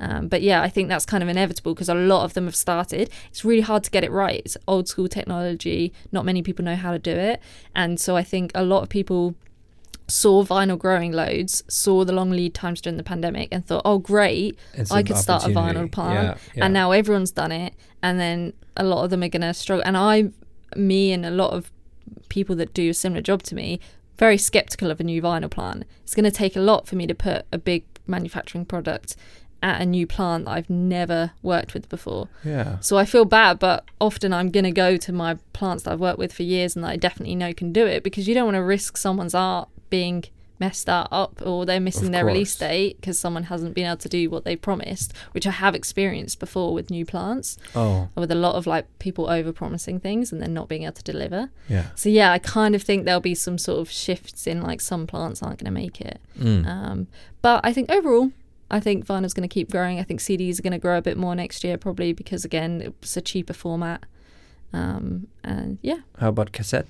Um, 0.00 0.28
but 0.28 0.40
yeah, 0.40 0.62
I 0.62 0.68
think 0.70 0.88
that's 0.88 1.04
kind 1.04 1.22
of 1.22 1.28
inevitable 1.28 1.74
because 1.74 1.90
a 1.90 1.94
lot 1.94 2.24
of 2.24 2.32
them 2.32 2.46
have 2.46 2.56
started. 2.56 3.10
It's 3.28 3.44
really 3.44 3.60
hard 3.60 3.84
to 3.84 3.90
get 3.90 4.02
it 4.02 4.10
right. 4.10 4.40
It's 4.44 4.56
old 4.66 4.88
school 4.88 5.08
technology. 5.08 5.92
Not 6.10 6.24
many 6.24 6.42
people 6.42 6.64
know 6.64 6.76
how 6.76 6.92
to 6.92 6.98
do 6.98 7.12
it. 7.12 7.40
And 7.76 8.00
so 8.00 8.16
I 8.16 8.22
think 8.22 8.50
a 8.54 8.64
lot 8.64 8.82
of 8.82 8.88
people 8.88 9.34
saw 10.10 10.44
vinyl 10.44 10.78
growing 10.78 11.12
loads, 11.12 11.62
saw 11.68 12.04
the 12.04 12.12
long 12.12 12.30
lead 12.30 12.54
times 12.54 12.80
during 12.80 12.96
the 12.96 13.02
pandemic, 13.02 13.48
and 13.52 13.64
thought, 13.64 13.82
oh, 13.84 13.98
great, 13.98 14.58
It's 14.74 14.90
I 14.90 15.02
could 15.02 15.16
start 15.16 15.44
a 15.44 15.48
vinyl 15.48 15.90
plant. 15.90 16.14
Yeah, 16.14 16.36
yeah. 16.54 16.64
And 16.64 16.74
now 16.74 16.92
everyone's 16.92 17.30
done 17.30 17.52
it. 17.52 17.74
And 18.02 18.18
then 18.18 18.52
a 18.76 18.84
lot 18.84 19.04
of 19.04 19.10
them 19.10 19.22
are 19.22 19.28
going 19.28 19.42
to 19.42 19.54
struggle. 19.54 19.84
And 19.84 19.96
I, 19.96 20.30
me, 20.76 21.12
and 21.12 21.24
a 21.24 21.30
lot 21.30 21.52
of 21.52 21.70
people 22.28 22.56
that 22.56 22.74
do 22.74 22.90
a 22.90 22.94
similar 22.94 23.20
job 23.20 23.42
to 23.44 23.54
me, 23.54 23.80
very 24.18 24.36
skeptical 24.36 24.90
of 24.90 25.00
a 25.00 25.04
new 25.04 25.22
vinyl 25.22 25.50
plant. 25.50 25.84
It's 26.02 26.14
going 26.14 26.24
to 26.24 26.30
take 26.30 26.56
a 26.56 26.60
lot 26.60 26.86
for 26.86 26.96
me 26.96 27.06
to 27.06 27.14
put 27.14 27.46
a 27.52 27.58
big 27.58 27.84
manufacturing 28.06 28.64
product 28.64 29.16
at 29.62 29.80
a 29.80 29.86
new 29.86 30.06
plant 30.06 30.46
that 30.46 30.52
I've 30.52 30.70
never 30.70 31.32
worked 31.42 31.74
with 31.74 31.88
before. 31.88 32.28
Yeah. 32.44 32.78
So 32.80 32.96
I 32.96 33.04
feel 33.04 33.24
bad, 33.24 33.58
but 33.58 33.84
often 34.00 34.32
I'm 34.32 34.50
going 34.50 34.64
to 34.64 34.70
go 34.70 34.96
to 34.96 35.12
my 35.12 35.34
plants 35.52 35.84
that 35.84 35.92
I've 35.92 36.00
worked 36.00 36.18
with 36.18 36.32
for 36.32 36.42
years 36.42 36.74
and 36.74 36.84
that 36.84 36.88
I 36.88 36.96
definitely 36.96 37.34
know 37.34 37.52
can 37.52 37.72
do 37.72 37.86
it 37.86 38.02
because 38.02 38.26
you 38.26 38.34
don't 38.34 38.46
want 38.46 38.56
to 38.56 38.62
risk 38.62 38.96
someone's 38.96 39.34
art 39.34 39.68
being 39.90 40.24
messed 40.58 40.90
up 40.90 41.40
or 41.42 41.64
they're 41.64 41.80
missing 41.80 42.10
their 42.10 42.22
release 42.26 42.54
date 42.54 43.00
because 43.00 43.18
someone 43.18 43.44
hasn't 43.44 43.74
been 43.74 43.86
able 43.86 43.96
to 43.96 44.10
do 44.10 44.28
what 44.28 44.44
they 44.44 44.54
promised, 44.54 45.14
which 45.32 45.46
I 45.46 45.52
have 45.52 45.74
experienced 45.74 46.38
before 46.38 46.74
with 46.74 46.90
new 46.90 47.06
plants, 47.06 47.56
Oh, 47.74 48.10
with 48.14 48.30
a 48.30 48.34
lot 48.34 48.56
of 48.56 48.66
like 48.66 48.86
people 48.98 49.30
over 49.30 49.52
promising 49.52 50.00
things 50.00 50.32
and 50.32 50.42
then 50.42 50.52
not 50.52 50.68
being 50.68 50.82
able 50.82 50.92
to 50.92 51.02
deliver. 51.02 51.48
yeah. 51.66 51.86
So 51.94 52.10
yeah, 52.10 52.30
I 52.30 52.38
kind 52.38 52.74
of 52.74 52.82
think 52.82 53.06
there'll 53.06 53.20
be 53.22 53.34
some 53.34 53.56
sort 53.56 53.80
of 53.80 53.90
shifts 53.90 54.46
in 54.46 54.60
like 54.60 54.82
some 54.82 55.06
plants 55.06 55.42
aren't 55.42 55.60
going 55.60 55.72
to 55.74 55.80
make 55.80 55.98
it. 55.98 56.20
Mm. 56.38 56.66
Um, 56.66 57.06
but 57.40 57.62
I 57.64 57.72
think 57.72 57.90
overall, 57.90 58.30
I 58.70 58.80
think 58.80 59.06
vinyl's 59.06 59.32
going 59.32 59.48
to 59.48 59.52
keep 59.52 59.70
growing. 59.70 59.98
I 59.98 60.02
think 60.02 60.20
CDs 60.20 60.58
are 60.58 60.62
going 60.62 60.72
to 60.72 60.78
grow 60.78 60.98
a 60.98 61.02
bit 61.02 61.16
more 61.16 61.34
next 61.34 61.64
year, 61.64 61.78
probably 61.78 62.12
because 62.12 62.44
again, 62.44 62.92
it's 63.02 63.16
a 63.16 63.22
cheaper 63.22 63.54
format. 63.54 64.04
Um, 64.72 65.26
and 65.42 65.78
yeah, 65.82 66.00
How 66.18 66.28
about 66.28 66.52
cassette? 66.52 66.86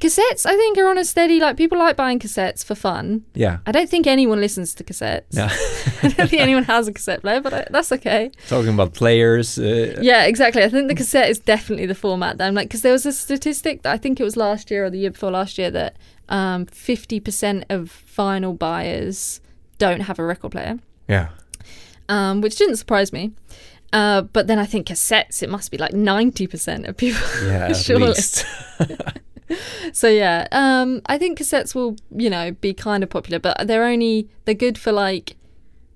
cassettes 0.00 0.44
I 0.44 0.56
think 0.56 0.76
are 0.78 0.88
on 0.88 0.98
a 0.98 1.04
steady. 1.04 1.40
Like 1.40 1.56
people 1.56 1.78
like 1.78 1.96
buying 1.96 2.18
cassettes 2.18 2.64
for 2.64 2.74
fun. 2.74 3.24
Yeah. 3.34 3.58
I 3.66 3.72
don't 3.72 3.88
think 3.88 4.06
anyone 4.06 4.40
listens 4.40 4.74
to 4.74 4.84
cassettes. 4.84 5.22
Yeah. 5.30 5.50
I 6.02 6.08
don't 6.08 6.28
think 6.28 6.42
anyone 6.42 6.64
has 6.64 6.88
a 6.88 6.92
cassette 6.92 7.22
player, 7.22 7.40
but 7.40 7.54
I, 7.54 7.66
that's 7.70 7.92
okay. 7.92 8.30
Talking 8.48 8.74
about 8.74 8.92
players. 8.92 9.58
Uh, 9.58 9.98
Yeah, 10.02 10.24
exactly. 10.24 10.62
I 10.62 10.68
think 10.68 10.88
the 10.88 10.94
cassette 10.94 11.30
is 11.30 11.38
definitely 11.38 11.86
the 11.86 11.94
format 11.94 12.38
that 12.38 12.48
I'm 12.48 12.54
like, 12.54 12.68
because 12.68 12.82
there 12.82 12.92
was 12.92 13.06
a 13.06 13.12
statistic 13.12 13.82
that 13.82 13.92
I 13.92 13.96
think 13.96 14.20
it 14.20 14.24
was 14.24 14.36
last 14.36 14.70
year 14.70 14.84
or 14.84 14.90
the 14.90 14.98
year 14.98 15.10
before 15.10 15.30
last 15.30 15.56
year 15.56 15.70
that 15.70 15.96
um, 16.28 16.66
50% 16.66 17.64
of 17.70 18.02
vinyl 18.16 18.58
buyers 18.58 19.40
don't 19.78 20.00
have 20.00 20.18
a 20.18 20.24
record 20.24 20.52
player, 20.52 20.78
yeah. 21.08 21.28
um, 22.08 22.40
which 22.40 22.56
didn't 22.56 22.76
surprise 22.76 23.12
me. 23.12 23.32
Uh, 23.94 24.22
but 24.22 24.46
then 24.48 24.58
I 24.58 24.66
think 24.66 24.88
cassettes, 24.88 25.42
it 25.42 25.48
must 25.48 25.70
be 25.70 25.78
like 25.78 25.92
90% 25.92 26.88
of 26.88 26.96
people. 26.96 27.26
Yeah, 27.46 27.72
Surely. 27.86 28.08
least. 28.08 28.44
So 29.92 30.08
yeah, 30.08 30.48
um, 30.52 31.00
I 31.06 31.18
think 31.18 31.38
cassettes 31.38 31.74
will, 31.74 31.96
you 32.10 32.28
know, 32.30 32.52
be 32.52 32.72
kind 32.74 33.02
of 33.04 33.10
popular, 33.10 33.38
but 33.38 33.66
they're 33.68 33.84
only 33.84 34.28
they're 34.46 34.54
good 34.54 34.78
for 34.78 34.90
like 34.90 35.36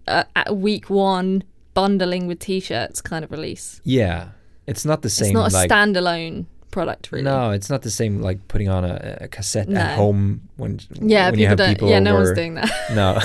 uh, 0.06 0.24
at 0.36 0.56
week 0.56 0.88
one 0.90 1.42
bundling 1.74 2.26
with 2.28 2.38
t-shirts 2.40 3.00
kind 3.00 3.24
of 3.24 3.30
release. 3.32 3.80
yeah. 3.84 4.28
It's 4.66 4.84
not 4.84 5.00
the 5.00 5.08
same 5.08 5.28
it's 5.28 5.34
not 5.34 5.50
a 5.50 5.54
like 5.54 5.70
standalone 5.70 6.44
product, 6.70 7.10
really. 7.10 7.24
No, 7.24 7.50
it's 7.52 7.70
not 7.70 7.80
the 7.80 7.90
same 7.90 8.20
like 8.20 8.46
putting 8.48 8.68
on 8.68 8.84
a, 8.84 9.18
a 9.22 9.28
cassette 9.28 9.66
No. 9.68 9.80
at 9.80 9.96
home 9.96 10.42
when 10.58 10.78
Yeah, 11.00 11.30
when 11.30 11.38
you 11.40 11.46
have 11.48 11.56
don't. 11.56 11.70
people 11.70 11.88
yeah, 11.88 12.00
no 12.00 12.14
one's 12.14 12.32
doing 12.32 12.54
that. 12.54 12.70
No. 12.94 13.18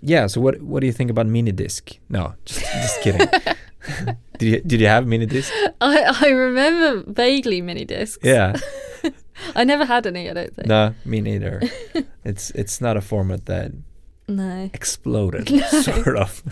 Yeah, 0.00 0.26
so 0.26 0.40
what 0.40 0.60
what 0.62 0.80
do 0.80 0.86
you 0.86 0.92
think 0.92 1.10
about 1.10 1.26
mini 1.26 1.52
disc? 1.52 1.92
No, 2.08 2.34
just 2.44 2.60
just 2.60 3.00
kidding. 3.02 3.26
did 4.38 4.46
you 4.48 4.60
did 4.60 4.80
you 4.80 4.86
have 4.86 5.06
mini 5.06 5.26
disc? 5.26 5.52
I 5.80 6.24
I 6.24 6.28
remember 6.30 7.04
vaguely 7.12 7.60
mini 7.60 7.84
discs. 7.84 8.18
Yeah. 8.24 8.56
I 9.54 9.64
never 9.64 9.84
had 9.84 10.06
any. 10.06 10.28
I 10.28 10.32
don't 10.34 10.54
think. 10.54 10.66
No, 10.68 10.94
me 11.04 11.20
neither. 11.20 11.62
it's 12.24 12.50
it's 12.50 12.80
not 12.80 12.96
a 12.96 13.00
format 13.00 13.46
that 13.46 13.72
No. 14.28 14.68
exploded 14.74 15.48
sort 15.82 16.16
of. 16.16 16.42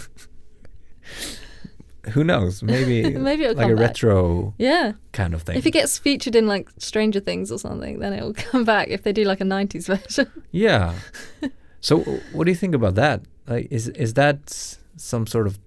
Who 2.13 2.23
knows? 2.23 2.63
Maybe 2.63 3.11
Maybe 3.19 3.49
like 3.49 3.67
a 3.69 3.75
back. 3.75 3.79
retro 3.81 4.55
Yeah. 4.59 4.93
kind 5.13 5.35
of 5.35 5.43
thing. 5.43 5.57
If 5.59 5.67
it 5.67 5.73
gets 5.73 5.99
featured 5.99 6.37
in 6.37 6.47
like 6.47 6.69
Stranger 6.79 7.19
Things 7.19 7.51
or 7.51 7.59
something, 7.59 7.99
then 7.99 8.13
it'll 8.13 8.33
come 8.35 8.65
back. 8.65 8.89
If 8.89 9.03
they 9.03 9.13
do 9.13 9.25
like 9.25 9.41
a 9.41 9.45
'90s 9.45 9.87
version. 9.87 10.31
Yeah. 10.53 10.95
so 11.81 11.99
what 12.33 12.45
do 12.45 12.51
you 12.53 12.57
think 12.57 12.75
about 12.77 12.95
that? 12.95 13.23
Like 13.49 13.69
is 13.71 13.89
is 13.89 14.15
that 14.15 14.77
some 14.97 15.27
sort 15.27 15.47
of 15.47 15.59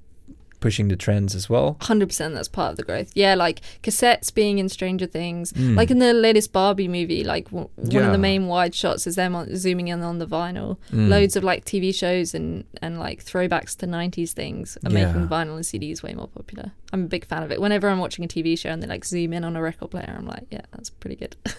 pushing 0.60 0.90
the 0.90 0.98
trends 0.98 1.36
as 1.36 1.50
well? 1.50 1.78
Hundred 1.80 2.08
percent, 2.10 2.34
that's 2.34 2.50
part 2.50 2.72
of 2.72 2.76
the 2.78 2.84
growth. 2.84 3.12
Yeah, 3.16 3.34
like 3.36 3.62
cassettes 3.82 4.34
being 4.34 4.58
in 4.60 4.68
Stranger 4.68 5.06
Things, 5.06 5.54
Mm. 5.54 5.78
like 5.78 5.90
in 5.90 6.00
the 6.00 6.12
latest 6.14 6.52
Barbie 6.52 6.90
movie. 6.90 7.24
Like 7.24 7.46
w- 7.46 7.70
one 7.78 8.04
of 8.04 8.12
the 8.12 8.18
main 8.18 8.48
wide 8.48 8.76
shots 8.76 9.08
is 9.08 9.16
them 9.16 9.36
on, 9.38 9.56
zooming 9.56 9.88
in 9.88 10.02
on 10.02 10.18
the 10.18 10.28
vinyl. 10.28 10.76
Mm. 10.92 11.08
Loads 11.08 11.38
of 11.38 11.46
like 11.46 11.64
TV 11.64 11.96
shows 11.96 12.34
and 12.34 12.66
and 12.82 13.00
like 13.00 13.24
throwbacks 13.24 13.78
to 13.78 13.88
'90s 13.88 14.34
things 14.34 14.78
are 14.86 14.92
Yeah. 14.92 15.06
making 15.14 15.30
vinyl 15.30 15.56
and 15.56 15.64
CDs 15.64 16.04
way 16.04 16.14
more 16.14 16.28
popular. 16.28 16.74
I'm 16.92 17.04
a 17.06 17.08
big 17.08 17.26
fan 17.26 17.44
of 17.44 17.52
it. 17.54 17.62
Whenever 17.62 17.88
I'm 17.88 18.00
watching 18.00 18.26
a 18.26 18.28
TV 18.28 18.58
show 18.60 18.70
and 18.70 18.84
they 18.84 18.88
like 18.88 19.06
zoom 19.06 19.32
in 19.32 19.46
on 19.46 19.56
a 19.56 19.62
record 19.62 19.92
player, 19.92 20.14
I'm 20.18 20.26
like, 20.28 20.48
yeah, 20.52 20.64
that's 20.74 20.90
pretty 20.90 21.16
good. 21.16 21.38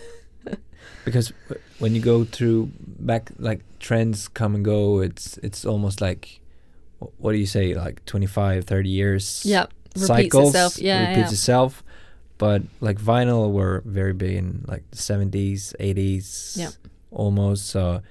because 1.04 1.32
when 1.78 1.94
you 1.94 2.00
go 2.00 2.24
through 2.24 2.70
back 2.98 3.30
like 3.38 3.60
trends 3.78 4.28
come 4.28 4.54
and 4.54 4.64
go 4.64 5.00
it's 5.00 5.38
it's 5.38 5.64
almost 5.64 6.00
like 6.00 6.40
what 7.18 7.32
do 7.32 7.38
you 7.38 7.46
say 7.46 7.74
like 7.74 8.04
25 8.04 8.64
30 8.64 8.88
years 8.88 9.42
yeah, 9.46 9.66
repeats 9.94 10.06
cycles 10.06 10.48
itself. 10.50 10.78
Yeah, 10.78 11.00
repeats 11.08 11.30
yeah. 11.30 11.34
itself 11.34 11.82
but 12.38 12.62
like 12.80 12.98
vinyl 13.00 13.50
were 13.52 13.82
very 13.86 14.12
big 14.12 14.36
in 14.36 14.64
like 14.68 14.82
the 14.90 14.96
70s 14.98 15.74
80s 15.80 16.56
Yeah. 16.56 16.70
almost 17.10 17.66
so 17.66 18.02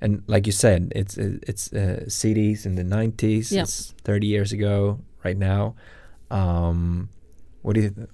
and 0.00 0.22
like 0.26 0.46
you 0.46 0.52
said 0.52 0.92
it's 0.94 1.16
it's 1.16 1.72
uh, 1.72 2.04
CDs 2.08 2.66
in 2.66 2.74
the 2.74 2.84
90s 2.84 3.50
Yeah. 3.50 3.62
it's 3.62 3.94
30 4.04 4.26
years 4.26 4.52
ago 4.52 5.00
right 5.24 5.36
now 5.38 5.74
um 6.30 7.08
what 7.62 7.74
do 7.74 7.80
you 7.80 8.08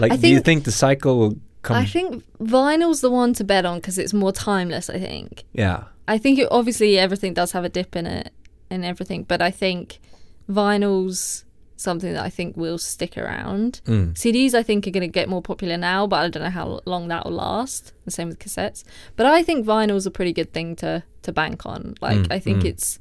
like 0.00 0.12
I 0.12 0.16
do 0.16 0.26
you 0.28 0.36
think- 0.36 0.44
think 0.44 0.64
the 0.64 0.72
cycle 0.72 1.18
will 1.18 1.36
come 1.62 1.76
I 1.76 1.84
think 1.84 2.24
vinyl's 2.38 3.00
the 3.00 3.10
one 3.10 3.32
to 3.34 3.44
bet 3.44 3.64
on 3.64 3.78
because 3.78 3.98
it's 3.98 4.12
more 4.12 4.32
timeless. 4.32 4.88
I 4.90 4.98
think. 4.98 5.44
yeah 5.52 5.84
I 6.06 6.16
think 6.16 6.38
it, 6.38 6.48
obviously 6.50 6.98
everything 6.98 7.34
does 7.34 7.52
have 7.52 7.64
a 7.64 7.68
dip 7.68 7.94
in 7.94 8.06
it 8.06 8.32
and 8.70 8.84
everything, 8.84 9.24
but 9.24 9.42
I 9.42 9.50
think 9.50 10.00
vinyl's 10.50 11.44
something 11.76 12.12
that 12.12 12.24
I 12.24 12.30
think 12.30 12.56
will 12.56 12.78
stick 12.78 13.16
around. 13.16 13.80
Mm. 13.84 14.14
CDs 14.14 14.54
I 14.54 14.62
think 14.62 14.86
are 14.86 14.90
going 14.90 15.02
to 15.02 15.06
get 15.08 15.28
more 15.28 15.42
popular 15.42 15.76
now, 15.76 16.06
but 16.06 16.16
I 16.16 16.28
don't 16.28 16.42
know 16.42 16.50
how 16.50 16.80
long 16.86 17.08
that 17.08 17.24
will 17.24 17.32
last. 17.32 17.92
The 18.04 18.10
same 18.10 18.28
with 18.28 18.38
cassettes. 18.38 18.84
But 19.16 19.26
I 19.26 19.42
think 19.42 19.66
vinyl's 19.66 20.06
a 20.06 20.10
pretty 20.10 20.32
good 20.32 20.52
thing 20.52 20.76
to 20.76 21.02
to 21.22 21.32
bank 21.32 21.66
on. 21.66 21.94
Like 22.00 22.18
Mm, 22.18 22.32
I 22.32 22.38
think 22.38 22.62
mm. 22.62 22.66
it's 22.66 22.98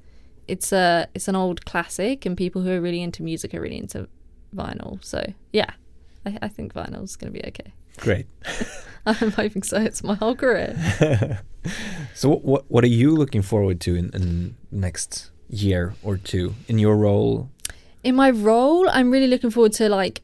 it's 0.47 0.71
a 0.71 1.07
it's 1.13 1.27
an 1.27 1.35
old 1.35 1.65
classic, 1.65 2.25
and 2.25 2.37
people 2.37 2.61
who 2.61 2.71
are 2.71 2.81
really 2.81 3.01
into 3.01 3.23
music 3.23 3.53
are 3.53 3.61
really 3.61 3.77
into 3.77 4.07
vinyl. 4.55 5.03
So 5.03 5.33
yeah, 5.51 5.71
I, 6.25 6.37
I 6.41 6.47
think 6.47 6.73
vinyl's 6.73 7.15
going 7.15 7.33
to 7.33 7.39
be 7.39 7.45
okay. 7.47 7.73
great 7.97 8.27
I'm 9.05 9.31
hoping 9.31 9.63
so. 9.63 9.77
It's 9.77 10.03
my 10.03 10.15
whole 10.15 10.35
career. 10.35 11.41
So 12.13 12.29
what 12.29 12.43
what, 12.45 12.65
what 12.69 12.83
are 12.85 12.87
you 13.01 13.13
looking 13.13 13.41
forward 13.41 13.81
to 13.81 13.95
in, 13.95 14.09
in 14.13 14.55
next 14.71 15.31
year 15.49 15.95
or 16.01 16.15
two 16.17 16.55
in 16.67 16.79
your 16.79 16.95
role? 16.95 17.49
in 18.03 18.15
my 18.15 18.29
role, 18.29 18.89
I'm 18.89 19.11
really 19.11 19.27
looking 19.27 19.49
forward 19.49 19.73
to 19.73 19.89
like 19.89 20.21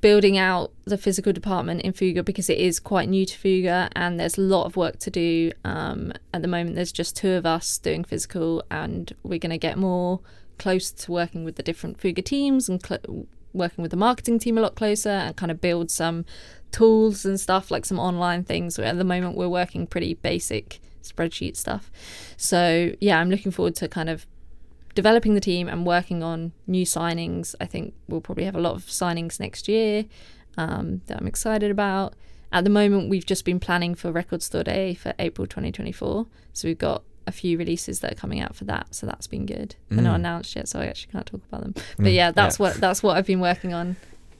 building 0.00 0.38
out 0.38 0.72
the 0.84 0.96
physical 0.96 1.32
department 1.32 1.82
in 1.82 1.92
Fuga 1.92 2.22
because 2.22 2.48
it 2.48 2.58
is 2.58 2.80
quite 2.80 3.08
new 3.08 3.26
to 3.26 3.38
Fuga 3.38 3.90
and 3.94 4.18
there's 4.18 4.38
a 4.38 4.40
lot 4.40 4.64
of 4.64 4.76
work 4.76 4.98
to 5.00 5.10
do. 5.10 5.52
Um, 5.64 6.12
at 6.32 6.42
the 6.42 6.48
moment, 6.48 6.76
there's 6.76 6.92
just 6.92 7.14
two 7.16 7.32
of 7.32 7.44
us 7.44 7.76
doing 7.78 8.04
physical, 8.04 8.64
and 8.70 9.12
we're 9.22 9.38
going 9.38 9.50
to 9.50 9.58
get 9.58 9.76
more 9.76 10.20
close 10.58 10.90
to 10.90 11.12
working 11.12 11.44
with 11.44 11.56
the 11.56 11.62
different 11.62 12.00
Fuga 12.00 12.22
teams 12.22 12.68
and 12.68 12.84
cl- 12.84 13.26
working 13.52 13.82
with 13.82 13.90
the 13.90 13.96
marketing 13.96 14.38
team 14.38 14.58
a 14.58 14.60
lot 14.60 14.74
closer 14.74 15.08
and 15.08 15.36
kind 15.36 15.50
of 15.50 15.60
build 15.60 15.90
some 15.90 16.24
tools 16.72 17.24
and 17.24 17.40
stuff 17.40 17.70
like 17.70 17.84
some 17.84 17.98
online 17.98 18.44
things. 18.44 18.78
At 18.78 18.98
the 18.98 19.04
moment, 19.04 19.36
we're 19.36 19.48
working 19.48 19.86
pretty 19.86 20.14
basic 20.14 20.80
spreadsheet 21.02 21.56
stuff. 21.56 21.90
So 22.36 22.92
yeah, 23.00 23.20
I'm 23.20 23.30
looking 23.30 23.52
forward 23.52 23.76
to 23.76 23.88
kind 23.88 24.08
of 24.08 24.26
developing 24.94 25.34
the 25.34 25.40
team 25.40 25.68
and 25.68 25.86
working 25.86 26.22
on 26.22 26.52
new 26.66 26.84
signings. 26.84 27.54
I 27.60 27.66
think 27.66 27.94
we'll 28.08 28.20
probably 28.20 28.44
have 28.44 28.56
a 28.56 28.60
lot 28.60 28.74
of 28.74 28.86
signings 28.86 29.38
next 29.38 29.68
year 29.68 30.06
um, 30.56 31.02
that 31.06 31.18
I'm 31.18 31.26
excited 31.26 31.70
about. 31.70 32.14
At 32.52 32.64
the 32.64 32.70
moment, 32.70 33.10
we've 33.10 33.26
just 33.26 33.44
been 33.44 33.60
planning 33.60 33.94
for 33.94 34.12
Record 34.12 34.42
Store 34.42 34.64
Day 34.64 34.94
for 34.94 35.12
April 35.18 35.46
2024. 35.46 36.26
So 36.52 36.68
we've 36.68 36.78
got 36.78 37.02
a 37.26 37.32
few 37.32 37.58
releases 37.58 38.00
that 38.00 38.12
are 38.12 38.16
coming 38.16 38.40
out 38.40 38.54
for 38.54 38.64
that. 38.64 38.94
So 38.94 39.06
that's 39.06 39.26
been 39.26 39.46
good. 39.46 39.74
They're 39.90 40.02
not 40.02 40.12
Mm. 40.12 40.16
announced 40.16 40.54
yet, 40.56 40.68
so 40.68 40.80
I 40.80 40.86
actually 40.86 41.12
can't 41.12 41.26
talk 41.26 41.40
about 41.48 41.62
them. 41.62 41.74
But 41.96 42.06
Mm, 42.06 42.14
yeah, 42.14 42.30
that's 42.30 42.58
yeah. 42.58 42.62
what 42.66 42.74
that's 42.76 43.02
what 43.02 43.16
I've 43.16 43.26
been 43.26 43.40
working 43.40 43.74
on, 43.74 43.96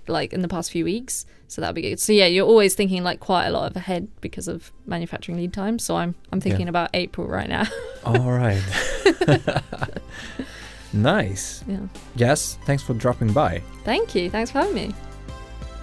like 0.06 0.32
in 0.32 0.40
the 0.42 0.48
past 0.48 0.70
few 0.70 0.84
weeks. 0.84 1.26
So 1.48 1.60
that'll 1.60 1.74
be 1.74 1.82
good. 1.82 2.00
So 2.00 2.12
yeah, 2.12 2.26
you're 2.26 2.46
always 2.46 2.74
thinking 2.74 3.04
like 3.04 3.20
quite 3.20 3.46
a 3.46 3.50
lot 3.50 3.70
of 3.70 3.76
ahead 3.76 4.08
because 4.20 4.48
of 4.48 4.72
manufacturing 4.86 5.38
lead 5.38 5.52
time. 5.52 5.78
So 5.78 5.96
I'm 5.96 6.14
I'm 6.32 6.40
thinking 6.40 6.68
about 6.68 6.90
April 6.94 7.26
right 7.28 7.48
now. 7.48 7.64
All 8.04 8.30
right. 8.32 8.62
nice. 10.92 11.62
yeah. 11.68 11.78
Yes, 12.14 12.58
thanks 12.66 12.82
for 12.82 12.94
dropping 12.94 13.32
by. 13.32 13.62
Thank 13.84 14.14
you. 14.14 14.30
Thanks 14.30 14.50
for 14.50 14.58
having 14.60 14.74
me. 14.74 14.94